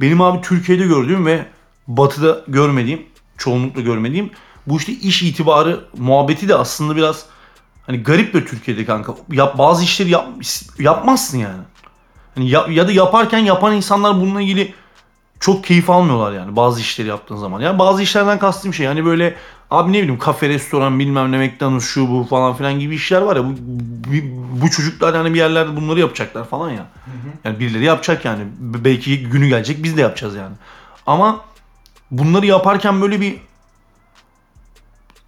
Benim 0.00 0.20
abi 0.20 0.40
Türkiye'de 0.40 0.86
gördüğüm 0.86 1.26
ve 1.26 1.46
batıda 1.88 2.44
görmediğim, 2.48 3.02
çoğunlukla 3.38 3.80
görmediğim 3.80 4.30
bu 4.66 4.76
işte 4.76 4.92
iş 4.92 5.22
itibarı 5.22 5.84
muhabbeti 5.98 6.48
de 6.48 6.54
aslında 6.54 6.96
biraz 6.96 7.26
hani 7.86 8.02
garip 8.02 8.34
de 8.34 8.44
Türkiye'de 8.44 8.84
kanka. 8.84 9.14
Yap, 9.32 9.58
bazı 9.58 9.84
işleri 9.84 10.10
yap, 10.10 10.28
yapmazsın 10.78 11.38
yani. 11.38 11.62
Hani 12.34 12.50
ya, 12.50 12.66
ya 12.70 12.88
da 12.88 12.92
yaparken 12.92 13.38
yapan 13.38 13.76
insanlar 13.76 14.20
bununla 14.20 14.42
ilgili 14.42 14.74
çok 15.40 15.64
keyif 15.64 15.90
almıyorlar 15.90 16.32
yani 16.32 16.56
bazı 16.56 16.80
işleri 16.80 17.08
yaptığın 17.08 17.36
zaman. 17.36 17.60
Yani 17.60 17.78
bazı 17.78 18.02
işlerden 18.02 18.38
kastım 18.38 18.74
şey 18.74 18.86
hani 18.86 19.04
böyle 19.04 19.36
abi 19.70 19.92
ne 19.92 19.98
bileyim 19.98 20.18
kafe, 20.18 20.48
restoran, 20.48 20.98
bilmem 20.98 21.32
ne 21.32 21.46
McDonald's 21.46 21.84
şu 21.84 22.10
bu 22.10 22.24
falan 22.24 22.56
filan 22.56 22.80
gibi 22.80 22.94
işler 22.94 23.22
var 23.22 23.36
ya 23.36 23.44
bu, 23.44 23.54
bu, 23.58 24.12
bu 24.62 24.70
çocuklar 24.70 25.14
yani 25.14 25.34
bir 25.34 25.38
yerlerde 25.38 25.76
bunları 25.76 26.00
yapacaklar 26.00 26.48
falan 26.48 26.70
ya. 26.70 26.86
Yani 27.44 27.60
birileri 27.60 27.84
yapacak 27.84 28.24
yani. 28.24 28.44
Belki 28.58 29.28
günü 29.28 29.48
gelecek 29.48 29.82
biz 29.82 29.96
de 29.96 30.00
yapacağız 30.00 30.36
yani. 30.36 30.54
Ama 31.06 31.44
bunları 32.10 32.46
yaparken 32.46 33.02
böyle 33.02 33.20
bir 33.20 33.36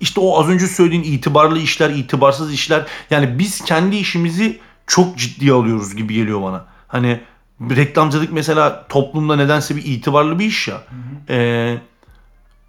işte 0.00 0.20
o 0.20 0.40
az 0.40 0.48
önce 0.48 0.66
söylediğin 0.66 1.02
itibarlı 1.02 1.58
işler, 1.58 1.90
itibarsız 1.90 2.52
işler. 2.52 2.86
Yani 3.10 3.38
biz 3.38 3.64
kendi 3.64 3.96
işimizi 3.96 4.60
çok 4.86 5.18
ciddiye 5.18 5.52
alıyoruz 5.52 5.96
gibi 5.96 6.14
geliyor 6.14 6.42
bana. 6.42 6.64
Hani 6.88 7.20
reklamcılık 7.60 8.32
mesela 8.32 8.86
toplumda 8.88 9.36
nedense 9.36 9.76
bir 9.76 9.84
itibarlı 9.84 10.38
bir 10.38 10.44
iş 10.44 10.68
ya. 10.68 10.82
Ee, 11.28 11.78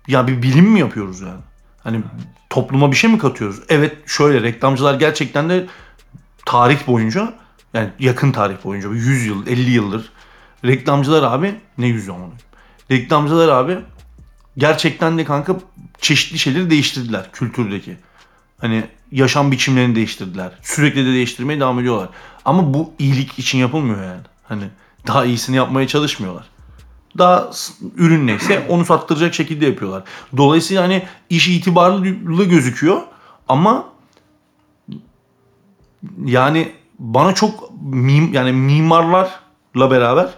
ya 0.08 0.27
bir 0.27 0.41
bilim 0.41 0.65
mi 0.65 0.79
yapıyoruz 0.79 1.21
yani? 1.21 1.41
Hani 1.83 2.01
topluma 2.49 2.91
bir 2.91 2.97
şey 2.97 3.11
mi 3.11 3.17
katıyoruz? 3.17 3.59
Evet 3.69 3.97
şöyle 4.05 4.41
reklamcılar 4.41 4.93
gerçekten 4.93 5.49
de 5.49 5.67
tarih 6.45 6.87
boyunca 6.87 7.33
yani 7.73 7.89
yakın 7.99 8.31
tarih 8.31 8.55
boyunca 8.63 8.89
100 8.89 9.25
yıl 9.25 9.47
50 9.47 9.71
yıldır 9.71 10.11
reklamcılar 10.65 11.23
abi 11.23 11.55
ne 11.77 11.87
100 11.87 12.09
ama 12.09 12.25
reklamcılar 12.91 13.47
abi 13.49 13.77
gerçekten 14.57 15.17
de 15.17 15.25
kanka 15.25 15.55
çeşitli 16.01 16.39
şeyleri 16.39 16.69
değiştirdiler 16.69 17.31
kültürdeki. 17.31 17.97
Hani 18.57 18.83
yaşam 19.11 19.51
biçimlerini 19.51 19.95
değiştirdiler. 19.95 20.51
Sürekli 20.61 21.05
de 21.05 21.13
değiştirmeye 21.13 21.59
devam 21.59 21.79
ediyorlar. 21.79 22.09
Ama 22.45 22.73
bu 22.73 22.93
iyilik 22.99 23.39
için 23.39 23.57
yapılmıyor 23.57 24.03
yani. 24.03 24.21
Hani 24.43 24.63
daha 25.07 25.25
iyisini 25.25 25.55
yapmaya 25.55 25.87
çalışmıyorlar. 25.87 26.45
Daha 27.17 27.49
ürün 27.97 28.27
neyse 28.27 28.65
onu 28.69 28.85
sattıracak 28.85 29.33
şekilde 29.33 29.65
yapıyorlar. 29.65 30.03
Dolayısıyla 30.37 30.83
hani 30.83 31.03
iş 31.29 31.47
itibarlı 31.47 32.43
gözüküyor 32.43 33.01
ama 33.47 33.85
yani 36.25 36.71
bana 36.99 37.35
çok 37.35 37.71
mim, 37.81 38.33
yani 38.33 38.51
mimarlarla 38.51 39.91
beraber 39.91 40.29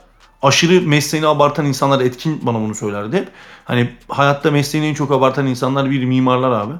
aşırı 0.41 0.81
mesleğini 0.81 1.27
abartan 1.27 1.65
insanlar 1.65 2.01
etkin 2.01 2.39
bana 2.43 2.59
bunu 2.59 2.75
söylerdi 2.75 3.17
hep. 3.17 3.29
Hani 3.65 3.89
hayatta 4.09 4.51
mesleğini 4.51 4.87
en 4.87 4.93
çok 4.93 5.11
abartan 5.11 5.47
insanlar 5.47 5.91
bir 5.91 6.05
mimarlar 6.05 6.51
abi. 6.51 6.73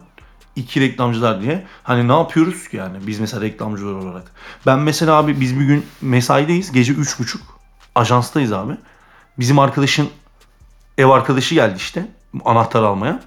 iki 0.56 0.82
reklamcılar 0.82 1.42
diye. 1.42 1.66
Hani 1.84 2.08
ne 2.08 2.14
yapıyoruz 2.14 2.68
ki 2.68 2.78
yani 2.78 2.98
biz 3.08 3.20
mesela 3.20 3.42
reklamcılar 3.42 3.94
olarak. 3.94 4.32
Ben 4.66 4.80
mesela 4.80 5.16
abi 5.16 5.42
biz 5.42 5.60
bir 5.60 5.66
gün 5.66 5.86
mesaideyiz. 6.02 6.72
Gece 6.72 6.94
üç 6.94 7.20
buçuk. 7.20 7.42
Ajanstayız 7.96 8.54
abi. 8.54 8.78
Bizim 9.40 9.60
arkadaşın 9.60 10.10
ev 10.98 11.06
arkadaşı 11.06 11.56
geldi 11.56 11.78
işte. 11.78 12.08
Anahtar 12.46 12.84
almaya. 12.84 13.20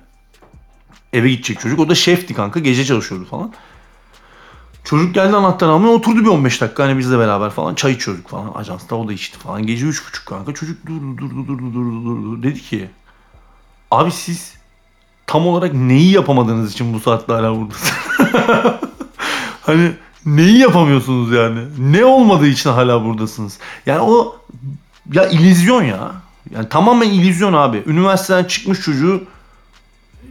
Eve 1.12 1.30
gidecek 1.30 1.60
çocuk. 1.60 1.80
O 1.80 1.88
da 1.88 1.94
şefti 1.94 2.34
kanka. 2.34 2.60
Gece 2.60 2.84
çalışıyordu 2.84 3.24
falan. 3.24 3.52
Çocuk 4.84 5.14
geldi 5.14 5.36
anahtar 5.36 5.68
almaya 5.68 5.88
oturdu 5.88 6.20
bir 6.20 6.26
15 6.26 6.60
dakika 6.60 6.84
hani 6.84 6.98
bizle 6.98 7.18
beraber 7.18 7.50
falan 7.50 7.74
çay 7.74 7.92
içiyorduk 7.92 8.28
falan 8.28 8.52
ajansta 8.54 8.96
o 8.96 9.08
da 9.08 9.12
içti 9.12 9.38
falan 9.38 9.66
gece 9.66 9.86
3.30 9.86 10.24
kanka 10.24 10.54
çocuk 10.54 10.86
durdu 10.86 11.18
durdu 11.18 11.48
durdu 11.48 11.74
durdu 11.74 12.04
durdu 12.04 12.42
dedi 12.42 12.60
ki 12.60 12.90
abi 13.90 14.10
siz 14.10 14.54
tam 15.26 15.46
olarak 15.46 15.74
neyi 15.74 16.12
yapamadığınız 16.12 16.72
için 16.72 16.94
bu 16.94 17.00
saatte 17.00 17.32
hala 17.32 17.56
buradasınız? 17.56 17.92
hani 19.62 19.92
neyi 20.26 20.58
yapamıyorsunuz 20.58 21.32
yani? 21.32 21.60
Ne 21.78 22.04
olmadığı 22.04 22.46
için 22.46 22.70
hala 22.70 23.04
buradasınız? 23.04 23.58
Yani 23.86 24.00
o 24.00 24.36
ya 25.12 25.28
illüzyon 25.28 25.82
ya. 25.82 26.12
Yani 26.50 26.68
tamamen 26.68 27.08
illüzyon 27.08 27.52
abi. 27.52 27.82
Üniversiteden 27.86 28.44
çıkmış 28.44 28.80
çocuğu 28.80 29.24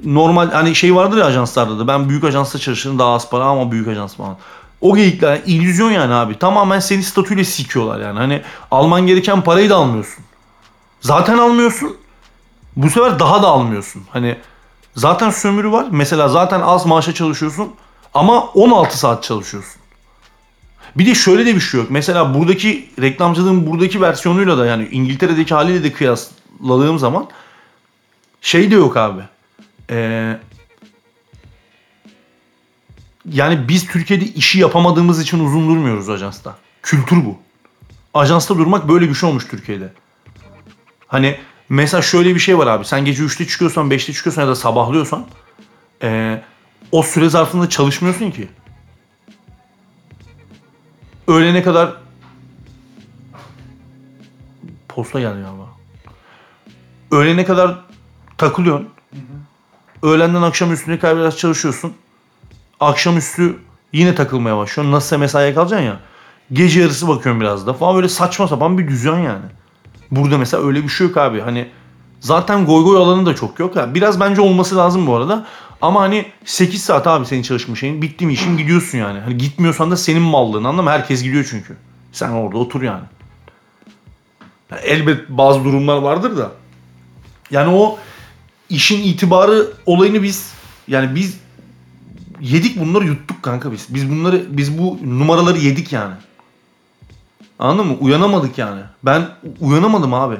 normal 0.03 0.51
hani 0.51 0.75
şey 0.75 0.95
vardır 0.95 1.17
ya 1.17 1.25
ajanslarda 1.25 1.79
da 1.79 1.87
ben 1.87 2.09
büyük 2.09 2.23
ajansta 2.23 2.59
çalışırım 2.59 2.99
daha 2.99 3.13
az 3.13 3.29
para 3.29 3.43
ama 3.43 3.71
büyük 3.71 3.87
ajans 3.87 4.15
falan. 4.15 4.37
O 4.81 4.95
geyikler 4.95 5.41
illüzyon 5.45 5.91
yani 5.91 6.13
abi. 6.13 6.39
Tamamen 6.39 6.79
seni 6.79 7.03
statüyle 7.03 7.43
sikiyorlar 7.43 7.99
yani. 7.99 8.19
Hani 8.19 8.41
alman 8.71 9.07
gereken 9.07 9.41
parayı 9.41 9.69
da 9.69 9.75
almıyorsun. 9.75 10.23
Zaten 11.01 11.37
almıyorsun. 11.37 11.97
Bu 12.75 12.89
sefer 12.89 13.19
daha 13.19 13.43
da 13.43 13.47
almıyorsun. 13.47 14.03
Hani 14.09 14.37
zaten 14.95 15.29
sömürü 15.29 15.71
var. 15.71 15.85
Mesela 15.91 16.27
zaten 16.27 16.61
az 16.61 16.85
maaşa 16.85 17.13
çalışıyorsun 17.13 17.73
ama 18.13 18.41
16 18.41 18.97
saat 18.97 19.23
çalışıyorsun. 19.23 19.81
Bir 20.95 21.05
de 21.05 21.15
şöyle 21.15 21.45
de 21.45 21.55
bir 21.55 21.59
şey 21.59 21.79
yok. 21.79 21.91
Mesela 21.91 22.33
buradaki 22.33 22.89
reklamcılığın 23.01 23.67
buradaki 23.67 24.01
versiyonuyla 24.01 24.57
da 24.57 24.65
yani 24.65 24.87
İngiltere'deki 24.91 25.53
haliyle 25.53 25.83
de 25.83 25.91
kıyasladığım 25.91 26.99
zaman 26.99 27.29
şey 28.41 28.71
de 28.71 28.75
yok 28.75 28.97
abi. 28.97 29.21
Ee, 29.89 30.37
yani 33.31 33.67
biz 33.67 33.87
Türkiye'de 33.87 34.25
işi 34.25 34.59
yapamadığımız 34.59 35.21
için 35.21 35.45
uzun 35.45 35.67
durmuyoruz 35.67 36.09
ajansta. 36.09 36.57
Kültür 36.83 37.25
bu. 37.25 37.37
Ajansta 38.13 38.57
durmak 38.57 38.89
böyle 38.89 39.09
bir 39.09 39.13
şey 39.13 39.29
olmuş 39.29 39.47
Türkiye'de. 39.47 39.93
Hani 41.07 41.37
mesela 41.69 42.01
şöyle 42.01 42.35
bir 42.35 42.39
şey 42.39 42.57
var 42.57 42.67
abi. 42.67 42.85
Sen 42.85 43.05
gece 43.05 43.23
3'te 43.23 43.47
çıkıyorsan, 43.47 43.91
5'te 43.91 44.13
çıkıyorsan 44.13 44.41
ya 44.41 44.47
da 44.47 44.55
sabahlıyorsan 44.55 45.25
ee, 46.03 46.41
o 46.91 47.03
süre 47.03 47.29
zarfında 47.29 47.69
çalışmıyorsun 47.69 48.31
ki. 48.31 48.47
Öğlene 51.27 51.63
kadar 51.63 51.93
posta 54.87 55.19
geldi 55.19 55.41
galiba. 55.41 55.69
Öğlene 57.11 57.45
kadar 57.45 57.79
takılıyorsun. 58.37 58.89
Öğlenden 60.03 60.41
akşam 60.41 60.73
üstüne 60.73 60.99
kadar 60.99 61.17
biraz 61.17 61.37
çalışıyorsun. 61.37 61.93
Akşamüstü 62.79 63.59
Yine 63.93 64.15
takılmaya 64.15 64.57
başlıyorsun. 64.57 64.91
Nasılsa 64.91 65.17
mesaiye 65.17 65.53
kalacaksın 65.53 65.85
ya. 65.85 65.99
Gece 66.53 66.81
yarısı 66.81 67.07
bakıyorum 67.07 67.41
biraz 67.41 67.67
da 67.67 67.73
falan 67.73 67.95
böyle 67.95 68.09
saçma 68.09 68.47
sapan 68.47 68.77
bir 68.77 68.87
düzen 68.87 69.19
yani. 69.19 69.45
Burada 70.11 70.37
mesela 70.37 70.63
öyle 70.63 70.83
bir 70.83 70.89
şey 70.89 71.07
yok 71.07 71.17
abi. 71.17 71.41
Hani 71.41 71.69
zaten 72.19 72.65
goy 72.65 72.83
goy 72.83 72.97
alanı 72.97 73.25
da 73.25 73.35
çok 73.35 73.59
yok. 73.59 73.75
Yani 73.75 73.95
biraz 73.95 74.19
bence 74.19 74.41
olması 74.41 74.77
lazım 74.77 75.07
bu 75.07 75.15
arada. 75.15 75.45
Ama 75.83 76.01
hani 76.01 76.25
8 76.45 76.83
saat 76.83 77.07
abi 77.07 77.25
senin 77.25 77.41
çalışma 77.41 77.75
şeyin. 77.75 78.01
Bitti 78.01 78.25
mi 78.25 78.33
işin 78.33 78.57
gidiyorsun 78.57 78.97
yani. 78.97 79.19
Hani 79.19 79.37
gitmiyorsan 79.37 79.91
da 79.91 79.97
senin 79.97 80.21
mallığın 80.21 80.63
anladın? 80.63 80.87
Herkes 80.87 81.23
gidiyor 81.23 81.47
çünkü. 81.49 81.77
Sen 82.11 82.29
orada 82.29 82.57
otur 82.57 82.81
yani. 82.81 83.03
Yani 84.71 84.81
elbet 84.81 85.29
bazı 85.29 85.63
durumlar 85.63 85.97
vardır 85.97 86.37
da. 86.37 86.51
Yani 87.51 87.75
o 87.75 87.99
işin 88.69 89.03
itibarı 89.03 89.67
olayını 89.85 90.23
biz 90.23 90.53
yani 90.87 91.15
biz 91.15 91.37
yedik 92.41 92.79
bunları 92.79 93.05
yuttuk 93.05 93.43
kanka 93.43 93.71
biz. 93.71 93.87
Biz 93.89 94.11
bunları 94.11 94.45
biz 94.49 94.77
bu 94.77 94.99
numaraları 95.03 95.57
yedik 95.57 95.93
yani. 95.93 96.15
Anladın 97.59 97.87
mı? 97.87 97.97
Uyanamadık 97.99 98.57
yani. 98.57 98.81
Ben 99.03 99.29
uyanamadım 99.59 100.13
abi. 100.13 100.37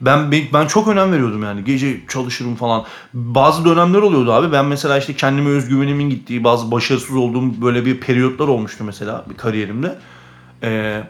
Ben 0.00 0.32
ben 0.52 0.66
çok 0.66 0.88
önem 0.88 1.12
veriyordum 1.12 1.42
yani. 1.42 1.64
Gece 1.64 2.00
çalışırım 2.08 2.56
falan. 2.56 2.84
Bazı 3.14 3.64
dönemler 3.64 3.98
oluyordu 3.98 4.32
abi. 4.32 4.52
Ben 4.52 4.64
mesela 4.64 4.98
işte 4.98 5.14
kendime 5.14 5.50
özgüvenimin 5.50 6.10
gittiği, 6.10 6.44
bazı 6.44 6.70
başarısız 6.70 7.16
olduğum 7.16 7.62
böyle 7.62 7.86
bir 7.86 8.00
periyotlar 8.00 8.48
olmuştu 8.48 8.84
mesela 8.84 9.24
bir 9.30 9.36
kariyerimde. 9.36 9.98
Ee, 10.62 11.02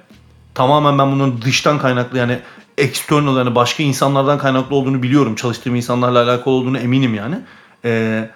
tamamen 0.54 0.98
ben 0.98 1.12
bunun 1.12 1.42
dıştan 1.42 1.78
kaynaklı 1.78 2.18
yani 2.18 2.38
external 2.78 3.36
yani 3.36 3.54
başka 3.54 3.82
insanlardan 3.82 4.38
kaynaklı 4.38 4.76
olduğunu 4.76 5.02
biliyorum. 5.02 5.34
Çalıştığım 5.34 5.74
insanlarla 5.74 6.22
alakalı 6.22 6.54
olduğunu 6.54 6.78
eminim 6.78 7.14
yani. 7.14 7.38
Ee, 7.84 8.30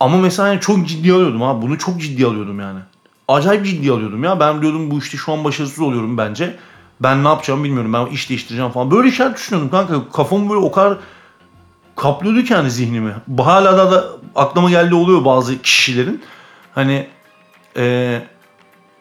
ama 0.00 0.18
mesela 0.18 0.48
yani 0.48 0.60
çok 0.60 0.88
ciddi 0.88 1.12
alıyordum 1.12 1.42
abi. 1.42 1.66
Bunu 1.66 1.78
çok 1.78 2.00
ciddi 2.00 2.26
alıyordum 2.26 2.60
yani. 2.60 2.78
Acayip 3.28 3.66
ciddi 3.66 3.92
alıyordum 3.92 4.24
ya. 4.24 4.40
Ben 4.40 4.62
diyordum 4.62 4.90
bu 4.90 4.98
işte 4.98 5.16
şu 5.16 5.32
an 5.32 5.44
başarısız 5.44 5.80
oluyorum 5.80 6.18
bence. 6.18 6.56
Ben 7.00 7.24
ne 7.24 7.28
yapacağımı 7.28 7.64
bilmiyorum. 7.64 7.92
Ben 7.92 8.06
iş 8.06 8.28
değiştireceğim 8.30 8.70
falan. 8.70 8.90
Böyle 8.90 9.10
şeyler 9.12 9.34
düşünüyordum 9.34 9.70
kanka. 9.70 10.10
Kafam 10.12 10.48
böyle 10.48 10.60
o 10.60 10.72
kadar 10.72 10.98
kaplıyordu 11.96 12.42
ki 12.42 12.52
yani 12.52 12.70
zihnimi. 12.70 13.14
Hala 13.38 13.78
da, 13.78 13.92
da 13.92 14.04
aklıma 14.34 14.70
geldi 14.70 14.94
oluyor 14.94 15.24
bazı 15.24 15.62
kişilerin. 15.62 16.22
Hani 16.74 17.08
eee 17.76 18.26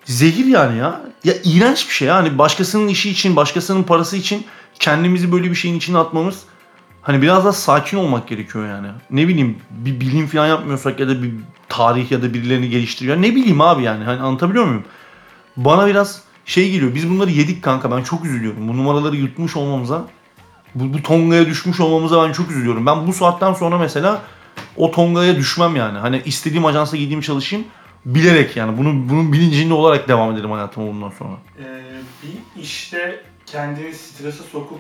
zehir 0.06 0.46
yani 0.46 0.78
ya. 0.78 1.02
Ya 1.24 1.34
iğrenç 1.44 1.90
bir 1.90 1.94
şey 1.94 2.08
yani. 2.08 2.38
Başkasının 2.38 2.88
işi 2.88 3.10
için, 3.10 3.36
başkasının 3.36 3.84
parası 3.84 4.18
için 4.18 4.46
kendimizi 4.80 5.32
böyle 5.32 5.50
bir 5.50 5.56
şeyin 5.56 5.76
içine 5.76 5.98
atmamız 5.98 6.44
hani 7.02 7.22
biraz 7.22 7.44
daha 7.44 7.54
sakin 7.54 7.98
olmak 7.98 8.28
gerekiyor 8.28 8.68
yani. 8.68 8.88
Ne 9.12 9.28
bileyim 9.28 9.58
bir 9.72 10.00
bilim 10.00 10.28
falan 10.28 10.48
yapmıyorsak 10.48 11.00
ya 11.00 11.08
da 11.08 11.24
bir 11.24 11.34
tarih 11.70 12.12
ya 12.12 12.22
da 12.22 12.34
birilerini 12.34 12.70
geliştiriyor. 12.70 13.18
Ne 13.22 13.36
bileyim 13.36 13.62
abi 13.62 13.84
yani. 13.84 14.04
Hani 14.04 14.22
anlatabiliyor 14.22 14.66
muyum? 14.66 14.84
Bana 15.58 15.88
biraz 15.88 16.22
şey 16.46 16.72
geliyor. 16.72 16.96
Biz 16.96 17.10
bunları 17.10 17.32
yedik 17.32 17.64
kanka. 17.64 17.92
Ben 17.92 18.04
çok 18.04 18.26
üzülüyorum. 18.26 18.68
Bu 18.68 18.78
numaraları 18.78 19.16
yutmuş 19.16 19.56
olmamıza, 19.56 20.08
bu, 20.76 20.94
bu 20.94 21.04
tongaya 21.04 21.46
düşmüş 21.46 21.80
olmamıza 21.80 22.28
ben 22.28 22.34
çok 22.34 22.52
üzülüyorum. 22.52 22.86
Ben 22.86 23.08
bu 23.08 23.14
saatten 23.14 23.54
sonra 23.54 23.78
mesela 23.78 24.22
o 24.78 24.92
tongaya 24.92 25.36
düşmem 25.36 25.76
yani. 25.76 25.98
Hani 25.98 26.22
istediğim 26.26 26.66
ajansa 26.66 26.98
gideyim 26.98 27.22
çalışayım 27.22 27.66
bilerek 28.06 28.56
yani 28.58 28.78
bunu 28.78 29.10
bunun 29.10 29.34
bilincinde 29.34 29.74
olarak 29.74 30.08
devam 30.08 30.34
edelim 30.34 30.52
hayatıma 30.52 30.88
bundan 30.88 31.10
sonra. 31.10 31.32
Ee, 31.60 31.82
bir 32.24 32.62
işte 32.62 33.24
kendini 33.46 33.94
strese 33.94 34.44
sokup 34.52 34.80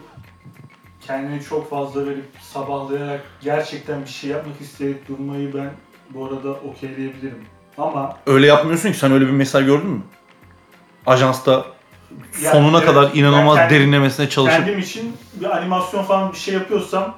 kendini 1.08 1.44
çok 1.44 1.70
fazla 1.70 2.06
verip 2.06 2.26
sabahlayarak 2.42 3.22
gerçekten 3.42 4.02
bir 4.02 4.10
şey 4.10 4.30
yapmak 4.30 4.62
isteyip 4.62 5.08
durmayı 5.08 5.54
ben 5.54 5.72
bu 6.10 6.26
arada 6.26 6.52
okeyleyebilirim. 6.52 7.46
Ama 7.78 8.18
Öyle 8.26 8.48
yapmıyorsun 8.48 8.92
ki 8.92 8.98
sen 8.98 9.12
öyle 9.12 9.26
bir 9.26 9.32
mesaj 9.32 9.66
gördün 9.66 9.90
mü? 9.90 10.02
Ajansta 11.06 11.52
Yani 12.42 12.52
sonuna 12.52 12.78
evet, 12.78 12.88
kadar 12.88 13.12
inanılmaz 13.14 13.58
ben 13.58 13.62
kendim- 13.70 13.76
derinlemesine 13.80 14.30
çalışıp 14.30 14.58
kendim 14.60 14.80
için 14.80 15.18
bir 15.34 15.58
animasyon 15.58 16.04
falan 16.04 16.32
bir 16.34 16.38
şey 16.38 16.54
yapıyorsam 16.54 17.16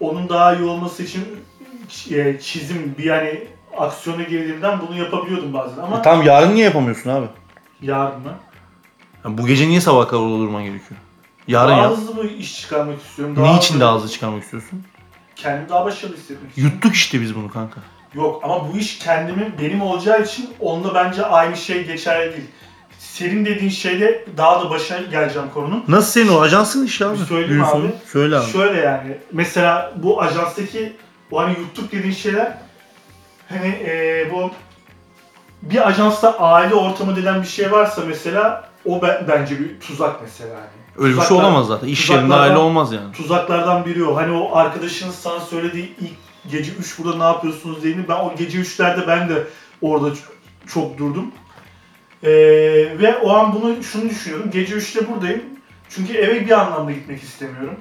onun 0.00 0.28
daha 0.28 0.54
iyi 0.54 0.64
olması 0.64 1.02
için 1.02 1.24
e, 2.10 2.40
çizim 2.40 2.94
bir 2.98 3.04
yani 3.04 3.44
aksiyona 3.78 4.22
girdiğimden 4.22 4.78
bunu 4.88 4.98
yapabiliyordum 4.98 5.52
bazen 5.52 5.82
ama 5.82 6.02
tam 6.02 6.22
yarın 6.22 6.54
niye 6.54 6.64
yapamıyorsun 6.64 7.10
abi? 7.10 7.26
yarın 7.82 8.20
mı? 8.20 8.34
Yani 9.24 9.38
bu 9.38 9.46
gece 9.46 9.68
niye 9.68 9.80
sabah 9.80 10.08
kadar 10.08 10.22
orada 10.22 10.38
durman 10.38 10.62
gerekiyor? 10.64 11.00
Yarın 11.48 11.70
daha 11.70 11.82
yap. 11.82 11.90
hızlı 11.90 12.16
bu 12.16 12.24
iş 12.24 12.60
çıkarmak 12.60 13.02
istiyorum. 13.02 13.36
Daha 13.36 13.54
Niçin 13.54 13.80
daha 13.80 13.94
hızlı 13.94 14.08
çıkarmak 14.08 14.42
istiyorsun? 14.42 14.82
Kendimi 15.36 15.68
daha 15.68 15.84
başarılı 15.84 16.16
hissetmek. 16.16 16.58
Yuttuk 16.58 16.94
işte 16.94 17.20
biz 17.20 17.34
bunu 17.36 17.50
kanka. 17.50 17.80
Yok 18.14 18.40
ama 18.44 18.72
bu 18.72 18.76
iş 18.78 18.98
kendimin 18.98 19.54
benim 19.62 19.82
olacağı 19.82 20.22
için 20.22 20.50
onunla 20.60 20.94
bence 20.94 21.26
aynı 21.26 21.56
şey 21.56 21.84
geçerli 21.86 22.32
değil. 22.32 22.48
Senin 22.98 23.44
dediğin 23.44 23.70
şeyde 23.70 24.24
daha 24.36 24.60
da 24.64 24.70
başa 24.70 24.98
geleceğim 25.02 25.48
konunun. 25.54 25.84
Nasıl 25.88 26.10
senin 26.10 26.28
o 26.28 26.40
ajansın 26.40 26.86
işi 26.86 27.04
abi? 27.06 27.18
Bir 27.20 27.24
söyleyeyim 27.24 27.64
abi. 27.64 27.90
Söyle 28.12 28.36
abi. 28.36 28.50
Şöyle 28.50 28.80
yani 28.80 29.18
mesela 29.32 29.92
bu 29.96 30.22
ajanstaki 30.22 30.92
o 31.30 31.40
hani 31.40 31.56
YouTube 31.58 31.98
dediğin 31.98 32.14
şeyler 32.14 32.58
hani 33.48 33.66
eee, 33.68 34.30
bu 34.34 34.50
bir 35.62 35.88
ajansta 35.88 36.38
aile 36.38 36.74
ortamı 36.74 37.16
denen 37.16 37.42
bir 37.42 37.46
şey 37.46 37.72
varsa 37.72 38.02
mesela 38.08 38.68
o 38.84 39.02
be- 39.02 39.24
bence 39.28 39.58
bir 39.60 39.80
tuzak 39.80 40.22
mesela 40.22 40.54
hani. 40.54 41.04
Öyle 41.06 41.14
bir 41.16 41.20
şey 41.20 41.28
Tuzaklar- 41.28 41.40
olamaz 41.42 41.66
zaten. 41.66 41.86
İş 41.88 42.10
yerinde 42.10 42.26
tuzaklardan- 42.26 42.40
aile 42.42 42.56
olmaz 42.56 42.92
yani. 42.92 43.12
Tuzaklardan 43.12 43.86
biri 43.86 44.04
o. 44.04 44.16
Hani 44.16 44.32
o 44.36 44.56
arkadaşının 44.56 45.10
sana 45.12 45.40
söylediği 45.40 45.94
ilk 46.00 46.50
gece 46.52 46.72
3 46.72 46.98
burada 46.98 47.16
ne 47.18 47.24
yapıyorsunuz 47.24 47.78
dediğini 47.78 48.08
ben 48.08 48.14
o 48.16 48.34
gece 48.38 48.58
3'lerde 48.58 49.06
ben 49.06 49.28
de 49.28 49.44
orada 49.82 50.08
ç- 50.08 50.18
çok 50.74 50.98
durdum. 50.98 51.30
Ee, 52.22 52.30
ve 52.98 53.18
o 53.22 53.30
an 53.32 53.54
bunu 53.54 53.82
şunu 53.82 54.10
düşünüyorum. 54.10 54.50
Gece 54.50 54.74
3'te 54.74 55.10
buradayım. 55.10 55.42
Çünkü 55.88 56.14
eve 56.14 56.46
bir 56.46 56.50
anlamda 56.50 56.92
gitmek 56.92 57.22
istemiyorum. 57.22 57.76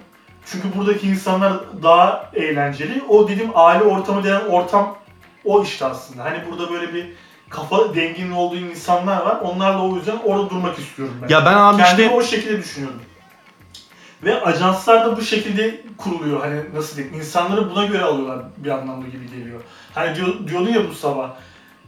Çünkü 0.45 0.77
buradaki 0.77 1.07
insanlar 1.07 1.53
daha 1.83 2.31
eğlenceli. 2.33 3.03
O 3.09 3.27
dedim 3.29 3.49
aile 3.55 3.83
ortamı 3.83 4.23
denen 4.23 4.45
ortam 4.45 4.97
o 5.45 5.63
işte 5.63 5.85
aslında. 5.85 6.23
Hani 6.23 6.37
burada 6.51 6.71
böyle 6.71 6.93
bir 6.93 7.13
kafa 7.49 7.95
denginin 7.95 8.31
olduğu 8.31 8.55
insanlar 8.55 9.25
var. 9.25 9.39
Onlarla 9.41 9.81
o 9.83 9.95
yüzden 9.95 10.17
orada 10.25 10.49
durmak 10.49 10.79
istiyorum 10.79 11.15
ben. 11.21 11.27
Ya 11.27 11.45
ben 11.45 11.53
abi 11.53 11.83
Kendimi 11.83 12.05
işte 12.05 12.15
o 12.15 12.23
şekilde 12.23 12.57
düşünüyordum. 12.57 13.01
Ve 14.23 14.41
ajanslar 14.41 15.05
da 15.05 15.17
bu 15.17 15.21
şekilde 15.21 15.81
kuruluyor. 15.97 16.41
Hani 16.41 16.61
nasıl 16.73 16.97
diyeyim? 16.97 17.17
İnsanları 17.17 17.69
buna 17.69 17.85
göre 17.85 18.03
alıyorlar 18.03 18.45
bir 18.57 18.69
anlamda 18.69 19.07
gibi 19.07 19.29
geliyor. 19.29 19.61
Hani 19.93 20.15
diyor, 20.15 20.47
diyordun 20.47 20.69
ya 20.69 20.89
bu 20.89 20.93
sabah 20.93 21.29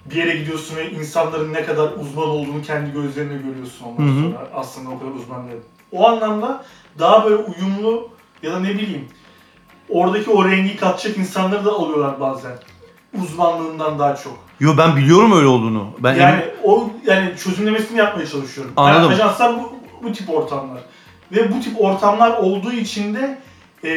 bir 0.05 0.15
yere 0.15 0.35
gidiyorsun 0.37 0.75
ve 0.75 0.91
insanların 0.91 1.53
ne 1.53 1.65
kadar 1.65 1.91
uzman 1.91 2.27
olduğunu 2.29 2.61
kendi 2.61 2.93
gözlerine 2.93 3.37
görüyorsun 3.37 3.85
ondan 3.85 4.03
Hı 4.03 4.19
hı. 4.19 4.21
sonra. 4.21 4.47
Aslında 4.53 4.89
o 4.89 4.99
kadar 4.99 5.11
uzman 5.11 5.47
değil. 5.49 5.61
O 5.91 6.07
anlamda 6.07 6.63
daha 6.99 7.25
böyle 7.25 7.35
uyumlu 7.35 8.09
ya 8.43 8.53
da 8.53 8.59
ne 8.59 8.69
bileyim 8.69 9.07
oradaki 9.89 10.29
o 10.29 10.45
rengi 10.49 10.77
katacak 10.77 11.17
insanları 11.17 11.65
da 11.65 11.71
alıyorlar 11.71 12.19
bazen. 12.19 12.51
Uzmanlığından 13.21 13.99
daha 13.99 14.15
çok. 14.15 14.33
yo 14.59 14.73
ben 14.77 14.95
biliyorum 14.95 15.31
öyle 15.37 15.47
olduğunu. 15.47 15.87
Ben 15.99 16.15
Yani 16.15 16.43
o 16.63 16.89
yani 17.05 17.31
çözümlemesini 17.43 17.97
yapmaya 17.97 18.27
çalışıyorum. 18.27 18.73
Anladım. 18.75 19.11
Yani 19.11 19.13
ajanslar 19.13 19.59
bu, 19.59 19.73
bu 20.03 20.13
tip 20.13 20.29
ortamlar. 20.29 20.81
Ve 21.31 21.51
bu 21.55 21.61
tip 21.61 21.81
ortamlar 21.81 22.37
olduğu 22.37 22.71
için 22.71 23.15
de 23.15 23.37
e, 23.83 23.91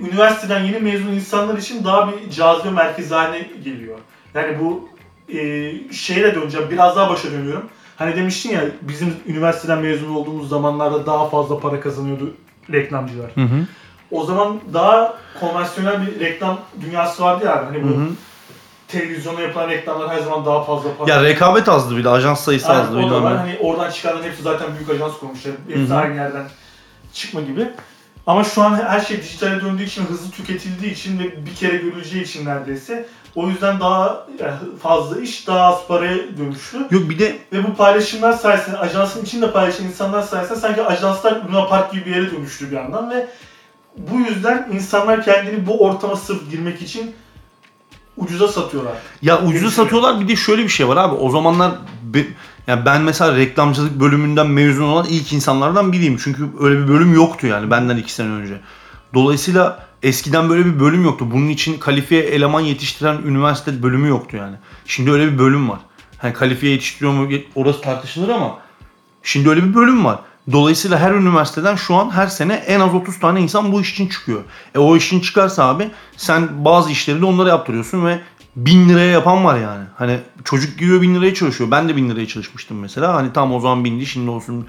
üniversiteden 0.00 0.64
yeni 0.64 0.78
mezun 0.78 1.12
insanlar 1.12 1.58
için 1.58 1.84
daha 1.84 2.08
bir 2.08 2.30
cazibe 2.30 2.70
merkezi 2.70 3.14
haline 3.14 3.48
geliyor. 3.64 3.98
Yani 4.34 4.58
bu 4.60 4.88
e, 5.28 5.72
şeye 5.92 6.22
de 6.22 6.34
döneceğim, 6.34 6.70
biraz 6.70 6.96
daha 6.96 7.10
başa 7.10 7.32
dönüyorum. 7.32 7.64
Hani 7.96 8.16
demiştin 8.16 8.50
ya 8.52 8.60
bizim 8.80 9.14
üniversiteden 9.26 9.78
mezun 9.78 10.14
olduğumuz 10.14 10.48
zamanlarda 10.48 11.06
daha 11.06 11.28
fazla 11.28 11.58
para 11.58 11.80
kazanıyordu 11.80 12.34
reklamcılar. 12.72 13.30
Hı 13.34 13.40
hı. 13.40 13.66
O 14.10 14.24
zaman 14.24 14.60
daha 14.72 15.18
konvansiyonel 15.40 16.06
bir 16.06 16.20
reklam 16.20 16.60
dünyası 16.80 17.22
vardı 17.22 17.44
ya. 17.44 17.66
Hani 17.66 17.82
bu 17.82 17.88
Hı 17.88 17.90
hı. 17.90 18.08
televizyona 18.88 19.40
yapılan 19.40 19.68
reklamlar 19.68 20.08
her 20.08 20.18
zaman 20.18 20.46
daha 20.46 20.64
fazla 20.64 20.96
para 20.98 21.10
Ya 21.10 21.22
rekabet 21.22 21.68
azdı 21.68 21.96
bir 21.96 22.04
de 22.04 22.08
ajans 22.08 22.40
sayısı 22.40 22.68
Aynen, 22.68 22.82
azdı 22.82 22.98
ne. 22.98 23.04
Hani 23.04 23.58
oradan 23.60 23.90
çıkanların 23.90 24.24
hepsi 24.24 24.42
zaten 24.42 24.68
büyük 24.76 24.90
ajans 24.90 25.18
kurmuşlar. 25.18 25.52
Hepsi 25.68 25.82
Hı 25.82 25.94
hı. 25.94 25.98
aynı 25.98 26.14
yerden 26.14 26.44
çıkma 27.12 27.40
gibi. 27.40 27.68
Ama 28.26 28.44
şu 28.44 28.62
an 28.62 28.74
her 28.74 29.00
şey 29.00 29.22
dijitale 29.22 29.60
döndüğü 29.60 29.84
için, 29.84 30.04
hızlı 30.04 30.30
tüketildiği 30.30 30.92
için 30.92 31.18
ve 31.18 31.46
bir 31.46 31.54
kere 31.54 31.76
görüleceği 31.76 32.24
için 32.24 32.46
neredeyse 32.46 33.06
o 33.34 33.48
yüzden 33.48 33.80
daha 33.80 34.26
fazla 34.82 35.20
iş, 35.20 35.46
daha 35.46 35.60
az 35.60 35.86
paraya 35.88 36.16
dönüştü. 36.38 36.78
Yok 36.90 37.10
bir 37.10 37.18
de 37.18 37.36
Ve 37.52 37.64
bu 37.64 37.74
paylaşımlar 37.74 38.32
sayesinde, 38.32 38.78
ajansın 38.78 39.24
içinde 39.24 39.52
paylaşan 39.52 39.86
insanlar 39.86 40.22
sayesinde 40.22 40.58
sanki 40.58 40.82
ajanslar 40.82 41.42
Luna 41.48 41.66
Park 41.66 41.92
gibi 41.92 42.06
bir 42.06 42.10
yere 42.10 42.30
dönüştü 42.30 42.70
bir 42.70 42.76
yandan 42.76 43.10
ve 43.10 43.26
bu 43.96 44.20
yüzden 44.20 44.68
insanlar 44.72 45.24
kendini 45.24 45.66
bu 45.66 45.84
ortama 45.84 46.16
sırf 46.16 46.50
girmek 46.50 46.82
için 46.82 47.14
ucuza 48.16 48.48
satıyorlar. 48.48 48.94
Ya 49.22 49.42
ucuza 49.42 49.70
satıyorlar 49.70 50.20
bir 50.20 50.28
de 50.28 50.36
şöyle 50.36 50.62
bir 50.62 50.68
şey 50.68 50.88
var 50.88 50.96
abi. 50.96 51.14
O 51.14 51.30
zamanlar 51.30 51.72
yani 52.66 52.84
ben 52.86 53.02
mesela 53.02 53.36
reklamcılık 53.36 54.00
bölümünden 54.00 54.46
mezun 54.46 54.84
olan 54.84 55.06
ilk 55.10 55.32
insanlardan 55.32 55.92
biriyim. 55.92 56.16
Çünkü 56.24 56.48
öyle 56.60 56.82
bir 56.82 56.88
bölüm 56.88 57.14
yoktu 57.14 57.46
yani 57.46 57.70
benden 57.70 57.96
iki 57.96 58.12
sene 58.12 58.28
önce. 58.28 58.60
Dolayısıyla 59.14 59.86
eskiden 60.02 60.48
böyle 60.48 60.66
bir 60.66 60.80
bölüm 60.80 61.04
yoktu. 61.04 61.28
Bunun 61.30 61.48
için 61.48 61.78
kalifiye 61.78 62.22
eleman 62.22 62.60
yetiştiren 62.60 63.18
üniversite 63.24 63.82
bölümü 63.82 64.08
yoktu 64.08 64.36
yani. 64.36 64.56
Şimdi 64.86 65.12
öyle 65.12 65.32
bir 65.32 65.38
bölüm 65.38 65.68
var. 65.68 65.78
Hani 66.18 66.32
kalifiye 66.32 66.72
yetiştiriyor 66.72 67.12
mu 67.12 67.28
orası 67.54 67.80
tartışılır 67.80 68.28
ama 68.28 68.58
şimdi 69.22 69.50
öyle 69.50 69.64
bir 69.64 69.74
bölüm 69.74 70.04
var. 70.04 70.18
Dolayısıyla 70.52 70.98
her 70.98 71.12
üniversiteden 71.12 71.76
şu 71.76 71.94
an 71.94 72.10
her 72.10 72.26
sene 72.26 72.54
en 72.54 72.80
az 72.80 72.94
30 72.94 73.18
tane 73.18 73.40
insan 73.40 73.72
bu 73.72 73.80
iş 73.80 73.92
için 73.92 74.08
çıkıyor. 74.08 74.40
E 74.74 74.78
o 74.78 74.96
işin 74.96 75.20
çıkarsa 75.20 75.64
abi 75.64 75.90
sen 76.16 76.64
bazı 76.64 76.90
işleri 76.90 77.20
de 77.20 77.24
onlara 77.24 77.48
yaptırıyorsun 77.48 78.06
ve 78.06 78.20
bin 78.56 78.88
liraya 78.88 79.10
yapan 79.10 79.44
var 79.44 79.60
yani. 79.60 79.84
Hani 79.96 80.18
çocuk 80.44 80.78
giriyor 80.78 81.02
bin 81.02 81.14
liraya 81.14 81.34
çalışıyor. 81.34 81.70
Ben 81.70 81.88
de 81.88 81.96
bin 81.96 82.10
liraya 82.10 82.26
çalışmıştım 82.26 82.78
mesela. 82.78 83.14
Hani 83.14 83.32
tam 83.32 83.54
o 83.54 83.60
zaman 83.60 83.84
bindi 83.84 84.06
şimdi 84.06 84.30
olsun. 84.30 84.66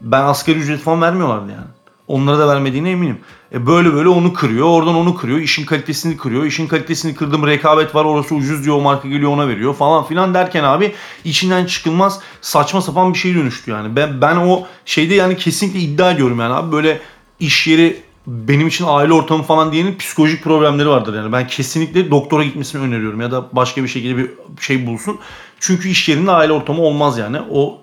Ben 0.00 0.22
asgari 0.22 0.58
ücret 0.58 0.80
falan 0.80 1.02
vermiyorlardı 1.02 1.52
yani. 1.52 1.66
Onlara 2.08 2.38
da 2.38 2.48
vermediğine 2.48 2.90
eminim. 2.90 3.18
E 3.52 3.66
böyle 3.66 3.94
böyle 3.94 4.08
onu 4.08 4.32
kırıyor. 4.32 4.66
Oradan 4.66 4.94
onu 4.94 5.14
kırıyor. 5.14 5.38
işin 5.38 5.66
kalitesini 5.66 6.16
kırıyor. 6.16 6.44
İşin 6.44 6.66
kalitesini 6.66 7.14
kırdım 7.14 7.46
rekabet 7.46 7.94
var. 7.94 8.04
Orası 8.04 8.34
ucuz 8.34 8.64
diyor. 8.64 8.76
O 8.76 8.80
marka 8.80 9.08
geliyor 9.08 9.30
ona 9.30 9.48
veriyor 9.48 9.74
falan 9.74 10.04
filan 10.04 10.34
derken 10.34 10.64
abi 10.64 10.94
içinden 11.24 11.66
çıkılmaz 11.66 12.20
saçma 12.40 12.82
sapan 12.82 13.14
bir 13.14 13.18
şey 13.18 13.34
dönüştü 13.34 13.70
yani. 13.70 13.96
Ben, 13.96 14.20
ben 14.20 14.36
o 14.36 14.66
şeyde 14.84 15.14
yani 15.14 15.36
kesinlikle 15.36 15.78
iddia 15.78 16.10
ediyorum 16.10 16.40
yani 16.40 16.54
abi. 16.54 16.72
Böyle 16.72 17.00
iş 17.40 17.66
yeri 17.66 18.05
benim 18.26 18.68
için 18.68 18.84
aile 18.88 19.12
ortamı 19.12 19.42
falan 19.42 19.72
diyenin 19.72 19.96
psikolojik 19.98 20.44
problemleri 20.44 20.88
vardır 20.88 21.14
yani. 21.14 21.32
Ben 21.32 21.46
kesinlikle 21.46 22.10
doktora 22.10 22.44
gitmesini 22.44 22.82
öneriyorum 22.82 23.20
ya 23.20 23.30
da 23.30 23.48
başka 23.52 23.82
bir 23.82 23.88
şekilde 23.88 24.16
bir 24.16 24.30
şey 24.60 24.86
bulsun. 24.86 25.18
Çünkü 25.60 25.88
iş 25.88 26.08
yerinde 26.08 26.30
aile 26.30 26.52
ortamı 26.52 26.82
olmaz 26.82 27.18
yani. 27.18 27.38
O 27.50 27.80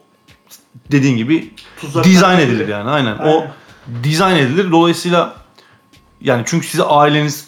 dediğin 0.92 1.18
gibi 1.18 1.54
Tuzaktan 1.82 2.12
dizayn 2.12 2.40
edilir 2.40 2.68
yani 2.68 2.90
aynen. 2.90 3.18
O 3.18 3.40
Aynen. 3.40 3.52
dizayn 4.04 4.36
edilir. 4.36 4.72
Dolayısıyla 4.72 5.36
yani 6.22 6.44
çünkü 6.46 6.68
size 6.68 6.84
aileniz 6.84 7.48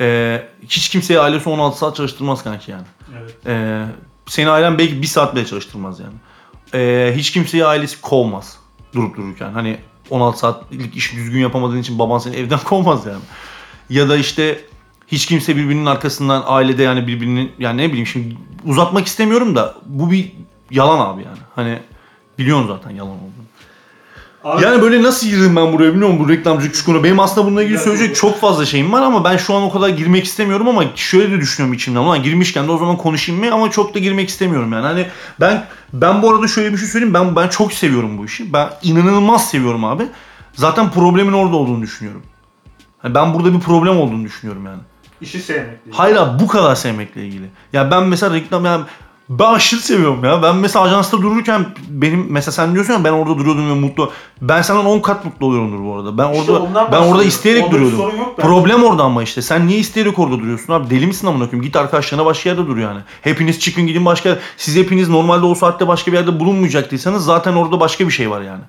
e, 0.00 0.42
hiç 0.68 0.88
kimseye 0.88 1.20
ailesi 1.20 1.48
16 1.48 1.78
saat 1.78 1.96
çalıştırmaz 1.96 2.44
kanki 2.44 2.70
yani. 2.70 2.86
Evet. 3.20 3.46
E, 3.46 3.84
seni 4.26 4.50
ailen 4.50 4.78
belki 4.78 5.02
bir 5.02 5.06
saat 5.06 5.34
bile 5.34 5.46
çalıştırmaz 5.46 6.00
yani. 6.00 6.14
E, 6.74 7.12
hiç 7.16 7.30
kimseyi 7.32 7.64
ailesi 7.64 8.00
kovmaz 8.00 8.58
durup 8.94 9.16
dururken. 9.16 9.52
Hani 9.52 9.78
16 10.10 10.38
saatlik 10.38 10.96
işi 10.96 11.16
düzgün 11.16 11.40
yapamadığın 11.40 11.78
için 11.78 11.98
baban 11.98 12.18
seni 12.18 12.36
evden 12.36 12.58
kovmaz 12.64 13.06
yani. 13.06 13.22
Ya 13.90 14.08
da 14.08 14.16
işte 14.16 14.64
hiç 15.08 15.26
kimse 15.26 15.56
birbirinin 15.56 15.86
arkasından 15.86 16.42
ailede 16.46 16.82
yani 16.82 17.06
birbirinin 17.06 17.52
yani 17.58 17.82
ne 17.82 17.88
bileyim 17.88 18.06
şimdi 18.06 18.36
uzatmak 18.64 19.06
istemiyorum 19.06 19.56
da 19.56 19.74
bu 19.86 20.10
bir 20.10 20.32
yalan 20.70 21.14
abi 21.14 21.22
yani. 21.22 21.38
Hani 21.54 21.78
biliyorsun 22.38 22.68
zaten 22.68 22.90
yalan 22.90 23.10
olduğunu. 23.10 23.44
Abi, 24.44 24.62
Yani 24.62 24.82
böyle 24.82 25.02
nasıl 25.02 25.26
girdim 25.26 25.56
ben 25.56 25.72
buraya 25.72 25.90
bilmiyorum 25.90 26.18
bu 26.18 26.28
reklamcılık 26.28 26.74
çukuruna. 26.74 27.04
Benim 27.04 27.20
aslında 27.20 27.46
bununla 27.46 27.62
ilgili 27.62 27.78
söyleyecek 27.78 28.16
çok 28.16 28.40
fazla 28.40 28.66
şeyim 28.66 28.92
var 28.92 29.02
ama 29.02 29.24
ben 29.24 29.36
şu 29.36 29.54
an 29.54 29.62
o 29.62 29.72
kadar 29.72 29.88
girmek 29.88 30.24
istemiyorum 30.24 30.68
ama 30.68 30.84
şöyle 30.94 31.30
de 31.30 31.40
düşünüyorum 31.40 31.74
içimden. 31.74 32.00
Ulan 32.00 32.22
girmişken 32.22 32.68
de 32.68 32.72
o 32.72 32.78
zaman 32.78 32.96
konuşayım 32.96 33.44
mı 33.44 33.54
ama 33.54 33.70
çok 33.70 33.94
da 33.94 33.98
girmek 33.98 34.28
istemiyorum 34.28 34.72
yani. 34.72 34.86
Hani 34.86 35.06
ben 35.40 35.66
ben 35.92 36.22
bu 36.22 36.30
arada 36.30 36.48
şöyle 36.48 36.72
bir 36.72 36.78
şey 36.78 36.88
söyleyeyim. 36.88 37.14
Ben 37.14 37.36
ben 37.36 37.48
çok 37.48 37.72
seviyorum 37.72 38.18
bu 38.18 38.24
işi. 38.24 38.52
Ben 38.52 38.68
inanılmaz 38.82 39.50
seviyorum 39.50 39.84
abi. 39.84 40.04
Zaten 40.54 40.90
problemin 40.90 41.32
orada 41.32 41.56
olduğunu 41.56 41.82
düşünüyorum. 41.82 42.22
Hani 42.98 43.14
ben 43.14 43.34
burada 43.34 43.54
bir 43.54 43.60
problem 43.60 43.98
olduğunu 43.98 44.24
düşünüyorum 44.24 44.66
yani. 44.66 44.80
işi 45.20 45.40
sevmek 45.40 45.84
değil. 45.84 45.96
Hayır 45.96 46.16
abi 46.16 46.42
bu 46.42 46.46
kadar 46.46 46.74
sevmekle 46.74 47.26
ilgili. 47.26 47.46
Ya 47.72 47.90
ben 47.90 48.02
mesela 48.02 48.34
reklam 48.34 48.64
yani 48.64 48.84
ben 49.28 49.52
aşırı 49.52 49.80
seviyorum 49.80 50.24
ya. 50.24 50.42
Ben 50.42 50.56
mesela 50.56 50.84
ajansta 50.84 51.18
dururken 51.22 51.66
benim 51.88 52.26
mesela 52.30 52.52
sen 52.52 52.74
diyorsun 52.74 52.92
ya 52.92 53.04
ben 53.04 53.12
orada 53.12 53.38
duruyordum 53.38 53.70
ve 53.70 53.74
mutlu. 53.74 54.12
Ben 54.42 54.62
senden 54.62 54.84
10 54.84 55.00
kat 55.00 55.24
mutlu 55.24 55.46
oluyorumdur 55.46 55.84
bu 55.84 55.94
arada. 55.94 56.18
Ben 56.18 56.32
İşte 56.32 56.52
orada 56.52 56.64
ondan 56.64 56.74
ben 56.74 56.96
orada 56.96 57.00
bahsediyorum. 57.00 57.28
isteyerek 57.28 57.66
bir 57.66 57.70
duruyordum. 57.70 57.98
sorun 57.98 58.16
yok 58.16 58.34
bence. 58.38 58.48
Problem 58.48 58.82
orada 58.84 59.02
ama 59.02 59.22
işte. 59.22 59.42
Sen 59.42 59.66
niye 59.66 59.78
isteyerek 59.78 60.18
orada 60.18 60.38
duruyorsun 60.38 60.72
abi? 60.72 60.90
Deli 60.90 61.06
misin 61.06 61.26
amına 61.26 61.44
koyayım? 61.44 61.62
Git 61.64 61.76
arkadaşlarına 61.76 62.26
başka 62.26 62.50
yerde 62.50 62.66
dur 62.66 62.76
yani. 62.76 63.00
Hepiniz 63.22 63.60
çıkın 63.60 63.86
gidin 63.86 64.04
başka 64.04 64.38
siz 64.56 64.76
hepiniz 64.76 65.08
normalde 65.08 65.46
o 65.46 65.54
saatte 65.54 65.88
başka 65.88 66.12
bir 66.12 66.16
yerde 66.16 66.40
bulunmayacaktıysanız 66.40 67.24
zaten 67.24 67.52
orada 67.52 67.80
başka 67.80 68.06
bir 68.06 68.12
şey 68.12 68.30
var 68.30 68.40
yani. 68.40 68.62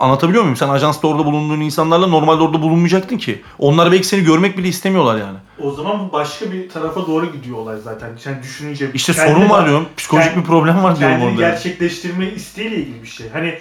Anlatabiliyor 0.00 0.42
muyum? 0.42 0.56
Sen 0.56 0.68
ajansta 0.68 1.08
orada 1.08 1.24
bulunduğun 1.24 1.60
insanlarla 1.60 2.06
normalde 2.06 2.42
orada 2.42 2.62
bulunmayacaktın 2.62 3.18
ki. 3.18 3.42
Onlar 3.58 3.92
belki 3.92 4.06
seni 4.06 4.24
görmek 4.24 4.58
bile 4.58 4.68
istemiyorlar 4.68 5.18
yani. 5.18 5.38
O 5.62 5.70
zaman 5.70 6.08
bu 6.08 6.12
başka 6.12 6.52
bir 6.52 6.68
tarafa 6.68 7.06
doğru 7.06 7.32
gidiyor 7.32 7.58
olay 7.58 7.76
zaten. 7.84 8.08
Sen 8.18 8.42
düşününce. 8.42 8.90
İşte 8.94 9.12
sorun 9.12 9.50
var 9.50 9.66
diyorum. 9.66 9.86
Psikolojik 9.96 10.32
Kend- 10.32 10.36
bir 10.36 10.42
problem 10.44 10.82
var 10.82 10.98
diyorum 10.98 11.22
orada. 11.22 11.36
gerçekleştirme 11.40 12.30
isteğiyle 12.30 12.76
ilgili 12.76 13.02
bir 13.02 13.08
şey. 13.08 13.26
Hani 13.32 13.58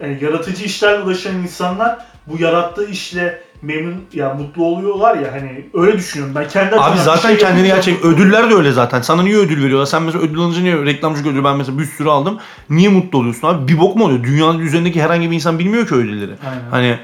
yani 0.00 0.18
yaratıcı 0.22 0.64
işlerle 0.64 1.02
uğraşan 1.04 1.36
insanlar 1.38 1.98
bu 2.26 2.42
yarattığı 2.42 2.90
işle 2.90 3.42
memnun 3.62 4.04
ya 4.12 4.34
mutlu 4.34 4.64
oluyorlar 4.64 5.16
ya 5.16 5.32
hani 5.32 5.68
öyle 5.74 5.98
düşünüyorum 5.98 6.34
ben 6.34 6.48
kendi 6.48 6.76
Abi 6.76 6.94
bir 6.96 7.00
zaten 7.00 7.28
şey 7.28 7.38
kendini 7.38 7.68
yapınca 7.68 7.92
gerçek 7.92 8.04
ödüller 8.04 8.50
de 8.50 8.54
öyle 8.54 8.72
zaten. 8.72 9.02
Sana 9.02 9.22
niye 9.22 9.36
ödül 9.36 9.64
veriyorlar? 9.64 9.86
Sen 9.86 10.02
mesela 10.02 10.24
ödül 10.24 10.38
alınca 10.38 10.60
niye 10.60 10.84
reklamcı 10.84 11.22
ödülü 11.22 11.44
ben 11.44 11.56
mesela 11.56 11.78
bir 11.78 11.84
sürü 11.84 12.08
aldım. 12.08 12.38
Niye 12.70 12.88
mutlu 12.88 13.18
oluyorsun 13.18 13.48
abi? 13.48 13.68
Bir 13.68 13.78
bok 13.78 13.96
mu 13.96 14.04
oluyor? 14.04 14.24
Dünyanın 14.24 14.58
üzerindeki 14.58 15.02
herhangi 15.02 15.30
bir 15.30 15.34
insan 15.34 15.58
bilmiyor 15.58 15.86
ki 15.86 15.94
ödülleri. 15.94 16.32
Aynen. 16.46 16.70
Hani 16.70 16.98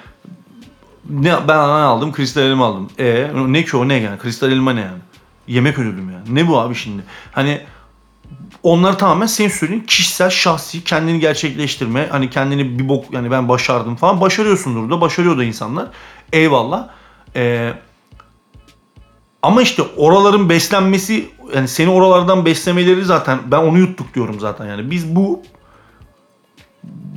ne 1.11 1.35
ben 1.49 1.59
ne 1.59 1.63
aldım? 1.63 2.13
Kristal 2.13 2.43
elma 2.43 2.67
aldım. 2.67 2.89
E 2.99 3.31
ne 3.49 3.65
ki 3.65 3.77
o 3.77 3.89
ne 3.89 3.95
yani? 3.95 4.19
Kristal 4.19 4.53
elma 4.53 4.73
ne 4.73 4.81
yani? 4.81 4.99
Yemek 5.49 5.79
ödülüm 5.79 6.11
yani. 6.11 6.35
Ne 6.35 6.49
bu 6.49 6.59
abi 6.61 6.75
şimdi? 6.75 7.03
Hani 7.33 7.61
onlar 8.63 8.99
tamamen 8.99 9.27
senin 9.27 9.49
söylediğin 9.49 9.83
kişisel, 9.83 10.31
şahsi, 10.31 10.85
kendini 10.85 11.21
gerçekleştirme. 11.21 12.09
Hani 12.11 12.31
kendini 12.31 12.79
bir 12.79 12.89
bok 12.89 13.05
yani 13.13 13.31
ben 13.31 13.49
başardım 13.49 13.97
falan. 13.97 14.21
Başarıyorsundur 14.21 14.91
da. 14.91 15.01
Başarıyor 15.01 15.39
da 15.39 15.45
insanlar. 15.45 15.87
Eyvallah. 16.33 16.89
Ee, 17.37 17.73
ama 19.43 19.63
işte 19.63 19.83
oraların 19.97 20.49
beslenmesi 20.49 21.29
yani 21.55 21.69
seni 21.69 21.91
oralardan 21.91 22.45
beslemeleri 22.45 23.05
zaten 23.05 23.39
ben 23.47 23.59
onu 23.59 23.79
yuttuk 23.79 24.15
diyorum 24.15 24.41
zaten 24.41 24.67
yani. 24.67 24.91
Biz 24.91 25.17
bu 25.17 25.43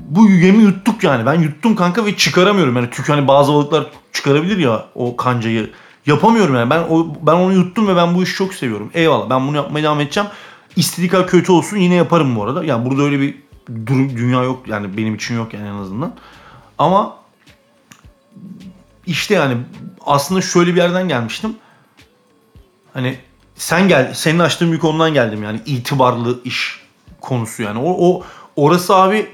bu 0.10 0.30
yemi 0.30 0.64
yuttuk 0.64 1.04
yani. 1.04 1.26
Ben 1.26 1.34
yuttum 1.34 1.76
kanka 1.76 2.06
ve 2.06 2.18
çıkaramıyorum. 2.18 2.76
Yani 2.76 2.90
çünkü 2.92 3.12
hani 3.12 3.28
bazı 3.28 3.54
balıklar 3.54 3.86
çıkarabilir 4.14 4.58
ya 4.58 4.86
o 4.96 5.16
kancayı. 5.16 5.72
Yapamıyorum 6.06 6.56
yani. 6.56 6.70
Ben 6.70 6.80
o 6.90 7.08
ben 7.22 7.34
onu 7.34 7.54
yuttum 7.54 7.88
ve 7.88 7.96
ben 7.96 8.16
bu 8.16 8.24
işi 8.24 8.36
çok 8.36 8.54
seviyorum. 8.54 8.92
Eyvallah. 8.94 9.30
Ben 9.30 9.48
bunu 9.48 9.56
yapmaya 9.56 9.84
devam 9.84 10.00
edeceğim. 10.00 10.30
İstediği 10.76 11.10
kadar 11.10 11.28
kötü 11.28 11.52
olsun 11.52 11.78
yine 11.78 11.96
yaparım 11.96 12.36
bu 12.36 12.44
arada. 12.44 12.64
Yani 12.64 12.90
burada 12.90 13.04
öyle 13.04 13.20
bir 13.20 13.36
dünya 13.88 14.44
yok 14.44 14.68
yani 14.68 14.98
benim 14.98 15.16
için 15.16 15.36
yok 15.36 15.54
yani 15.54 15.68
en 15.68 15.74
azından. 15.74 16.14
Ama 16.78 17.16
işte 19.10 19.34
yani 19.34 19.58
aslında 20.06 20.42
şöyle 20.42 20.72
bir 20.72 20.78
yerden 20.78 21.08
gelmiştim. 21.08 21.56
Hani 22.94 23.20
sen 23.56 23.88
gel, 23.88 24.14
senin 24.14 24.40
açtığın 24.40 24.72
bir 24.72 24.80
konudan 24.80 25.14
geldim 25.14 25.44
yani 25.44 25.62
itibarlı 25.66 26.44
iş 26.44 26.82
konusu 27.22 27.64
yani. 27.64 27.80
O, 27.80 28.10
o 28.10 28.24
orası 28.56 28.96
abi 28.96 29.30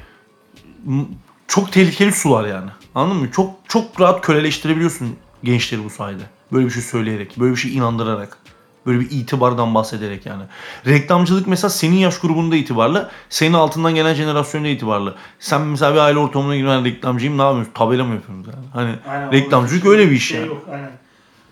çok 1.47 1.71
tehlikeli 1.71 2.11
sular 2.11 2.47
yani. 2.47 2.69
Anladın 2.95 3.21
mı? 3.21 3.31
Çok 3.31 3.55
çok 3.67 4.01
rahat 4.01 4.21
köleleştirebiliyorsun 4.25 5.15
gençleri 5.43 5.83
bu 5.83 5.89
sayede. 5.89 6.23
Böyle 6.51 6.65
bir 6.65 6.71
şey 6.71 6.83
söyleyerek, 6.83 7.39
böyle 7.39 7.51
bir 7.51 7.59
şey 7.59 7.75
inandırarak. 7.75 8.37
Böyle 8.85 8.99
bir 8.99 9.11
itibardan 9.11 9.75
bahsederek 9.75 10.25
yani. 10.25 10.43
Reklamcılık 10.87 11.47
mesela 11.47 11.69
senin 11.69 11.95
yaş 11.95 12.19
grubunda 12.19 12.55
itibarlı. 12.55 13.09
Senin 13.29 13.53
altından 13.53 13.95
gelen 13.95 14.13
jenerasyonda 14.13 14.67
itibarlı. 14.67 15.15
Sen 15.39 15.61
mesela 15.61 15.93
bir 15.93 15.99
aile 15.99 16.19
ortamına 16.19 16.55
giren 16.55 16.85
reklamcıyım 16.85 17.37
ne 17.37 17.41
yapıyorsun? 17.41 17.71
Tabela 17.73 18.03
mı 18.03 18.13
yapıyorsunuz 18.13 18.47
yani? 18.47 18.65
Hani 18.73 18.95
Aynen, 19.09 19.31
reklamcılık 19.31 19.85
orada 19.85 19.97
öyle 19.97 20.11
bir 20.11 20.15
iş 20.15 20.27
şey 20.27 20.39
yani. 20.39 20.47
Yok, 20.47 20.63
aynen. 20.71 20.91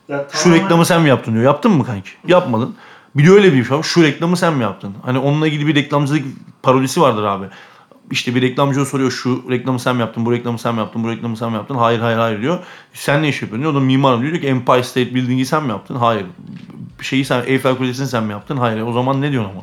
Ya, 0.10 0.26
Şu 0.32 0.54
reklamı 0.54 0.86
sen 0.86 1.02
mi 1.02 1.10
yaptın 1.10 1.34
diyor. 1.34 1.44
Yaptın 1.44 1.72
mı 1.72 1.86
kanki? 1.86 2.10
Yapmadın. 2.28 2.76
Bir 3.16 3.28
de 3.28 3.32
öyle 3.32 3.54
bir 3.54 3.66
şey 3.66 3.78
var. 3.78 3.84
Şu 3.84 4.04
reklamı 4.04 4.38
sen 4.38 4.54
mi 4.54 4.64
yaptın? 4.64 4.94
Hani 5.06 5.20
onunla 5.20 5.48
ilgili 5.48 5.68
bir 5.68 5.76
reklamcılık 5.76 6.26
parodisi 6.64 7.02
vardır 7.02 7.24
abi. 7.24 7.46
İşte 8.12 8.36
bir 8.36 8.42
reklamcı 8.42 8.86
soruyor 8.86 9.12
şu 9.12 9.44
reklamı 9.50 9.80
sen 9.80 9.96
mi 9.96 10.02
yaptın, 10.02 10.26
bu 10.26 10.32
reklamı 10.32 10.60
sen 10.60 10.74
mi 10.74 10.80
yaptın, 10.80 11.04
bu 11.04 11.12
reklamı 11.12 11.38
sen 11.38 11.50
mi 11.50 11.56
yaptın? 11.56 11.76
Hayır 11.76 12.00
hayır 12.00 12.18
hayır 12.18 12.42
diyor. 12.42 12.60
Sen 12.94 13.24
ne 13.24 13.30
iş 13.30 13.42
yapıyorsun? 13.42 13.62
diyor. 13.62 13.74
O 13.74 13.76
da 13.76 13.80
mimarım 13.80 14.22
diyor. 14.22 14.32
diyor 14.32 14.42
ki 14.42 14.48
Empire 14.48 14.84
State 14.84 15.16
Building'i 15.16 15.46
sen 15.46 15.64
mi 15.64 15.70
yaptın? 15.70 15.96
Hayır. 15.96 16.26
Şeyi 17.02 17.26
sen, 17.26 17.44
Eiffel 17.48 17.78
Kulesi'ni 17.78 18.08
sen 18.08 18.24
mi 18.24 18.32
yaptın? 18.32 18.58
Hayır. 18.58 18.82
O 18.82 18.94
zaman 18.94 19.22
ne 19.22 19.32
diyorsun 19.32 19.52
ama? 19.52 19.62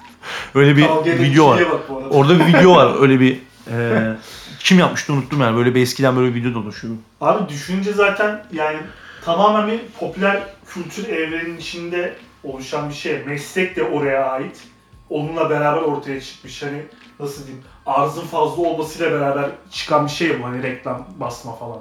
öyle 0.54 0.76
bir 0.76 0.86
Kavga 0.86 1.10
video 1.10 1.48
var. 1.48 1.62
Orada 2.10 2.38
bir 2.38 2.46
video 2.46 2.74
var. 2.76 2.94
Öyle 3.00 3.20
bir 3.20 3.38
e, 3.70 4.16
kim 4.58 4.78
yapmıştı 4.78 5.12
unuttum 5.12 5.40
yani. 5.40 5.56
Böyle 5.56 5.74
bir 5.74 5.82
eskiden 5.82 6.16
böyle 6.16 6.34
bir 6.34 6.40
video 6.40 6.54
dolaşıyor. 6.54 6.94
Abi 7.20 7.48
düşünce 7.48 7.92
zaten 7.92 8.44
yani 8.52 8.78
tamamen 9.24 9.68
bir 9.68 9.80
popüler 10.00 10.42
kültür 10.66 11.08
evrenin 11.08 11.56
içinde 11.56 12.16
oluşan 12.44 12.88
bir 12.88 12.94
şey. 12.94 13.24
Meslek 13.26 13.76
de 13.76 13.82
oraya 13.82 14.24
ait. 14.30 14.64
Onunla 15.10 15.50
beraber 15.50 15.82
ortaya 15.82 16.20
çıkmış. 16.20 16.62
Hani 16.62 16.82
nasıl 17.20 17.46
diyeyim 17.46 17.64
arzın 17.88 18.22
fazla 18.26 18.62
olmasıyla 18.62 19.12
beraber 19.12 19.50
çıkan 19.70 20.06
bir 20.06 20.10
şey 20.10 20.40
bu 20.42 20.44
hani 20.46 20.62
reklam 20.62 21.06
basma 21.20 21.56
falan. 21.56 21.78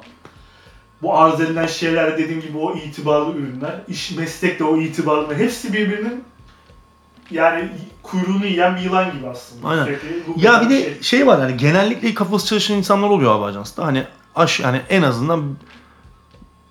Bu 1.01 1.17
arz 1.17 1.41
edilen 1.41 1.67
şeyler 1.67 2.17
dediğim 2.17 2.41
gibi 2.41 2.57
o 2.57 2.75
itibarlı 2.75 3.33
ürünler, 3.33 3.75
iş 3.87 4.11
meslek 4.11 4.59
de 4.59 4.63
o 4.63 4.77
itibarlı. 4.77 5.35
Hepsi 5.35 5.73
birbirinin 5.73 6.23
yani 7.31 7.69
kuyruğunu 8.03 8.45
yiyen 8.45 8.75
bir 8.75 8.81
yılan 8.81 9.11
gibi 9.11 9.27
aslında. 9.29 9.67
Aynen. 9.67 9.85
Sürekli 9.85 10.07
Ya 10.35 10.61
bir 10.61 10.69
şey. 10.69 10.85
de 10.95 11.03
şey 11.03 11.27
var 11.27 11.39
yani 11.39 11.57
genellikle 11.57 12.13
kafası 12.13 12.47
çalışan 12.47 12.77
insanlar 12.77 13.09
oluyor 13.09 13.35
abi 13.35 13.43
ajansta. 13.45 13.85
Hani 13.85 14.03
aş 14.35 14.59
yani 14.59 14.81
en 14.89 15.01
azından 15.01 15.55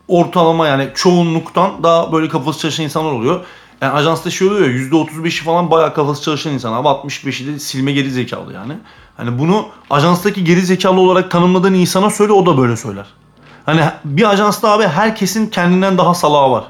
ortalama 0.09 0.67
yani 0.67 0.89
çoğunluktan 0.95 1.83
daha 1.83 2.13
böyle 2.13 2.29
kafası 2.29 2.59
çalışan 2.61 2.85
insanlar 2.85 3.13
oluyor. 3.13 3.45
Yani 3.87 3.99
ajansta 3.99 4.31
şey 4.31 4.49
oluyor 4.49 4.69
ya 4.69 4.77
%35'i 4.77 5.45
falan 5.45 5.71
bayağı 5.71 5.95
kafası 5.95 6.23
çalışan 6.23 6.53
insan 6.53 6.73
abi 6.73 6.89
65'i 6.89 7.47
de 7.47 7.59
silme 7.59 7.93
geri 7.93 8.11
zekalı 8.11 8.53
yani. 8.53 8.73
Hani 9.17 9.39
bunu 9.39 9.67
ajanstaki 9.91 10.45
geri 10.45 10.61
zekalı 10.61 11.01
olarak 11.01 11.31
tanımladığın 11.31 11.75
insana 11.75 12.11
söyle 12.11 12.33
o 12.33 12.47
da 12.47 12.59
böyle 12.59 12.77
söyler. 12.77 13.07
Hani 13.67 13.81
bir 14.05 14.31
ajansta 14.31 14.71
abi 14.71 14.85
herkesin 14.85 15.47
kendinden 15.47 15.99
daha 15.99 16.15
salağı 16.15 16.51
var. 16.51 16.65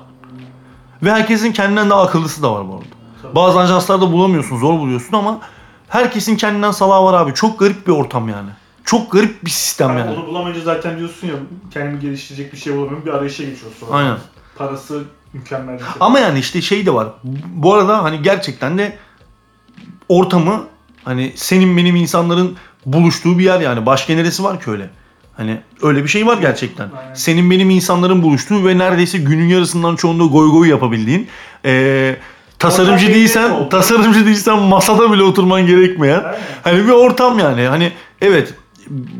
Ve 1.03 1.11
herkesin 1.11 1.53
kendinden 1.53 1.91
daha 1.91 2.03
akıllısı 2.03 2.43
da 2.43 2.53
var 2.53 2.69
bu 2.69 2.75
arada. 2.75 2.85
Tabii. 3.23 3.35
Bazı 3.35 3.59
ajanslarda 3.59 4.13
bulamıyorsun, 4.13 4.59
zor 4.59 4.79
buluyorsun 4.79 5.13
ama 5.13 5.41
herkesin 5.89 6.37
kendinden 6.37 6.71
salağı 6.71 7.05
var 7.05 7.15
abi. 7.15 7.35
Çok 7.35 7.59
garip 7.59 7.87
bir 7.87 7.93
ortam 7.93 8.29
yani. 8.29 8.51
Çok 8.85 9.13
garip 9.13 9.45
bir 9.45 9.51
sistem 9.51 9.89
Yani 9.89 10.01
yani. 10.01 10.19
Onu 10.19 10.27
bulamayınca 10.27 10.61
zaten 10.61 10.99
diyorsun 10.99 11.27
ya 11.27 11.35
kendimi 11.71 12.01
geliştirecek 12.01 12.53
bir 12.53 12.59
şey 12.59 12.73
bulamıyorum. 12.77 13.07
Bir 13.07 13.11
arayışa 13.11 13.45
geçiyorsun 13.45 13.87
sonra. 13.87 13.99
Aynen. 13.99 14.19
Parası 14.57 15.05
mükemmel 15.33 15.75
bir 15.75 15.79
şey. 15.79 15.89
Ama 16.01 16.19
yani 16.19 16.39
işte 16.39 16.63
şey 16.63 16.87
de 16.87 16.95
var. 16.95 17.09
Bu 17.47 17.75
arada 17.75 18.03
hani 18.05 18.23
gerçekten 18.23 18.79
de 18.79 18.97
ortamı 20.09 20.65
hani 21.05 21.33
senin 21.37 21.77
benim 21.77 21.97
insanların 21.97 22.57
buluştuğu 22.87 23.39
bir 23.39 23.45
yer 23.45 23.61
yani. 23.61 23.87
Başka 23.87 24.15
neresi 24.15 24.45
var 24.45 24.61
ki 24.61 24.71
öyle? 24.71 24.91
Hani 25.37 25.61
öyle 25.83 26.03
bir 26.03 26.09
şey 26.09 26.27
var 26.27 26.39
gerçekten. 26.39 26.89
Aynen. 26.99 27.15
Senin 27.15 27.51
benim 27.51 27.71
insanların 27.71 28.23
buluştuğu 28.23 28.67
ve 28.67 28.79
neredeyse 28.79 29.19
günün 29.19 29.49
yarısından 29.49 29.97
çoğunda 29.97 30.25
goy 30.25 30.51
goy 30.51 30.69
yapabildiğin 30.69 31.29
eee, 31.65 32.17
tasarımcı 32.59 33.07
değilsen 33.15 33.69
tasarımcı 33.69 34.27
değilsen 34.27 34.59
masada 34.59 35.13
bile 35.13 35.23
oturman 35.23 35.67
gerekmeyen 35.67 36.23
Aynen. 36.25 36.39
hani 36.63 36.85
bir 36.85 36.93
ortam 36.93 37.39
yani. 37.39 37.63
Hani 37.67 37.93
evet 38.21 38.55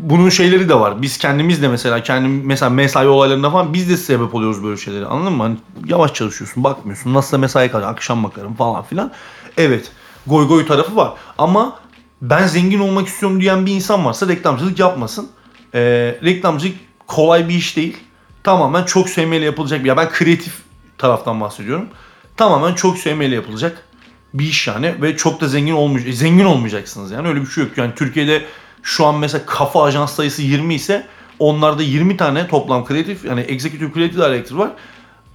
bunun 0.03 0.29
şeyleri 0.29 0.69
de 0.69 0.75
var. 0.81 1.03
Biz 1.03 1.19
kendimiz 1.19 1.63
de 1.63 1.69
mesela 1.69 2.03
kendim 2.03 2.47
mesela 2.47 2.71
mesai 2.71 3.09
olaylarında 3.09 3.51
falan 3.51 3.75
biz 3.75 3.91
de 3.91 3.97
sebep 3.97 4.35
oluyoruz 4.35 4.65
böyle 4.65 4.77
şeylere. 4.77 5.07
Anladın 5.07 5.33
mı? 5.33 5.43
Hani 5.43 5.57
yavaş 5.87 6.15
çalışıyorsun, 6.15 6.65
bakmıyorsun. 6.65 7.15
Nasılsa 7.15 7.39
mesai 7.39 7.71
kalacak, 7.71 7.91
akşam 7.91 8.25
bakarım 8.25 8.55
falan 8.55 8.83
filan. 8.83 9.13
Evet. 9.57 9.91
Goy 10.27 10.49
goy 10.49 10.67
tarafı 10.67 10.97
var. 10.97 11.13
Ama 11.39 11.79
ben 12.23 12.47
zengin 12.47 12.81
olmak 12.81 13.09
istiyorum 13.09 13.41
diyen 13.41 13.67
bir 13.67 13.73
insan 13.73 14.05
varsa 14.05 14.29
reklamcılık 14.29 14.79
yapmasın. 14.79 15.29
Ee, 15.75 15.81
reklamcılık 16.25 16.75
kolay 17.07 17.49
bir 17.49 17.55
iş 17.55 17.77
değil. 17.77 17.97
Tamamen 18.45 18.85
çok 18.85 19.09
sevmeyle 19.09 19.45
yapılacak. 19.45 19.85
bir- 19.85 19.89
Ya 19.89 19.97
ben 19.97 20.11
kreatif 20.11 20.55
taraftan 20.99 21.41
bahsediyorum. 21.41 21.87
Tamamen 22.37 22.75
çok 22.75 22.99
sevmeyle 22.99 23.35
yapılacak 23.35 23.83
bir 24.35 24.45
iş 24.45 24.67
yani 24.67 24.95
ve 25.03 25.17
çok 25.17 25.41
da 25.41 25.49
zengin 25.49 25.73
olmayacak. 25.73 26.15
Zengin 26.15 26.45
olmayacaksınız 26.45 27.11
yani 27.11 27.29
öyle 27.29 27.41
bir 27.41 27.47
şey 27.47 27.65
yok. 27.65 27.79
Yani 27.79 27.95
Türkiye'de 27.97 28.45
şu 28.87 29.07
an 29.07 29.19
mesela 29.19 29.47
kafa 29.47 29.83
ajans 29.83 30.15
sayısı 30.15 30.43
20 30.43 30.75
ise 30.75 31.07
onlarda 31.39 31.83
20 31.83 32.17
tane 32.17 32.49
toplam 32.49 32.85
kreatif 32.85 33.25
yani 33.25 33.41
executive 33.41 33.93
creative 33.95 34.25
director 34.25 34.57
var. 34.57 34.71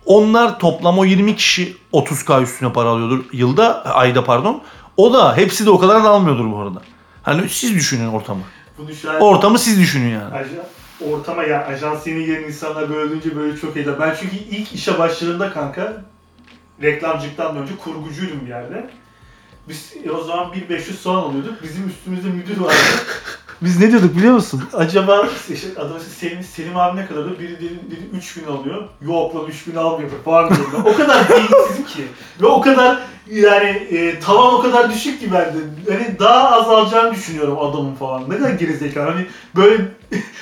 Onlar 0.05 0.59
toplam 0.59 0.99
o 0.99 1.05
20 1.05 1.35
kişi 1.35 1.77
30k 1.93 2.43
üstüne 2.43 2.73
para 2.73 2.89
alıyordur 2.89 3.25
yılda, 3.33 3.85
ayda 3.85 4.23
pardon. 4.23 4.61
O 4.97 5.13
da 5.13 5.37
hepsi 5.37 5.65
de 5.65 5.69
o 5.69 5.79
kadar 5.79 6.03
da 6.03 6.09
almıyordur 6.09 6.51
bu 6.51 6.59
arada. 6.59 6.81
Hani 7.23 7.49
siz 7.49 7.75
düşünün 7.75 8.07
ortamı. 8.07 8.41
Bunu 8.77 8.93
şu 8.95 9.11
an 9.11 9.19
Ortamı 9.21 9.59
siz 9.59 9.79
düşünün 9.79 10.09
yani. 10.09 10.33
Ajan- 10.33 11.11
ortama 11.11 11.43
ya 11.43 11.65
ajans 11.65 12.07
yeni 12.07 12.25
gelen 12.25 12.43
insanlar 12.43 12.89
böyle 12.89 13.09
duyunca 13.09 13.35
böyle 13.35 13.57
çok 13.57 13.75
heyecan. 13.75 13.95
Ben 13.99 14.15
çünkü 14.19 14.35
ilk 14.35 14.73
işe 14.73 14.99
başladığımda 14.99 15.53
kanka 15.53 16.03
reklamcılıktan 16.81 17.57
önce 17.57 17.75
kurgucuydum 17.77 18.41
bir 18.45 18.49
yerde. 18.49 18.89
Biz 19.71 19.93
o 20.19 20.23
zaman 20.23 20.53
1500 20.53 20.99
soğan 21.01 21.23
alıyorduk. 21.23 21.63
Bizim 21.63 21.87
üstümüzde 21.89 22.27
müdür 22.29 22.57
vardı. 22.61 22.75
Biz 23.61 23.79
ne 23.79 23.91
diyorduk 23.91 24.15
biliyor 24.17 24.33
musun? 24.33 24.63
Acaba 24.73 25.27
işte 25.53 25.67
adı 25.81 25.99
Selim, 26.19 26.43
Selim 26.43 26.77
abi 26.77 26.99
ne 26.99 27.05
kadar? 27.07 27.39
Biri 27.39 27.55
dedi, 27.55 27.69
dedi 27.91 27.99
3 28.17 28.33
gün 28.33 28.43
alıyor. 28.47 28.83
Yok 29.01 29.35
lan 29.35 29.45
3 29.49 29.63
gün 29.63 29.75
almıyor 29.75 30.09
falan 30.25 30.49
diyorum 30.49 30.73
ben. 30.85 30.91
O 30.93 30.97
kadar 30.97 31.29
beyinsiz 31.29 31.85
ki. 31.95 32.03
Ve 32.41 32.45
o 32.45 32.61
kadar 32.61 32.99
yani 33.31 33.67
e, 33.69 34.19
tavan 34.19 34.53
o 34.53 34.61
kadar 34.61 34.89
düşük 34.93 35.19
ki 35.19 35.33
bende. 35.33 35.57
Hani 35.91 36.19
daha 36.19 36.51
az 36.51 36.67
alacağını 36.69 37.11
düşünüyorum 37.15 37.59
adamın 37.59 37.95
falan. 37.95 38.29
Ne 38.29 38.37
kadar 38.37 38.49
gerizekalı. 38.49 39.09
Hani 39.11 39.25
böyle 39.55 39.85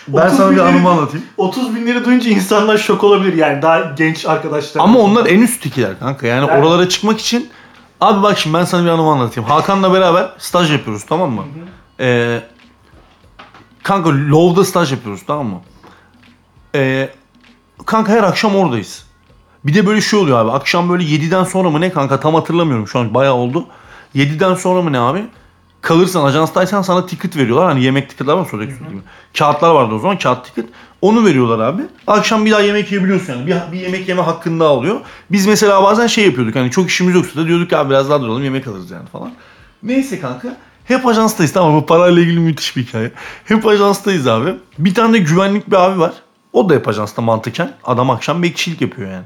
Ben 0.07 0.25
30 0.27 0.37
sana 0.37 0.51
bir 0.51 0.55
bin 0.55 0.61
lira- 0.61 0.67
anımı 0.69 0.89
anlatayım. 0.89 1.25
30 1.37 1.75
bin 1.75 1.85
lira 1.87 2.05
duyunca 2.05 2.29
insanlar 2.29 2.77
şok 2.77 3.03
olabilir 3.03 3.33
yani 3.33 3.61
daha 3.61 3.93
genç 3.97 4.25
arkadaşlar. 4.25 4.81
Ama 4.81 4.99
onlar 4.99 5.25
en 5.25 5.41
üsttekiler 5.41 5.99
kanka. 5.99 6.27
Yani 6.27 6.47
Evet. 6.51 6.63
oralara 6.63 6.89
çıkmak 6.89 7.19
için 7.19 7.49
abi 8.01 8.23
bak 8.23 8.38
şimdi 8.38 8.57
ben 8.57 8.65
sana 8.65 8.83
bir 8.83 8.89
anımı 8.89 9.09
anlatayım. 9.12 9.49
Hakan'la 9.49 9.93
beraber 9.93 10.29
staj 10.38 10.71
yapıyoruz 10.71 11.03
tamam 11.05 11.31
mı? 11.31 11.43
Ee, 11.99 12.41
kanka 13.83 14.09
Low'da 14.09 14.65
staj 14.65 14.91
yapıyoruz 14.91 15.21
tamam 15.27 15.47
mı? 15.47 15.62
Ee, 16.75 17.09
kanka 17.85 18.12
her 18.12 18.23
akşam 18.23 18.55
oradayız. 18.55 19.05
Bir 19.65 19.73
de 19.73 19.88
böyle 19.88 20.01
şey 20.01 20.19
oluyor 20.19 20.39
abi. 20.39 20.51
Akşam 20.51 20.89
böyle 20.89 21.03
7'den 21.03 21.43
sonra 21.43 21.69
mı 21.69 21.81
ne 21.81 21.91
kanka 21.91 22.19
tam 22.19 22.35
hatırlamıyorum 22.35 22.88
şu 22.88 22.99
an 22.99 23.13
bayağı 23.13 23.33
oldu. 23.33 23.65
7'den 24.15 24.53
sonra 24.53 24.81
mı 24.81 24.93
ne 24.93 24.99
abi? 24.99 25.25
Kalırsan 25.81 26.25
ajanstaysan 26.25 26.81
sana 26.81 27.05
ticket 27.05 27.37
veriyorlar. 27.37 27.65
Hani 27.65 27.83
yemek 27.83 28.09
ticketler 28.09 28.33
var 28.33 28.45
Sodexo 28.45 28.85
gibi. 28.85 29.01
Kağıtlar 29.37 29.71
vardı 29.71 29.95
o 29.95 29.99
zaman 29.99 30.17
kağıt 30.17 30.45
ticket. 30.45 30.65
Onu 31.01 31.25
veriyorlar 31.25 31.59
abi. 31.67 31.81
Akşam 32.07 32.45
bir 32.45 32.51
daha 32.51 32.61
yemek 32.61 32.91
yiyebiliyorsun 32.91 33.33
yani. 33.33 33.47
Bir, 33.47 33.71
bir 33.71 33.79
yemek 33.79 34.09
yeme 34.09 34.21
hakkın 34.21 34.59
daha 34.59 34.69
oluyor. 34.69 34.99
Biz 35.31 35.47
mesela 35.47 35.83
bazen 35.83 36.07
şey 36.07 36.25
yapıyorduk. 36.25 36.55
Hani 36.55 36.71
çok 36.71 36.89
işimiz 36.89 37.15
yoksa 37.15 37.39
da 37.39 37.47
diyorduk 37.47 37.73
abi 37.73 37.89
biraz 37.89 38.09
daha 38.09 38.21
duralım 38.21 38.43
yemek 38.43 38.67
alırız 38.67 38.91
yani 38.91 39.07
falan. 39.07 39.31
Neyse 39.83 40.19
kanka. 40.19 40.57
Hep 40.85 41.07
ajanstayız 41.07 41.53
tamam? 41.53 41.75
Bu 41.75 41.85
parayla 41.85 42.21
ilgili 42.21 42.39
müthiş 42.39 42.77
bir 42.77 42.83
hikaye. 42.83 43.11
Hep 43.45 43.67
ajanstayız 43.67 44.27
abi. 44.27 44.55
Bir 44.79 44.93
tane 44.93 45.13
de 45.13 45.17
güvenlik 45.17 45.67
bir 45.71 45.75
abi 45.75 45.99
var. 45.99 46.13
O 46.53 46.69
da 46.69 46.73
hep 46.73 46.87
ajansta 46.87 47.21
mantıken. 47.21 47.73
Adam 47.83 48.09
akşam 48.09 48.43
bekçilik 48.43 48.81
yapıyor 48.81 49.11
yani. 49.11 49.25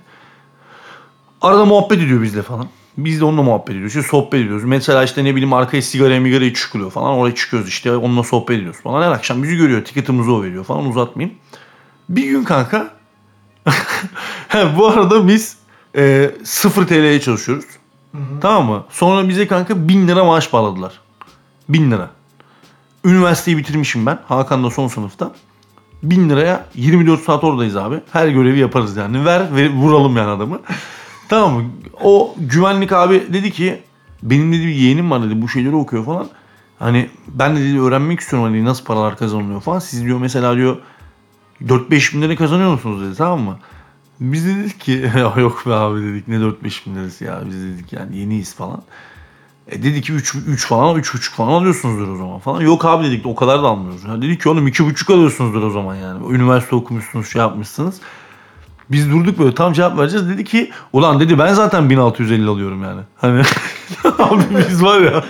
Arada 1.42 1.66
muhabbet 1.66 2.00
ediyor 2.00 2.22
bizle 2.22 2.42
falan. 2.42 2.68
Biz 2.98 3.22
de 3.22 3.26
onunla 3.26 3.42
muhabbet 3.42 3.70
ediyoruz. 3.70 3.96
İşte 3.96 4.10
sohbet 4.10 4.34
ediyoruz. 4.34 4.64
Mesela 4.64 5.04
işte 5.04 5.24
ne 5.24 5.36
bileyim 5.36 5.54
arkaya 5.54 5.82
sigara 5.82 6.20
migara 6.20 6.54
çıkılıyor 6.54 6.92
falan. 6.92 7.18
Oraya 7.18 7.36
çıkıyoruz 7.36 7.70
işte 7.70 7.96
onunla 7.96 8.24
sohbet 8.24 8.58
ediyoruz 8.58 8.82
falan. 8.84 9.04
Her 9.04 9.12
akşam 9.12 9.44
bizi 9.44 9.58
görüyor. 9.58 9.86
Ticket'ımızı 9.86 10.34
o 10.34 10.44
veriyor 10.44 10.64
falan 10.64 10.86
uzatmayayım. 10.86 11.38
Bir 12.10 12.24
gün 12.30 12.44
kanka 12.44 12.94
bu 14.78 14.88
arada 14.88 15.28
biz 15.28 15.58
e, 15.96 16.32
0 16.44 16.88
TL'ye 16.88 17.22
çalışıyoruz. 17.22 17.66
Tamam 18.42 18.66
mı? 18.66 18.86
Sonra 18.90 19.30
bize 19.30 19.48
kanka 19.48 19.88
1000 19.88 20.08
lira 20.08 20.24
maaş 20.24 20.54
bağladılar. 20.54 21.00
1000 21.70 21.92
lira. 21.92 22.10
Üniversiteyi 23.06 23.58
bitirmişim 23.58 24.06
ben. 24.06 24.20
Hakan 24.28 24.64
da 24.64 24.72
son 24.72 24.88
sınıfta. 24.88 25.32
1000 26.04 26.30
liraya 26.30 26.66
24 26.76 27.22
saat 27.22 27.44
oradayız 27.44 27.76
abi. 27.76 28.00
Her 28.12 28.28
görevi 28.28 28.60
yaparız 28.60 28.98
yani. 28.98 29.26
Ver 29.26 29.56
ve 29.56 29.70
vuralım 29.70 30.18
yani 30.18 30.30
adamı. 30.30 30.60
Tamam 31.34 31.54
mı? 31.54 31.70
O 32.04 32.36
güvenlik 32.38 32.92
abi 32.92 33.34
dedi 33.34 33.52
ki 33.52 33.82
benim 34.24 34.54
dedi 34.54 34.68
bir 34.68 34.74
yeğenim 34.74 35.12
var 35.12 35.24
dedi 35.24 35.42
bu 35.42 35.50
şeyleri 35.50 35.76
okuyor 35.76 36.06
falan. 36.06 36.28
Hani 36.80 37.10
ben 37.28 37.56
de 37.56 37.60
dedi 37.60 37.82
öğrenmek 37.82 38.20
istiyorum 38.20 38.50
hani 38.50 38.66
nasıl 38.66 38.86
paralar 38.86 39.18
kazanılıyor 39.18 39.62
falan. 39.62 39.80
Siz 39.80 40.04
diyor 40.04 40.20
mesela 40.20 40.56
diyor 40.56 40.78
4-5 41.66 42.16
bin 42.16 42.22
lira 42.22 42.36
kazanıyor 42.36 42.72
musunuz 42.72 43.02
dedi 43.02 43.18
tamam 43.18 43.42
mı? 43.42 43.60
Biz 44.20 44.48
de 44.48 44.56
dedik 44.56 44.80
ki 44.80 44.92
"Ya 45.18 45.34
yok 45.38 45.64
be 45.66 45.74
abi 45.74 46.04
dedik 46.04 46.28
ne 46.28 46.36
4-5 46.36 46.86
bin 46.86 46.96
lirası 46.96 47.24
ya 47.24 47.42
biz 47.46 47.64
dedik 47.64 47.94
yani 47.94 48.18
yeniyiz 48.18 48.56
falan. 48.56 48.84
E 49.68 49.84
dedi 49.84 50.02
ki 50.02 50.14
3, 50.14 50.36
3 50.36 50.68
falan 50.68 51.00
3,5 51.00 51.32
falan 51.36 51.52
alıyorsunuzdur 51.52 52.08
o 52.08 52.18
zaman 52.18 52.40
falan. 52.40 52.62
Yok 52.62 52.86
abi 52.86 53.06
dedik 53.06 53.26
o 53.26 53.36
kadar 53.36 53.64
da 53.64 53.68
almıyoruz. 53.68 54.04
Ya 54.04 54.22
dedik 54.22 54.42
ki 54.42 54.50
oğlum 54.50 54.68
2,5 54.68 55.14
alıyorsunuzdur 55.14 55.64
o 55.64 55.70
zaman 55.70 55.96
yani. 55.96 56.36
Üniversite 56.36 56.76
okumuşsunuz 56.76 57.30
şey 57.30 57.42
yapmışsınız. 57.42 58.02
Biz 58.94 59.12
durduk 59.12 59.40
böyle 59.40 59.56
tam 59.56 59.74
cevap 59.74 59.98
vereceğiz. 59.98 60.30
Dedi 60.30 60.44
ki 60.46 60.72
ulan 60.94 61.20
dedi 61.20 61.40
ben 61.40 61.54
zaten 61.54 61.90
1650 61.90 62.50
alıyorum 62.50 62.84
yani. 62.84 63.02
Hani 63.22 63.42
abi 64.20 64.44
biz 64.70 64.84
var 64.84 65.00
ya 65.02 65.24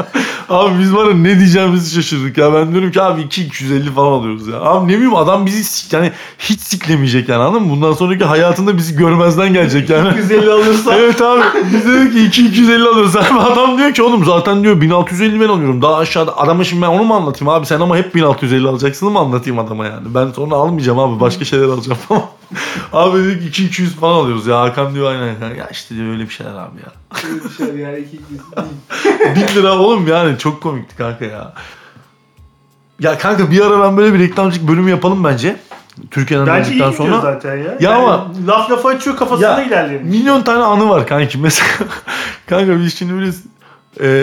abi 0.48 0.78
biz 0.78 0.94
var 0.94 1.06
ya 1.06 1.14
ne 1.14 1.38
diyeceğimizi 1.38 1.94
şaşırdık 1.94 2.38
ya. 2.38 2.54
Ben 2.54 2.72
diyorum 2.72 2.90
ki 2.90 3.02
abi 3.02 3.20
2250 3.20 3.90
falan 3.92 4.12
alıyoruz 4.12 4.48
ya. 4.48 4.60
Abi 4.60 4.92
ne 4.92 4.94
bileyim 4.96 5.14
adam 5.16 5.46
bizi 5.46 5.60
sik- 5.60 5.96
yani 5.96 6.12
hiç 6.38 6.60
siklemeyecek 6.60 7.28
yani 7.28 7.42
anladın 7.42 7.62
mı? 7.66 7.70
Bundan 7.70 7.92
sonraki 7.92 8.24
hayatında 8.24 8.76
bizi 8.76 8.96
görmezden 8.96 9.52
gelecek 9.52 9.90
yani. 9.90 10.16
150 10.16 10.50
alırsa 10.50 10.94
evet 10.98 11.22
abi 11.22 11.42
biz 11.72 11.86
dedik 11.86 12.12
ki 12.12 12.24
2250 12.26 12.88
alıyoruz 12.88 13.16
abi. 13.16 13.40
Adam 13.40 13.78
diyor 13.78 13.94
ki 13.94 14.02
oğlum 14.02 14.24
zaten 14.24 14.62
diyor 14.62 14.80
1650 14.80 15.40
ben 15.40 15.48
alıyorum. 15.48 15.82
Daha 15.82 15.96
aşağıda 15.96 16.38
adama 16.38 16.64
şimdi 16.64 16.82
ben 16.82 16.88
onu 16.88 17.04
mu 17.04 17.14
anlatayım 17.14 17.48
abi 17.48 17.66
sen 17.66 17.80
ama 17.80 17.96
hep 17.96 18.14
1650 18.14 18.68
alacaksın 18.68 19.12
mı 19.12 19.18
anlatayım 19.18 19.58
adama 19.58 19.86
yani. 19.86 20.06
Ben 20.14 20.28
sonra 20.32 20.54
almayacağım 20.54 20.98
abi 20.98 21.20
başka 21.20 21.44
şeyler 21.44 21.64
alacağım 21.64 21.98
falan. 22.08 22.22
abi 22.92 23.18
dedik 23.24 23.48
2200 23.48 23.94
falan 23.96 24.14
alıyoruz 24.14 24.46
ya. 24.46 24.60
Hakan 24.60 24.94
diyor 24.94 25.10
aynen. 25.12 25.54
Ya 25.54 25.68
işte 25.70 25.94
diyor 25.94 26.08
öyle 26.08 26.22
bir 26.24 26.28
şeyler 26.28 26.52
abi 26.52 26.78
ya. 26.84 26.92
Öyle 27.30 27.44
bir 27.44 27.50
şey 27.50 27.76
yani 27.76 27.98
200 27.98 28.22
1000 29.54 29.60
lira 29.60 29.78
oğlum 29.78 30.06
yani 30.06 30.38
çok 30.38 30.62
komikti 30.62 30.96
kanka 30.96 31.24
ya. 31.24 31.52
Ya 33.00 33.18
kanka 33.18 33.50
bir 33.50 33.60
ara 33.66 33.80
ben 33.82 33.96
böyle 33.96 34.14
bir 34.14 34.18
reklamcılık 34.18 34.68
bölümü 34.68 34.90
yapalım 34.90 35.24
bence. 35.24 35.56
Türkiye'den 36.10 36.46
Bence 36.46 36.70
iyi 36.72 36.80
döndükten 36.80 37.04
gidiyor 37.04 37.20
sonra. 37.22 37.32
zaten 37.34 37.56
ya. 37.56 37.76
Ya 37.80 37.96
ama- 37.96 38.26
laf 38.46 38.70
lafa 38.70 38.88
açıyor 38.88 39.16
kafasında 39.16 39.48
Ya, 39.48 39.62
ilerleyelim. 39.64 40.06
Milyon 40.06 40.42
tane 40.42 40.62
anı 40.64 40.88
var 40.88 41.06
kanki. 41.06 41.38
Mesela 41.38 41.68
kanka 42.46 42.78
biz 42.80 42.98
şimdi 42.98 43.12
böyle 43.14 43.30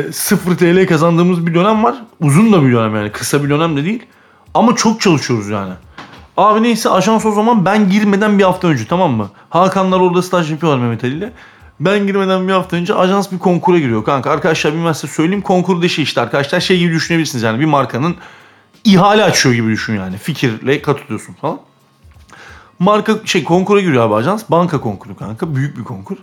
e, 0.07 0.11
0 0.11 0.57
TL 0.57 0.87
kazandığımız 0.87 1.45
bir 1.47 1.53
dönem 1.55 1.83
var. 1.83 1.95
Uzun 2.21 2.53
da 2.53 2.63
bir 2.63 2.73
dönem 2.73 2.95
yani. 2.95 3.11
Kısa 3.11 3.43
bir 3.43 3.49
dönem 3.49 3.77
de 3.77 3.83
değil. 3.85 4.05
Ama 4.53 4.75
çok 4.75 5.01
çalışıyoruz 5.01 5.49
yani. 5.49 5.73
Abi 6.37 6.63
neyse 6.63 6.89
ajans 6.89 7.25
o 7.25 7.31
zaman 7.31 7.65
ben 7.65 7.89
girmeden 7.89 8.39
bir 8.39 8.43
hafta 8.43 8.67
önce 8.67 8.85
tamam 8.87 9.11
mı? 9.11 9.29
Hakanlar 9.49 9.99
orada 9.99 10.21
staj 10.21 10.51
yapıyorlar 10.51 10.79
Mehmet 10.79 11.03
Ali 11.03 11.13
ile. 11.17 11.33
Ben 11.79 12.07
girmeden 12.07 12.47
bir 12.47 12.53
hafta 12.53 12.75
önce 12.75 12.95
ajans 12.95 13.31
bir 13.31 13.39
konkura 13.39 13.79
giriyor 13.79 14.03
kanka. 14.03 14.31
Arkadaşlar 14.31 14.73
bilmezse 14.73 15.07
söyleyeyim 15.07 15.41
konkur 15.41 15.81
dışı 15.81 16.01
işte 16.01 16.21
arkadaşlar 16.21 16.59
şey 16.59 16.79
gibi 16.79 16.93
düşünebilirsiniz 16.93 17.43
yani 17.43 17.59
bir 17.59 17.65
markanın 17.65 18.15
ihale 18.83 19.23
açıyor 19.23 19.55
gibi 19.55 19.67
düşün 19.67 19.95
yani. 19.95 20.17
Fikirle 20.17 20.81
katılıyorsun 20.81 21.33
falan. 21.33 21.59
Marka 22.79 23.13
şey 23.25 23.43
konkura 23.43 23.81
giriyor 23.81 24.03
abi 24.03 24.13
ajans. 24.15 24.43
Banka 24.49 24.81
konkuru 24.81 25.15
kanka. 25.15 25.55
Büyük 25.55 25.77
bir 25.77 25.83
konkur. 25.83 26.17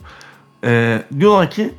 Ee, 0.65 1.03
diyorlar 1.21 1.51
ki 1.51 1.75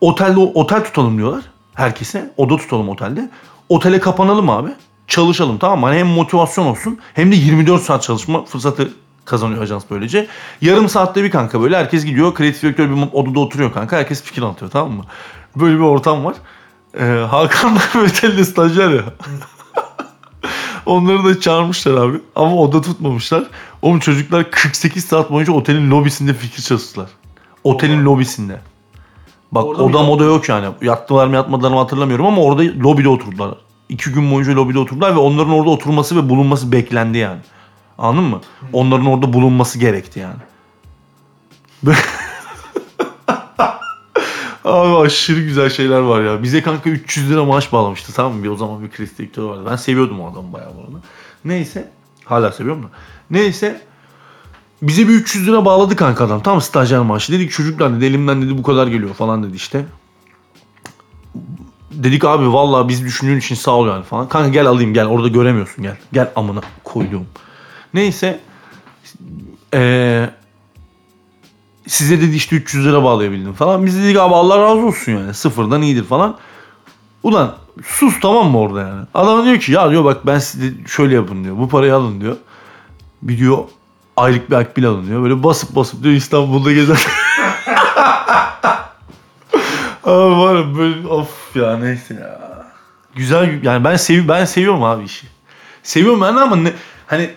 otelde 0.00 0.40
otel 0.40 0.84
tutalım 0.84 1.18
diyorlar 1.18 1.44
herkese. 1.74 2.30
Oda 2.36 2.56
tutalım 2.56 2.88
otelde. 2.88 3.30
Otele 3.68 4.00
kapanalım 4.00 4.50
abi. 4.50 4.70
Çalışalım 5.08 5.58
tamam 5.58 5.80
mı? 5.80 5.86
Hani 5.86 5.98
hem 5.98 6.06
motivasyon 6.06 6.66
olsun 6.66 6.98
hem 7.14 7.32
de 7.32 7.36
24 7.36 7.82
saat 7.82 8.02
çalışma 8.02 8.44
fırsatı 8.44 8.90
kazanıyor 9.24 9.62
ajans 9.62 9.84
böylece. 9.90 10.26
Yarım 10.60 10.88
saatte 10.88 11.24
bir 11.24 11.30
kanka 11.30 11.60
böyle 11.60 11.76
herkes 11.76 12.04
gidiyor. 12.04 12.34
Kreatif 12.34 12.62
direktör 12.62 12.90
bir 12.90 13.02
odada 13.12 13.40
oturuyor 13.40 13.72
kanka. 13.72 13.96
Herkes 13.96 14.22
fikir 14.22 14.42
anlatıyor 14.42 14.70
tamam 14.70 14.92
mı? 14.92 15.04
Böyle 15.56 15.74
bir 15.74 15.80
ortam 15.80 16.24
var. 16.24 16.34
Ee, 17.00 17.26
Hakan 17.30 17.76
da 17.76 17.80
otelde 18.04 18.44
stajyer 18.44 18.90
ya. 18.90 19.04
Onları 20.86 21.24
da 21.24 21.40
çağırmışlar 21.40 21.94
abi. 21.94 22.20
Ama 22.36 22.56
oda 22.56 22.80
tutmamışlar. 22.80 23.44
Oğlum 23.82 23.98
çocuklar 23.98 24.50
48 24.50 25.04
saat 25.04 25.30
boyunca 25.30 25.52
otelin 25.52 25.90
lobisinde 25.90 26.34
fikir 26.34 26.62
çalıştılar. 26.62 27.08
Otelin 27.64 28.04
lobisinde. 28.04 28.60
Bak 29.52 29.64
Orada 29.64 29.82
oda 29.82 30.02
moda 30.02 30.24
yok 30.24 30.48
yani. 30.48 30.66
Yattılar 30.82 31.26
mı 31.26 31.34
yatmadılar 31.34 31.70
mı 31.70 31.76
hatırlamıyorum 31.76 32.26
ama 32.26 32.42
orada 32.42 32.62
lobide 32.62 33.08
oturdular. 33.08 33.54
İki 33.88 34.10
gün 34.10 34.30
boyunca 34.30 34.54
lobide 34.54 34.78
oturdular 34.78 35.14
ve 35.14 35.18
onların 35.18 35.52
orada 35.52 35.70
oturması 35.70 36.16
ve 36.16 36.28
bulunması 36.28 36.72
beklendi 36.72 37.18
yani. 37.18 37.40
Anladın 37.98 38.24
mı? 38.24 38.40
Onların 38.72 39.06
orada 39.06 39.32
bulunması 39.32 39.78
gerekti 39.78 40.20
yani. 40.20 40.36
Abi 44.64 44.96
aşırı 44.96 45.40
güzel 45.40 45.70
şeyler 45.70 45.98
var 46.00 46.22
ya. 46.22 46.42
Bize 46.42 46.62
kanka 46.62 46.90
300 46.90 47.30
lira 47.30 47.44
maaş 47.44 47.72
bağlamıştı 47.72 48.12
tamam 48.12 48.32
mı? 48.32 48.44
Bir 48.44 48.48
o 48.48 48.56
zaman 48.56 48.82
bir 48.82 48.90
kriz 48.90 49.18
direktörü 49.18 49.46
vardı. 49.46 49.62
Ben 49.70 49.76
seviyordum 49.76 50.20
o 50.20 50.32
adamı 50.32 50.52
bayağı 50.52 50.76
bu 50.76 50.80
arada. 50.80 51.04
Neyse. 51.44 51.90
Hala 52.24 52.52
seviyorum 52.52 52.82
da. 52.82 52.86
Neyse. 53.30 53.82
Bize 54.82 55.08
bir 55.08 55.14
300 55.14 55.46
lira 55.48 55.64
bağladı 55.64 55.96
kanka 55.96 56.24
adam. 56.24 56.42
Tamam 56.42 56.60
stajyer 56.60 57.00
maaşı. 57.00 57.32
Dedik 57.32 57.50
çocuklar 57.50 57.96
dedi 57.96 58.04
elimden 58.04 58.42
dedi 58.42 58.58
bu 58.58 58.62
kadar 58.62 58.86
geliyor 58.86 59.14
falan 59.14 59.42
dedi 59.42 59.56
işte. 59.56 59.86
Dedik 62.04 62.24
abi 62.24 62.52
vallahi 62.52 62.88
biz 62.88 63.04
düşündüğün 63.04 63.38
için 63.38 63.54
sağ 63.54 63.70
ol 63.70 63.88
yani 63.88 64.04
falan. 64.04 64.28
Kanka 64.28 64.48
gel 64.48 64.66
alayım 64.66 64.94
gel 64.94 65.06
orada 65.06 65.28
göremiyorsun 65.28 65.82
gel. 65.82 65.96
Gel 66.12 66.32
amına 66.36 66.60
koyduğum. 66.84 67.26
Neyse. 67.94 68.40
Eee 69.74 70.30
size 71.86 72.20
dedi 72.20 72.36
işte 72.36 72.56
300 72.56 72.86
lira 72.86 73.04
bağlayabildim 73.04 73.52
falan. 73.52 73.86
Biz 73.86 74.02
dedik 74.02 74.16
abi 74.16 74.34
Allah 74.34 74.58
razı 74.58 74.86
olsun 74.86 75.12
yani. 75.12 75.34
Sıfırdan 75.34 75.82
iyidir 75.82 76.04
falan. 76.04 76.36
Ulan 77.22 77.56
sus 77.84 78.20
tamam 78.20 78.50
mı 78.50 78.58
orada 78.58 78.80
yani. 78.80 79.06
Adam 79.14 79.44
diyor 79.44 79.60
ki 79.60 79.72
ya 79.72 79.90
diyor 79.90 80.04
bak 80.04 80.26
ben 80.26 80.38
size 80.38 80.72
şöyle 80.86 81.14
yapın 81.14 81.44
diyor. 81.44 81.58
Bu 81.58 81.68
parayı 81.68 81.94
alın 81.94 82.20
diyor. 82.20 82.36
Bir 83.22 83.38
diyor 83.38 83.58
aylık 84.16 84.50
bir 84.50 84.56
akbil 84.56 84.86
alın 84.88 85.06
diyor. 85.06 85.22
Böyle 85.22 85.42
basıp 85.42 85.76
basıp 85.76 86.02
diyor 86.02 86.14
İstanbul'da 86.14 86.72
gezer. 86.72 87.06
abi 90.06 90.36
var 90.40 90.56
ya 90.56 90.78
böyle 90.78 91.08
of 91.08 91.56
ya 91.56 91.76
neyse 91.78 92.14
ya. 92.14 92.56
Güzel 93.14 93.62
yani 93.62 93.84
ben 93.84 93.96
sev 93.96 94.28
ben 94.28 94.44
seviyorum 94.44 94.82
abi 94.82 95.04
işi. 95.04 95.26
Seviyorum 95.82 96.20
ben 96.20 96.36
ama 96.36 96.56
ne, 96.56 96.72
hani 97.06 97.30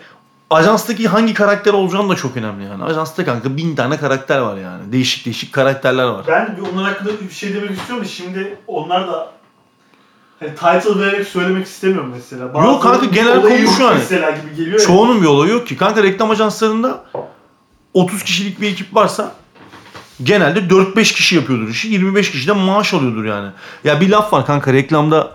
ajanstaki 0.50 1.08
hangi 1.08 1.34
karakter 1.34 1.72
olacağım 1.72 2.10
da 2.10 2.16
çok 2.16 2.36
önemli 2.36 2.64
yani. 2.64 2.84
Ajansta 2.84 3.24
kanka 3.24 3.56
bin 3.56 3.76
tane 3.76 3.96
karakter 3.96 4.38
var 4.38 4.56
yani. 4.56 4.92
Değişik 4.92 5.24
değişik 5.24 5.52
karakterler 5.52 6.04
var. 6.04 6.24
Ben 6.28 6.56
bir 6.56 6.72
onlar 6.72 6.92
hakkında 6.92 7.10
bir 7.28 7.34
şey 7.34 7.54
demek 7.54 7.70
istiyorum 7.70 8.04
da 8.04 8.08
şimdi 8.08 8.58
onlar 8.66 9.08
da 9.08 9.32
hani 10.40 10.54
title 10.54 11.00
vererek 11.00 11.26
söylemek 11.26 11.66
istemiyorum 11.66 12.12
mesela. 12.14 12.44
Yok 12.44 12.82
kanka, 12.82 13.06
genel 13.06 13.34
yok 13.34 13.48
konuşuyor 13.48 13.88
hani. 13.88 13.98
Mesela 13.98 14.30
gibi 14.30 14.56
geliyor 14.56 14.80
ya. 14.80 14.86
Çoğunun 14.86 15.22
bir 15.22 15.26
olayı 15.26 15.52
yok 15.52 15.66
ki. 15.66 15.76
Kanka 15.76 16.02
reklam 16.02 16.30
ajanslarında 16.30 17.04
30 17.94 18.22
kişilik 18.22 18.60
bir 18.60 18.68
ekip 18.68 18.94
varsa 18.94 19.32
genelde 20.22 20.58
4-5 20.58 21.14
kişi 21.14 21.36
yapıyordur 21.36 21.68
işi. 21.68 21.88
25 21.88 22.30
kişiden 22.30 22.58
maaş 22.58 22.94
alıyordur 22.94 23.24
yani. 23.24 23.50
Ya 23.84 24.00
bir 24.00 24.08
laf 24.08 24.32
var 24.32 24.46
kanka 24.46 24.72
reklamda 24.72 25.30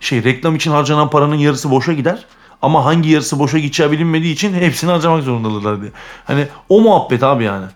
şey 0.00 0.24
reklam 0.24 0.56
için 0.56 0.70
harcanan 0.70 1.10
paranın 1.10 1.34
yarısı 1.34 1.70
boşa 1.70 1.92
gider. 1.92 2.24
Ama 2.62 2.84
hangi 2.84 3.10
yarısı 3.10 3.38
boşa 3.38 3.58
gideceği 3.58 3.90
bilinmediği 3.90 4.34
için 4.34 4.54
hepsini 4.54 4.90
harcamak 4.90 5.22
zorundadırlar 5.22 5.80
diye. 5.80 5.92
Hani 6.24 6.46
o 6.68 6.80
muhabbet 6.80 7.22
abi 7.22 7.44
yani. 7.44 7.66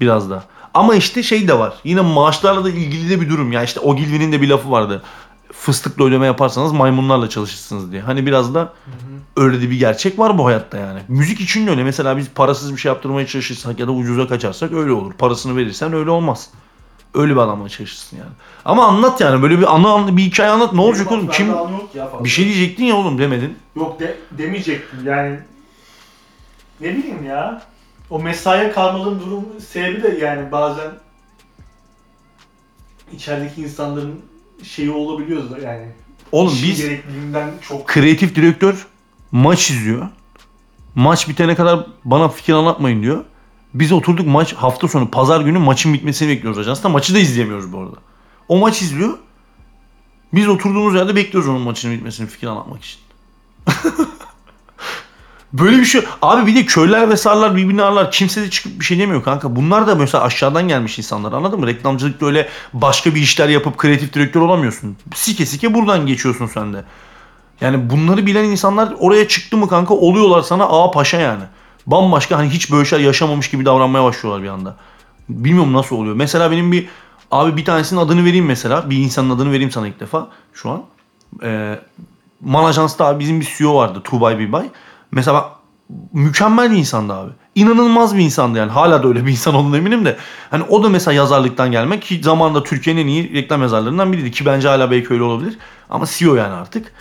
Biraz 0.00 0.30
da. 0.30 0.44
Ama 0.74 0.94
işte 0.94 1.22
şey 1.22 1.48
de 1.48 1.58
var. 1.58 1.74
Yine 1.84 2.00
maaşlarla 2.00 2.64
da 2.64 2.70
ilgili 2.70 3.10
de 3.10 3.20
bir 3.20 3.30
durum. 3.30 3.52
Ya 3.52 3.62
işte 3.62 3.80
Ogilvy'nin 3.80 4.32
de 4.32 4.42
bir 4.42 4.48
lafı 4.48 4.70
vardı. 4.70 5.02
Fıstıkla 5.52 6.04
ödeme 6.04 6.26
yaparsanız 6.26 6.72
maymunlarla 6.72 7.28
çalışırsınız 7.28 7.92
diye. 7.92 8.02
Hani 8.02 8.26
biraz 8.26 8.54
da 8.54 8.72
öyle 9.36 9.62
de 9.62 9.70
bir 9.70 9.78
gerçek 9.78 10.18
var 10.18 10.38
bu 10.38 10.46
hayatta 10.46 10.78
yani. 10.78 11.00
Müzik 11.08 11.40
için 11.40 11.66
de 11.66 11.70
öyle. 11.70 11.84
Mesela 11.84 12.16
biz 12.16 12.28
parasız 12.34 12.72
bir 12.72 12.80
şey 12.80 12.92
yaptırmaya 12.92 13.26
çalışırsak 13.26 13.80
ya 13.80 13.86
da 13.86 13.92
ucuza 13.92 14.28
kaçarsak 14.28 14.72
öyle 14.72 14.92
olur. 14.92 15.12
Parasını 15.12 15.56
verirsen 15.56 15.92
öyle 15.92 16.10
olmaz. 16.10 16.50
Öyle 17.14 17.32
bir 17.32 17.40
adamla 17.40 17.68
çalışırsın 17.68 18.16
yani. 18.16 18.30
Ama 18.64 18.86
anlat 18.86 19.20
yani 19.20 19.42
böyle 19.42 19.58
bir 19.58 19.74
anı 19.74 19.88
anı 19.88 20.16
bir 20.16 20.22
hikaye 20.22 20.50
anlat. 20.50 20.72
Ne 20.72 20.80
olacak 20.80 21.12
oğlum? 21.12 21.28
Kim 21.28 21.48
bir 22.24 22.28
şey 22.28 22.44
diyecektin 22.44 22.84
ya 22.84 22.96
oğlum 22.96 23.18
demedin. 23.18 23.58
Yok 23.76 24.00
de, 24.00 24.18
demeyecektim 24.30 24.98
yani. 25.04 25.38
Ne 26.80 26.96
bileyim 26.96 27.24
ya. 27.24 27.62
O 28.10 28.18
mesaiye 28.18 28.72
kalmanın 28.72 29.20
durum 29.20 29.44
sebebi 29.60 30.02
de 30.02 30.18
yani 30.24 30.52
bazen 30.52 30.90
içerideki 33.12 33.62
insanların 33.62 34.20
şeyi 34.62 34.90
olabiliyor 34.90 35.50
da 35.50 35.58
yani. 35.58 35.86
Oğlum 36.32 36.52
İşin 36.52 36.68
biz 36.68 36.80
gerekliliğinden 36.80 37.50
çok 37.68 37.86
kreatif 37.86 38.34
direktör 38.34 38.86
maç 39.32 39.70
izliyor. 39.70 40.08
Maç 40.94 41.28
bitene 41.28 41.54
kadar 41.54 41.86
bana 42.04 42.28
fikir 42.28 42.52
anlatmayın 42.52 43.02
diyor. 43.02 43.24
Biz 43.74 43.92
oturduk 43.92 44.26
maç 44.26 44.52
hafta 44.52 44.88
sonu 44.88 45.10
pazar 45.10 45.40
günü 45.40 45.58
maçın 45.58 45.94
bitmesini 45.94 46.28
bekliyoruz 46.28 46.58
ajansta. 46.58 46.88
Maçı 46.88 47.14
da 47.14 47.18
izleyemiyoruz 47.18 47.72
bu 47.72 47.78
arada. 47.78 47.96
O 48.48 48.58
maç 48.58 48.82
izliyor. 48.82 49.18
Biz 50.34 50.48
oturduğumuz 50.48 50.94
yerde 50.94 51.16
bekliyoruz 51.16 51.48
onun 51.50 51.60
maçının 51.60 51.94
bitmesini 51.94 52.26
fikir 52.26 52.46
anlatmak 52.46 52.84
için. 52.84 53.00
Böyle 55.52 55.78
bir 55.78 55.84
şey. 55.84 56.04
Abi 56.22 56.46
bir 56.46 56.54
de 56.54 56.66
köyler 56.66 57.10
ve 57.10 57.16
sarlar 57.16 57.56
birbirini 57.56 57.82
ararlar. 57.82 58.10
Kimse 58.10 58.42
de 58.42 58.50
çıkıp 58.50 58.80
bir 58.80 58.84
şey 58.84 58.98
demiyor 58.98 59.22
kanka. 59.22 59.56
Bunlar 59.56 59.86
da 59.86 59.94
mesela 59.94 60.24
aşağıdan 60.24 60.68
gelmiş 60.68 60.98
insanlar 60.98 61.32
anladın 61.32 61.60
mı? 61.60 61.66
Reklamcılıkta 61.66 62.26
öyle 62.26 62.48
başka 62.72 63.14
bir 63.14 63.20
işler 63.20 63.48
yapıp 63.48 63.78
kreatif 63.78 64.14
direktör 64.14 64.40
olamıyorsun. 64.40 64.96
Sike 65.14 65.46
sike 65.46 65.74
buradan 65.74 66.06
geçiyorsun 66.06 66.46
sen 66.46 66.74
de. 66.74 66.84
Yani 67.60 67.90
bunları 67.90 68.26
bilen 68.26 68.44
insanlar 68.44 68.94
oraya 68.98 69.28
çıktı 69.28 69.56
mı 69.56 69.68
kanka 69.68 69.94
oluyorlar 69.94 70.42
sana 70.42 70.64
ağa 70.64 70.90
paşa 70.90 71.20
yani. 71.20 71.42
Bambaşka 71.86 72.38
hani 72.38 72.48
hiç 72.48 72.72
böyle 72.72 72.84
şeyler 72.84 73.04
yaşamamış 73.04 73.50
gibi 73.50 73.64
davranmaya 73.64 74.04
başlıyorlar 74.04 74.42
bir 74.42 74.48
anda. 74.48 74.76
Bilmiyorum 75.28 75.72
nasıl 75.72 75.96
oluyor. 75.96 76.14
Mesela 76.14 76.50
benim 76.50 76.72
bir 76.72 76.88
abi 77.30 77.56
bir 77.56 77.64
tanesinin 77.64 78.00
adını 78.00 78.24
vereyim 78.24 78.46
mesela. 78.46 78.90
Bir 78.90 78.96
insanın 78.96 79.30
adını 79.30 79.52
vereyim 79.52 79.70
sana 79.70 79.88
ilk 79.88 80.00
defa 80.00 80.28
şu 80.54 80.70
an. 80.70 80.82
Ee, 81.42 81.78
Man 82.40 82.64
Ajans'ta 82.64 83.06
abi 83.06 83.20
bizim 83.20 83.40
bir 83.40 83.54
CEO 83.58 83.74
vardı. 83.74 84.00
Tuğbay 84.04 84.38
Bibay. 84.38 84.70
Mesela 85.12 85.34
bak, 85.34 85.46
mükemmel 86.12 86.70
bir 86.70 86.76
insandı 86.76 87.12
abi. 87.12 87.30
İnanılmaz 87.54 88.16
bir 88.16 88.20
insandı 88.20 88.58
yani. 88.58 88.70
Hala 88.70 89.02
da 89.02 89.08
öyle 89.08 89.26
bir 89.26 89.30
insan 89.30 89.54
olduğuna 89.54 89.76
eminim 89.76 90.04
de. 90.04 90.16
Hani 90.50 90.62
o 90.62 90.84
da 90.84 90.88
mesela 90.88 91.14
yazarlıktan 91.14 91.70
gelmek 91.72 92.02
ki 92.02 92.20
zamanında 92.22 92.62
Türkiye'nin 92.62 93.02
en 93.02 93.06
iyi 93.06 93.34
reklam 93.34 93.62
yazarlarından 93.62 94.12
biriydi. 94.12 94.30
Ki 94.30 94.46
bence 94.46 94.68
hala 94.68 94.90
belki 94.90 95.12
öyle 95.12 95.22
olabilir. 95.22 95.58
Ama 95.90 96.06
CEO 96.06 96.34
yani 96.34 96.54
artık. 96.54 96.92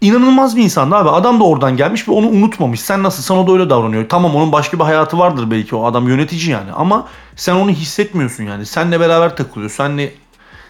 İnanılmaz 0.00 0.56
bir 0.56 0.62
insandı 0.62 0.96
abi. 0.96 1.08
Adam 1.08 1.40
da 1.40 1.44
oradan 1.44 1.76
gelmiş 1.76 2.08
ve 2.08 2.12
onu 2.12 2.28
unutmamış. 2.28 2.80
Sen 2.80 3.02
nasılsan 3.02 3.38
o 3.38 3.46
da 3.46 3.52
öyle 3.52 3.70
davranıyor. 3.70 4.08
Tamam 4.08 4.36
onun 4.36 4.52
başka 4.52 4.78
bir 4.78 4.84
hayatı 4.84 5.18
vardır 5.18 5.50
belki 5.50 5.76
o 5.76 5.84
adam 5.84 6.08
yönetici 6.08 6.50
yani. 6.50 6.72
Ama 6.72 7.08
sen 7.36 7.54
onu 7.54 7.70
hissetmiyorsun 7.70 8.44
yani. 8.44 8.66
Senle 8.66 9.00
beraber 9.00 9.36
takılıyor. 9.36 9.70
Senle 9.70 10.14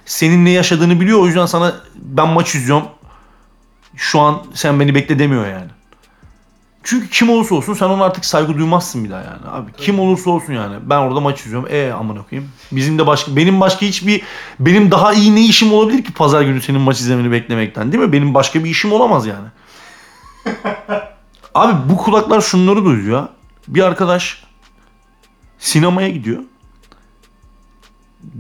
senin 0.05 0.45
ne 0.45 0.51
yaşadığını 0.51 1.01
biliyor. 1.01 1.19
O 1.19 1.27
yüzden 1.27 1.47
sana 1.47 1.75
ben 1.95 2.29
maç 2.29 2.55
izliyorum. 2.55 2.87
Şu 3.97 4.21
an 4.21 4.43
sen 4.55 4.81
beni 4.81 4.95
bekle 4.95 5.19
demiyor 5.19 5.47
yani. 5.47 5.69
Çünkü 6.83 7.09
kim 7.09 7.31
olursa 7.31 7.55
olsun 7.55 7.75
sen 7.75 7.87
ona 7.87 8.05
artık 8.05 8.25
saygı 8.25 8.59
duymazsın 8.59 9.05
bir 9.05 9.11
daha 9.11 9.23
yani 9.23 9.49
abi. 9.51 9.73
Kim 9.77 10.01
olursa 10.01 10.31
olsun 10.31 10.53
yani. 10.53 10.77
Ben 10.83 10.99
orada 10.99 11.21
maç 11.21 11.41
izliyorum. 11.41 11.69
E 11.71 11.93
aman 11.93 12.17
okuyayım. 12.17 12.51
Bizim 12.73 12.99
de 12.99 13.07
başka 13.07 13.37
benim 13.37 13.61
başka 13.61 13.87
hiçbir 13.87 14.23
benim 14.61 14.91
daha 14.91 15.13
iyi 15.13 15.35
ne 15.35 15.45
işim 15.45 15.73
olabilir 15.73 16.05
ki 16.05 16.13
pazar 16.13 16.43
günü 16.43 16.63
senin 16.63 16.81
maç 16.81 17.01
izlemeni 17.01 17.31
beklemekten 17.33 17.93
değil 17.93 18.05
mi? 18.05 18.13
Benim 18.13 18.35
başka 18.35 18.65
bir 18.65 18.71
işim 18.71 18.93
olamaz 18.93 19.27
yani. 19.27 19.49
abi 21.55 21.91
bu 21.91 21.97
kulaklar 21.97 22.41
şunları 22.41 22.85
duyuyor. 22.85 23.29
Bir 23.69 23.83
arkadaş 23.83 24.45
sinemaya 25.59 26.09
gidiyor. 26.09 26.43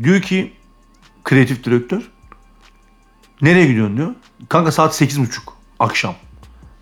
Diyor 0.03 0.23
ki 0.23 0.53
kreatif 1.25 1.65
direktör 1.65 2.03
nereye 3.43 3.67
gidiyorsun 3.67 3.97
diyor. 3.97 4.15
Kanka 4.49 4.73
saat 4.73 5.03
8.30 5.03 5.27
akşam. 5.79 6.15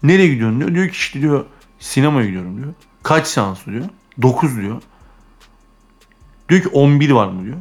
Nereye 0.03 0.28
gidiyorsun 0.28 0.61
diyor. 0.61 0.74
Diyor 0.74 0.86
ki 0.88 0.92
işte 0.92 1.20
diyor 1.20 1.44
sinemaya 1.78 2.26
gidiyorum 2.26 2.57
diyor. 2.57 2.74
Kaç 3.03 3.26
seans 3.26 3.66
diyor. 3.66 3.84
9 4.22 4.57
diyor. 4.57 4.82
Diyor 6.48 6.62
ki 6.62 6.68
11 6.68 7.11
var 7.11 7.26
mı 7.28 7.44
diyor. 7.44 7.57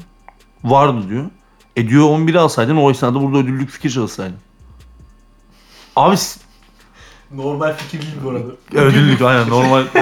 Vardı 0.64 1.10
diyor. 1.10 1.26
E 1.76 1.90
diyor 1.90 2.04
11'i 2.04 2.38
alsaydın 2.38 2.78
o 2.78 2.92
esnada 2.92 3.22
burada 3.22 3.38
ödüllük 3.38 3.70
fikir 3.70 3.90
çalışsaydın. 3.90 4.38
Abi 5.96 6.18
Normal 7.32 7.74
fikir 7.78 8.02
değil 8.02 8.14
bu 8.24 8.30
arada. 8.30 8.52
ödüllük 8.74 9.22
aynen 9.22 9.50
normal. 9.50 9.84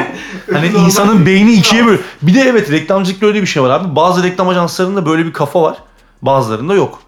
Hani 0.53 0.73
Normal 0.73 0.85
insanın 0.85 1.25
beyni 1.25 1.53
ikiye 1.53 1.85
böl. 1.85 1.97
Bir 2.21 2.33
de 2.33 2.39
evet 2.41 2.71
reklamcılıkta 2.71 3.25
öyle 3.25 3.41
bir 3.41 3.47
şey 3.47 3.63
var 3.63 3.69
abi. 3.69 3.95
Bazı 3.95 4.23
reklam 4.23 4.49
ajanslarında 4.49 5.05
böyle 5.05 5.25
bir 5.25 5.33
kafa 5.33 5.61
var. 5.61 5.77
Bazılarında 6.21 6.73
yok. 6.75 7.01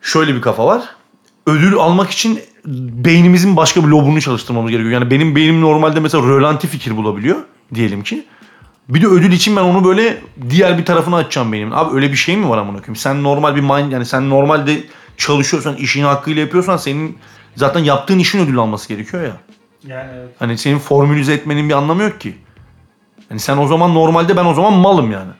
Şöyle 0.00 0.34
bir 0.34 0.40
kafa 0.40 0.66
var. 0.66 0.82
Ödül 1.46 1.74
almak 1.74 2.10
için 2.10 2.40
beynimizin 3.04 3.56
başka 3.56 3.82
bir 3.84 3.88
lobunu 3.88 4.20
çalıştırmamız 4.20 4.70
gerekiyor. 4.70 4.92
Yani 4.92 5.10
benim 5.10 5.36
beynim 5.36 5.60
normalde 5.60 6.00
mesela 6.00 6.24
rölanti 6.24 6.66
fikir 6.66 6.96
bulabiliyor 6.96 7.38
diyelim 7.74 8.02
ki. 8.02 8.24
Bir 8.88 9.02
de 9.02 9.06
ödül 9.06 9.32
için 9.32 9.56
ben 9.56 9.62
onu 9.62 9.84
böyle 9.84 10.22
diğer 10.50 10.78
bir 10.78 10.84
tarafına 10.84 11.16
açacağım 11.16 11.52
beynimin. 11.52 11.72
Abi 11.72 11.94
öyle 11.94 12.10
bir 12.10 12.16
şey 12.16 12.36
mi 12.36 12.48
var 12.48 12.58
amına 12.58 12.76
koyayım? 12.76 12.96
Sen 12.96 13.22
normal 13.22 13.56
bir 13.56 13.60
mind 13.60 13.92
yani 13.92 14.06
sen 14.06 14.30
normalde 14.30 14.84
çalışıyorsan, 15.16 15.76
işini 15.76 16.04
hakkıyla 16.04 16.42
yapıyorsan 16.42 16.76
senin 16.76 17.18
zaten 17.56 17.80
yaptığın 17.80 18.18
işin 18.18 18.38
ödül 18.38 18.58
alması 18.58 18.88
gerekiyor 18.88 19.22
ya. 19.22 19.36
Yani 19.86 20.10
evet. 20.14 20.28
Hani 20.38 20.58
senin 20.58 20.78
formülize 20.78 21.32
etmenin 21.34 21.68
bir 21.68 21.74
anlamı 21.74 22.02
yok 22.02 22.20
ki. 22.20 22.34
Yani 23.30 23.40
sen 23.40 23.58
o 23.58 23.66
zaman 23.66 23.94
normalde 23.94 24.36
ben 24.36 24.44
o 24.44 24.54
zaman 24.54 24.72
malım 24.72 25.12
yani. 25.12 25.30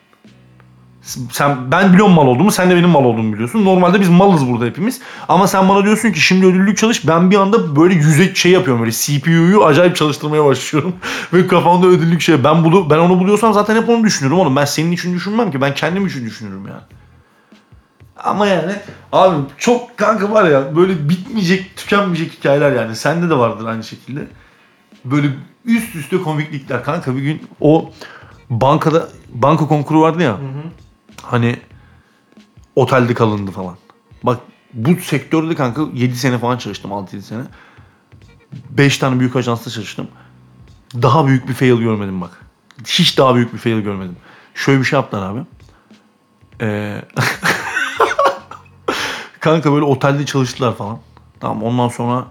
Sen 1.31 1.73
ben 1.73 1.93
biliyorum 1.93 2.13
mal 2.13 2.27
olduğumu, 2.27 2.53
sen 2.53 2.71
de 2.71 2.77
benim 2.77 2.89
mal 2.89 3.05
olduğumu 3.05 3.33
biliyorsun. 3.33 3.65
Normalde 3.65 4.01
biz 4.01 4.09
malız 4.09 4.49
burada 4.49 4.65
hepimiz. 4.65 5.01
Ama 5.29 5.47
sen 5.47 5.69
bana 5.69 5.85
diyorsun 5.85 6.13
ki 6.13 6.21
şimdi 6.21 6.47
ödüllük 6.47 6.79
çalış. 6.79 7.09
Ben 7.09 7.31
bir 7.31 7.37
anda 7.37 7.77
böyle 7.77 7.95
yüze 7.95 8.35
şey 8.35 8.53
yapıyorum 8.53 8.83
böyle 8.83 8.93
CPU'yu 8.93 9.65
acayip 9.65 9.97
çalıştırmaya 9.97 10.45
başlıyorum. 10.45 10.95
Ve 11.33 11.47
kafamda 11.47 11.87
ödüllük 11.87 12.21
şey. 12.21 12.45
Ben 12.45 12.65
bulu 12.65 12.91
ben 12.91 12.99
onu 12.99 13.21
buluyorsam 13.21 13.53
zaten 13.53 13.77
hep 13.77 13.89
onu 13.89 14.05
düşünürüm 14.05 14.39
oğlum. 14.39 14.57
Ben 14.57 14.65
senin 14.65 14.93
için 14.93 15.15
düşünmem 15.15 15.51
ki. 15.51 15.61
Ben 15.61 15.75
kendim 15.75 16.07
için 16.07 16.27
düşünürüm 16.27 16.67
yani. 16.67 16.83
Ama 18.17 18.47
yani 18.47 18.73
abi 19.13 19.37
çok 19.59 19.99
kanka 19.99 20.31
var 20.31 20.51
ya 20.51 20.77
böyle 20.77 21.09
bitmeyecek, 21.09 21.77
tükenmeyecek 21.77 22.33
hikayeler 22.33 22.73
yani. 22.73 22.97
Sende 22.97 23.31
de 23.31 23.35
vardır 23.39 23.67
aynı 23.67 23.85
şekilde 23.85 24.27
böyle 25.05 25.29
üst 25.65 25.95
üste 25.95 26.23
komiklikler. 26.23 26.85
Kanka 26.85 27.17
bir 27.17 27.23
gün 27.23 27.43
o 27.61 27.91
bankada 28.51 29.09
banka 29.35 29.69
konkuru 29.69 30.01
vardı 30.01 30.23
ya. 30.23 30.37
Hani 31.33 31.57
otelde 32.77 33.15
kalındı 33.15 33.51
falan. 33.51 33.77
Bak 34.23 34.41
bu 34.73 34.97
sektörde 34.97 35.55
kanka 35.55 35.83
7 35.95 36.17
sene 36.17 36.39
falan 36.39 36.59
çalıştım 36.59 36.91
6-7 36.91 37.21
sene. 37.21 37.43
5 38.71 38.99
tane 38.99 39.21
büyük 39.21 39.37
ajansta 39.37 39.71
çalıştım. 39.71 40.09
Daha 40.95 41.27
büyük 41.27 41.49
bir 41.49 41.55
fail 41.55 41.79
görmedim 41.79 42.21
bak. 42.21 42.47
Hiç 42.87 43.19
daha 43.19 43.35
büyük 43.35 43.53
bir 43.53 43.59
fail 43.59 43.81
görmedim. 43.81 44.17
Şöyle 44.55 44.81
bir 44.81 44.85
şey 44.85 44.97
yaptılar 44.97 45.31
abi. 45.31 45.41
Ee, 46.61 47.03
kanka 49.41 49.73
böyle 49.73 49.85
otelde 49.85 50.27
çalıştılar 50.27 50.77
falan. 50.77 50.99
Tamam 51.41 51.63
ondan 51.63 51.89
sonra 51.89 52.27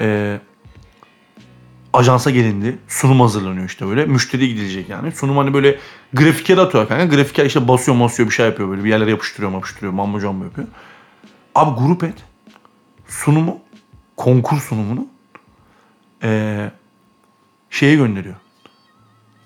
ee, 0.00 0.40
ajansa 1.92 2.30
gelindi. 2.30 2.78
Sunum 2.88 3.20
hazırlanıyor 3.20 3.66
işte 3.66 3.86
böyle. 3.86 4.04
Müşteriye 4.04 4.48
gidilecek 4.48 4.88
yani. 4.88 5.12
Sunum 5.12 5.36
hani 5.36 5.54
böyle 5.54 5.78
grafiker 6.12 6.58
atıyor 6.58 6.88
kanka. 6.88 7.16
Grafiker 7.16 7.46
işte 7.46 7.68
basıyor 7.68 8.00
basıyor 8.00 8.28
bir 8.28 8.34
şey 8.34 8.46
yapıyor 8.46 8.68
böyle. 8.68 8.84
Bir 8.84 8.88
yerlere 8.88 9.10
yapıştırıyor 9.10 9.52
yapıştırıyor. 9.52 9.92
Mambo 9.92 10.18
jumbo 10.20 10.44
yapıyor. 10.44 10.68
Abi 11.54 11.80
grup 11.80 12.04
et. 12.04 12.14
Sunumu. 13.08 13.58
Konkur 14.16 14.58
sunumunu. 14.58 15.06
ee, 16.22 16.70
şeye 17.70 17.96
gönderiyor. 17.96 18.34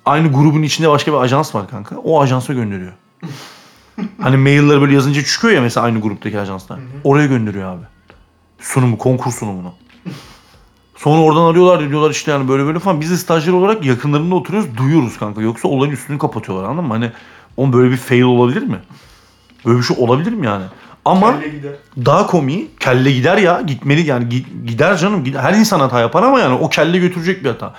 Aynı 0.04 0.32
grubun 0.32 0.62
içinde 0.62 0.88
başka 0.90 1.12
bir 1.12 1.16
ajans 1.16 1.54
var 1.54 1.68
kanka. 1.70 1.96
O 1.96 2.22
ajansa 2.22 2.52
gönderiyor. 2.52 2.92
hani 4.20 4.36
mailleri 4.36 4.80
böyle 4.80 4.94
yazınca 4.94 5.24
çıkıyor 5.24 5.54
ya 5.54 5.60
mesela 5.60 5.86
aynı 5.86 6.00
gruptaki 6.00 6.40
ajanslar. 6.40 6.78
Oraya 7.04 7.26
gönderiyor 7.26 7.72
abi. 7.72 7.84
Sunumu, 8.58 8.98
konkur 8.98 9.32
sunumunu. 9.32 9.74
Sonra 10.96 11.20
oradan 11.20 11.44
arıyorlar 11.50 11.88
diyorlar 11.90 12.10
işte 12.10 12.30
yani 12.30 12.48
böyle 12.48 12.64
böyle 12.64 12.78
falan. 12.78 13.00
Biz 13.00 13.10
de 13.10 13.16
stajyer 13.16 13.52
olarak 13.52 13.84
yakınlarında 13.84 14.34
oturuyoruz 14.34 14.76
duyuyoruz 14.76 15.18
kanka. 15.18 15.40
Yoksa 15.42 15.68
olayın 15.68 15.92
üstünü 15.92 16.18
kapatıyorlar 16.18 16.68
anladın 16.68 16.84
mı? 16.88 16.92
Hani 16.94 17.10
onun 17.56 17.72
böyle 17.72 17.90
bir 17.90 17.96
fail 17.96 18.22
olabilir 18.22 18.62
mi? 18.62 18.78
Böyle 19.66 19.78
bir 19.78 19.82
şey 19.82 19.96
olabilir 20.00 20.32
mi 20.32 20.46
yani? 20.46 20.64
Ama 21.04 21.26
daha 22.06 22.26
komiği 22.26 22.70
kelle 22.80 23.12
gider 23.12 23.36
ya 23.36 23.60
gitmeli 23.60 24.06
yani 24.06 24.24
gi- 24.24 24.66
gider 24.66 24.96
canım 24.96 25.24
gider. 25.24 25.40
her 25.40 25.54
insan 25.54 25.80
hata 25.80 26.00
yapar 26.00 26.22
ama 26.22 26.40
yani 26.40 26.54
o 26.54 26.68
kelle 26.68 26.98
götürecek 26.98 27.44
bir 27.44 27.48
hata. 27.48 27.74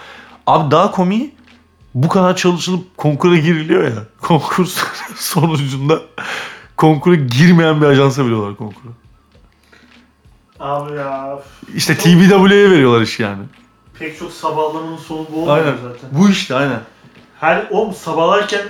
Abi 0.47 0.72
daha 0.72 0.91
komiği 0.91 1.32
bu 1.95 2.07
kadar 2.09 2.36
çalışılıp 2.36 2.97
konkura 2.97 3.36
giriliyor 3.38 3.84
ya. 3.84 3.93
Konkurs 4.22 4.78
sonucunda 5.15 5.99
konkura 6.78 7.15
girmeyen 7.15 7.82
bir 7.82 7.86
ajansa 7.86 8.26
veriyorlar 8.26 8.55
konkuru. 8.55 8.88
Abi 10.60 10.93
ya. 10.97 11.39
İşte 11.76 11.97
TBW'ye 11.97 12.72
veriyorlar 12.72 13.01
iş 13.01 13.20
yani. 13.20 13.43
Pek 13.99 14.20
çok 14.20 14.32
sabahlamanın 14.32 14.97
sonu 14.97 15.28
bu 15.34 15.41
olmuyor 15.41 15.58
Aynen. 15.58 15.78
zaten. 15.84 16.10
Bu 16.12 16.30
işte 16.30 16.55
aynen. 16.55 16.80
Her 17.39 17.68
o 17.72 17.91
sabahlarken 17.93 18.62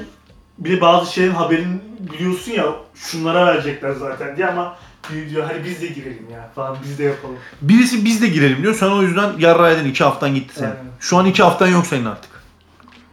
bir 0.58 0.72
de 0.72 0.82
bazı 0.82 1.14
şeylerin 1.14 1.34
haberini 1.34 1.78
biliyorsun 2.00 2.52
ya 2.52 2.66
şunlara 2.96 3.46
verecekler 3.46 3.92
zaten 3.92 4.38
diye 4.38 4.48
ama 4.48 4.76
diyor, 5.10 5.30
diyor 5.30 5.48
hadi 5.48 5.64
biz 5.66 5.82
de 5.82 5.88
girelim 5.88 6.28
ya 6.34 6.52
falan 6.56 6.78
biz 6.84 7.00
de 7.00 7.04
yapalım. 7.04 7.36
Birisi 7.62 8.06
biz 8.06 8.22
de 8.22 8.28
girelim 8.28 8.64
diyor. 8.64 8.74
Sen 8.74 8.88
o 8.88 9.02
yüzden 9.02 9.32
yarra 9.40 9.72
edin 9.72 9.90
iki 9.90 10.04
haftan 10.04 10.36
gitti 10.36 10.54
senin. 10.56 10.70
Aynen. 10.70 10.84
Şu 11.00 11.18
an 11.18 11.26
iki 11.26 11.44
haftan 11.44 11.68
yok 11.68 11.86
senin 11.88 12.06
artık. 12.06 12.32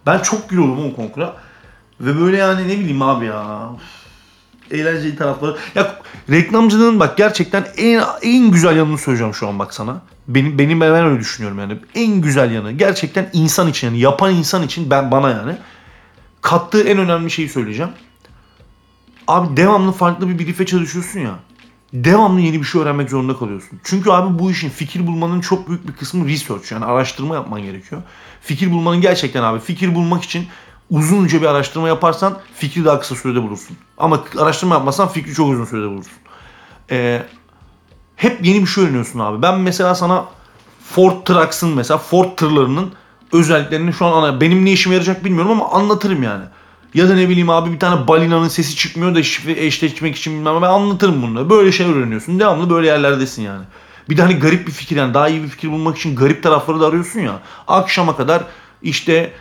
Ben 0.07 0.19
çok 0.19 0.49
gülüyorum 0.51 0.93
o 0.93 0.97
konkura. 0.97 1.37
Ve 2.01 2.21
böyle 2.21 2.37
yani 2.37 2.69
ne 2.69 2.73
bileyim 2.79 3.03
abi 3.03 3.27
ya. 3.27 3.71
Üf, 3.77 4.04
Eğlenceli 4.71 5.17
tarafları. 5.17 5.57
Ya 5.75 5.99
reklamcılığın 6.31 7.01
bak 7.01 7.17
gerçekten 7.17 7.67
en 7.77 8.03
en 8.23 8.51
güzel 8.51 8.77
yanını 8.77 8.99
söyleyeceğim 8.99 9.35
şu 9.35 9.49
an 9.49 9.59
bak 9.59 9.75
sana. 9.75 10.03
Benim 10.29 10.59
benim 10.59 10.81
ben 10.81 11.05
öyle 11.05 11.21
düşünüyorum 11.21 11.59
yani. 11.59 11.79
En 11.95 12.21
güzel 12.21 12.51
yanı 12.51 12.73
gerçekten 12.73 13.31
insan 13.33 13.69
için 13.69 13.87
yani 13.87 13.99
yapan 13.99 14.35
insan 14.35 14.63
için 14.63 14.91
ben 14.91 15.11
bana 15.11 15.31
yani 15.31 15.57
kattığı 16.41 16.83
en 16.83 16.99
önemli 16.99 17.31
şeyi 17.31 17.49
söyleyeceğim. 17.49 17.91
Abi 19.29 19.57
devamlı 19.57 19.93
farklı 19.93 20.29
bir 20.29 20.39
brief'e 20.39 20.67
çalışıyorsun 20.67 21.21
ya. 21.21 21.39
Devamlı 21.93 22.41
yeni 22.41 22.61
bir 22.61 22.67
şey 22.67 22.81
öğrenmek 22.81 23.11
zorunda 23.11 23.37
kalıyorsun. 23.39 23.81
Çünkü 23.85 24.11
abi 24.11 24.39
bu 24.39 24.51
işin 24.51 24.69
fikir 24.69 25.07
bulmanın 25.07 25.41
çok 25.41 25.69
büyük 25.69 25.89
bir 25.89 25.93
kısmı 25.93 26.29
research 26.29 26.73
yani 26.73 26.85
araştırma 26.85 27.35
yapman 27.35 27.63
gerekiyor. 27.63 28.03
Fikir 28.41 28.71
bulmanın 28.71 29.01
gerçekten 29.01 29.43
abi 29.43 29.61
fikir 29.61 29.95
bulmak 29.95 30.25
için 30.25 30.47
uzunca 30.95 31.41
bir 31.41 31.47
araştırma 31.47 31.89
yaparsan 31.89 32.39
fikri 32.55 32.85
daha 32.85 33.01
kısa 33.01 33.15
sürede 33.15 33.43
bulursun. 33.43 33.77
Ama 33.99 34.21
araştırma 34.39 34.75
yapmazsan 34.75 35.09
fikri 35.09 35.35
çok 35.35 35.51
uzun 35.51 35.65
sürede 35.65 35.87
bulursun. 35.89 36.13
Ee, 36.91 37.23
hep 38.17 38.47
yeni 38.47 38.63
bir 38.63 38.67
şey 38.67 38.85
öğreniyorsun 38.85 39.19
abi. 39.19 39.43
Ben 39.43 39.59
mesela 39.61 39.95
sana 39.95 40.25
Ford 40.91 41.25
Trucks'ın 41.25 41.71
mesela 41.77 41.99
Ford 41.99 42.37
tırlarının 42.37 42.93
özelliklerini 43.33 43.93
şu 43.93 44.07
an 44.07 44.13
ana- 44.23 44.41
benim 44.41 44.65
ne 44.65 44.73
işime 44.73 44.95
yarayacak 44.95 45.25
bilmiyorum 45.25 45.51
ama 45.51 45.71
anlatırım 45.71 46.23
yani. 46.23 46.45
Ya 46.95 47.09
da 47.09 47.15
ne 47.15 47.29
bileyim 47.29 47.51
abi 47.51 47.73
bir 47.73 47.79
tane 47.81 48.09
balinanın 48.09 48.49
sesi 48.49 48.77
çıkmıyor 48.77 49.15
da 49.15 49.23
şifre 49.23 49.65
eşleşmek 49.67 50.17
için 50.17 50.35
bilmem 50.35 50.63
ben 50.63 50.69
anlatırım 50.69 51.23
bunu. 51.23 51.51
Böyle 51.51 51.73
şeyler 51.73 51.95
öğreniyorsun. 51.97 52.41
Devamlı 52.41 52.71
böyle 52.71 52.87
yerlerdesin 52.87 53.43
yani. 53.43 53.65
Bir 54.11 54.17
de 54.17 54.23
hani 54.23 54.35
garip 54.35 54.67
bir 54.67 54.73
fikir 54.73 54.97
yani 54.97 55.15
daha 55.15 55.29
iyi 55.29 55.43
bir 55.43 55.49
fikir 55.49 55.71
bulmak 55.71 55.97
için 55.99 56.17
garip 56.17 56.43
tarafları 56.43 56.81
da 56.81 56.87
arıyorsun 56.87 57.21
ya. 57.21 57.39
Akşama 57.69 58.17
kadar 58.17 58.43
işte 58.83 59.33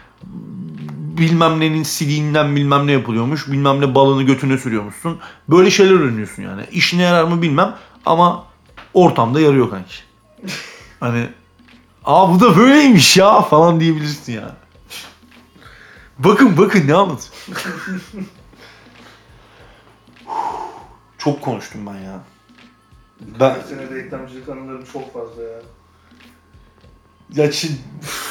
bilmem 1.17 1.59
nenin 1.59 1.83
siliğinden 1.83 2.55
bilmem 2.55 2.87
ne 2.87 2.91
yapılıyormuş. 2.91 3.47
Bilmem 3.47 3.81
ne 3.81 3.95
balını 3.95 4.23
götüne 4.23 4.57
sürüyormuşsun. 4.57 5.19
Böyle 5.49 5.71
şeyler 5.71 5.91
öğreniyorsun 5.91 6.43
yani. 6.43 6.65
İşine 6.71 7.01
yarar 7.01 7.23
mı 7.23 7.41
bilmem 7.41 7.75
ama 8.05 8.45
ortamda 8.93 9.39
yarıyor 9.39 9.69
kanki. 9.69 9.95
Hani 10.99 11.29
aa 12.05 12.33
bu 12.33 12.39
da 12.39 12.57
böyleymiş 12.57 13.17
ya 13.17 13.41
falan 13.41 13.79
diyebilirsin 13.79 14.33
ya. 14.33 14.55
Bakın 16.19 16.57
bakın 16.57 16.87
ne 16.87 16.93
anlatıyor. 16.93 17.33
Çok 21.17 21.41
konuştum 21.41 21.81
ben 21.87 21.99
ya. 21.99 22.19
Ben 23.39 23.61
Sene 23.69 23.89
reklamcılık 23.89 24.49
anılarım 24.49 24.85
çok 24.93 25.13
fazla 25.13 25.43
ya. 25.43 25.61
ya 27.33 27.51
şimdi, 27.51 27.77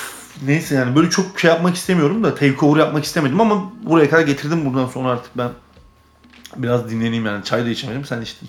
neyse 0.47 0.75
yani 0.75 0.97
böyle 0.97 1.11
çok 1.11 1.41
şey 1.41 1.51
yapmak 1.51 1.75
istemiyorum 1.77 2.25
da 2.25 2.35
takeover 2.35 2.81
yapmak 2.81 3.05
istemedim 3.05 3.41
ama 3.41 3.73
buraya 3.83 4.11
kadar 4.11 4.23
getirdim 4.23 4.65
buradan 4.65 4.87
sonra 4.87 5.11
artık 5.11 5.39
ben 5.39 5.51
biraz 6.57 6.91
dinleneyim 6.91 7.27
yani. 7.27 7.45
Çay 7.45 7.65
da 7.65 7.69
içemedim 7.69 8.05
sen 8.05 8.21
içtin. 8.21 8.49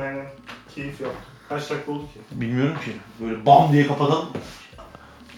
Aynen. 0.00 0.26
Keyif 0.74 1.00
yap. 1.00 1.12
Kaç 1.48 1.70
dakika 1.70 1.92
oldu 1.92 2.02
ki? 2.02 2.20
Bilmiyorum 2.40 2.76
ki. 2.84 2.92
Böyle 3.20 3.46
bam 3.46 3.72
diye 3.72 3.86
kapatalım. 3.86 4.26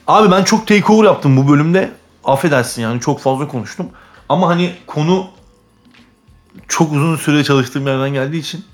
Abi 0.07 0.31
ben 0.31 0.45
çok 0.45 0.67
takeover 0.67 1.05
yaptım 1.05 1.37
bu 1.37 1.49
bölümde. 1.53 1.93
Affedersin 2.25 2.83
yani 2.83 3.01
çok 3.01 3.21
fazla 3.21 3.49
konuştum. 3.49 3.87
Ama 4.29 4.49
hani 4.49 4.75
konu 4.87 5.27
çok 6.69 6.93
uzun 6.93 7.17
süre 7.17 7.45
çalıştığım 7.45 7.87
yerden 7.87 8.13
geldiği 8.13 8.39
için 8.39 8.65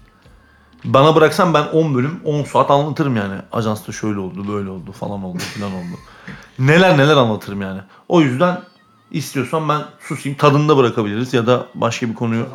bana 0.85 1.17
bıraksan 1.17 1.55
ben 1.55 1.67
10 1.67 1.95
bölüm 1.95 2.21
10 2.25 2.45
saat 2.45 2.71
anlatırım 2.71 3.17
yani. 3.17 3.35
Ajansta 3.53 3.93
şöyle 3.93 4.19
oldu, 4.19 4.49
böyle 4.49 4.71
oldu, 4.71 4.93
falan 4.93 5.25
oldu, 5.25 5.39
filan 5.39 5.73
oldu. 5.73 5.99
Neler 6.59 6.99
neler 6.99 7.17
anlatırım 7.17 7.63
yani. 7.63 7.81
O 8.09 8.21
yüzden 8.21 8.63
İstiyorsan 9.13 9.69
ben 9.69 9.83
susayım. 10.01 10.39
Tadında 10.39 10.77
bırakabiliriz 10.77 11.35
ya 11.35 11.47
da 11.47 11.67
başka 11.75 12.09
bir 12.09 12.15
konuyu. 12.15 12.47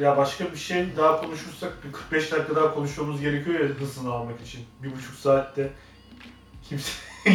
Ya 0.00 0.16
başka 0.16 0.52
bir 0.52 0.56
şey 0.56 0.86
daha 0.96 1.20
konuşursak 1.20 1.72
bir 1.84 1.92
45 1.92 2.32
dakika 2.32 2.56
daha 2.56 2.74
konuşmamız 2.74 3.20
gerekiyor 3.20 3.60
ya 3.60 3.66
hızını 3.66 4.12
almak 4.12 4.40
için. 4.40 4.60
Bir 4.82 4.92
buçuk 4.92 5.14
saatte 5.14 5.72
kimse 6.68 6.92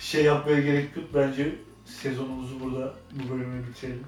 şey 0.00 0.24
yapmaya 0.24 0.60
gerek 0.60 0.96
yok. 0.96 1.06
Bence 1.14 1.54
sezonumuzu 1.84 2.60
burada 2.60 2.94
bu 3.12 3.32
bölümü 3.32 3.66
bitirelim. 3.66 4.04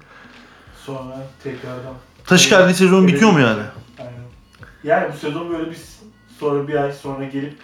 Sonra 0.85 1.27
tekrardan. 1.43 1.95
Taşikardi 2.25 2.73
sezon 2.73 3.07
bitiyor 3.07 3.31
mu 3.31 3.39
yani? 3.39 3.63
Aynen. 3.99 4.13
Yani 4.83 5.13
bu 5.13 5.17
sezon 5.17 5.49
böyle 5.49 5.71
bir 5.71 5.77
sonra 6.39 6.67
bir 6.67 6.75
ay 6.75 6.91
sonra 6.91 7.23
gelip 7.23 7.57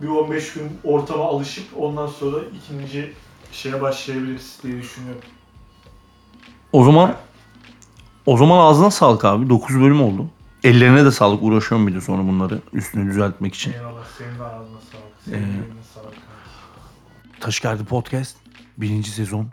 bir 0.00 0.08
15 0.08 0.52
gün 0.52 0.78
ortama 0.84 1.24
alışıp 1.24 1.64
ondan 1.76 2.06
sonra 2.06 2.36
ikinci 2.56 3.12
şeye 3.52 3.80
başlayabiliriz 3.80 4.58
diye 4.62 4.82
düşünüyorum. 4.82 5.20
O 6.72 6.84
zaman 6.84 7.14
o 8.26 8.36
zaman 8.36 8.58
ağzına 8.58 8.90
sağlık 8.90 9.24
abi. 9.24 9.48
9 9.50 9.80
bölüm 9.80 10.02
oldu. 10.02 10.26
Ellerine 10.64 11.04
de 11.04 11.10
sağlık. 11.10 11.42
Uğraşıyorum 11.42 11.86
bir 11.86 11.94
de 11.94 12.00
sonra 12.00 12.22
bunları 12.22 12.58
üstünü 12.72 13.10
düzeltmek 13.10 13.54
için. 13.54 13.72
Eyvallah 13.72 14.04
senin 14.18 14.38
de 14.38 14.42
ağzına 14.44 14.80
sağlık. 14.92 15.14
Senin 15.24 15.36
Ee, 15.36 15.40
de 15.40 15.44
eline 15.46 15.82
sağlık. 15.94 16.14
Taşikardi 17.40 17.84
Podcast 17.84 18.36
birinci 18.78 19.10
sezon 19.10 19.48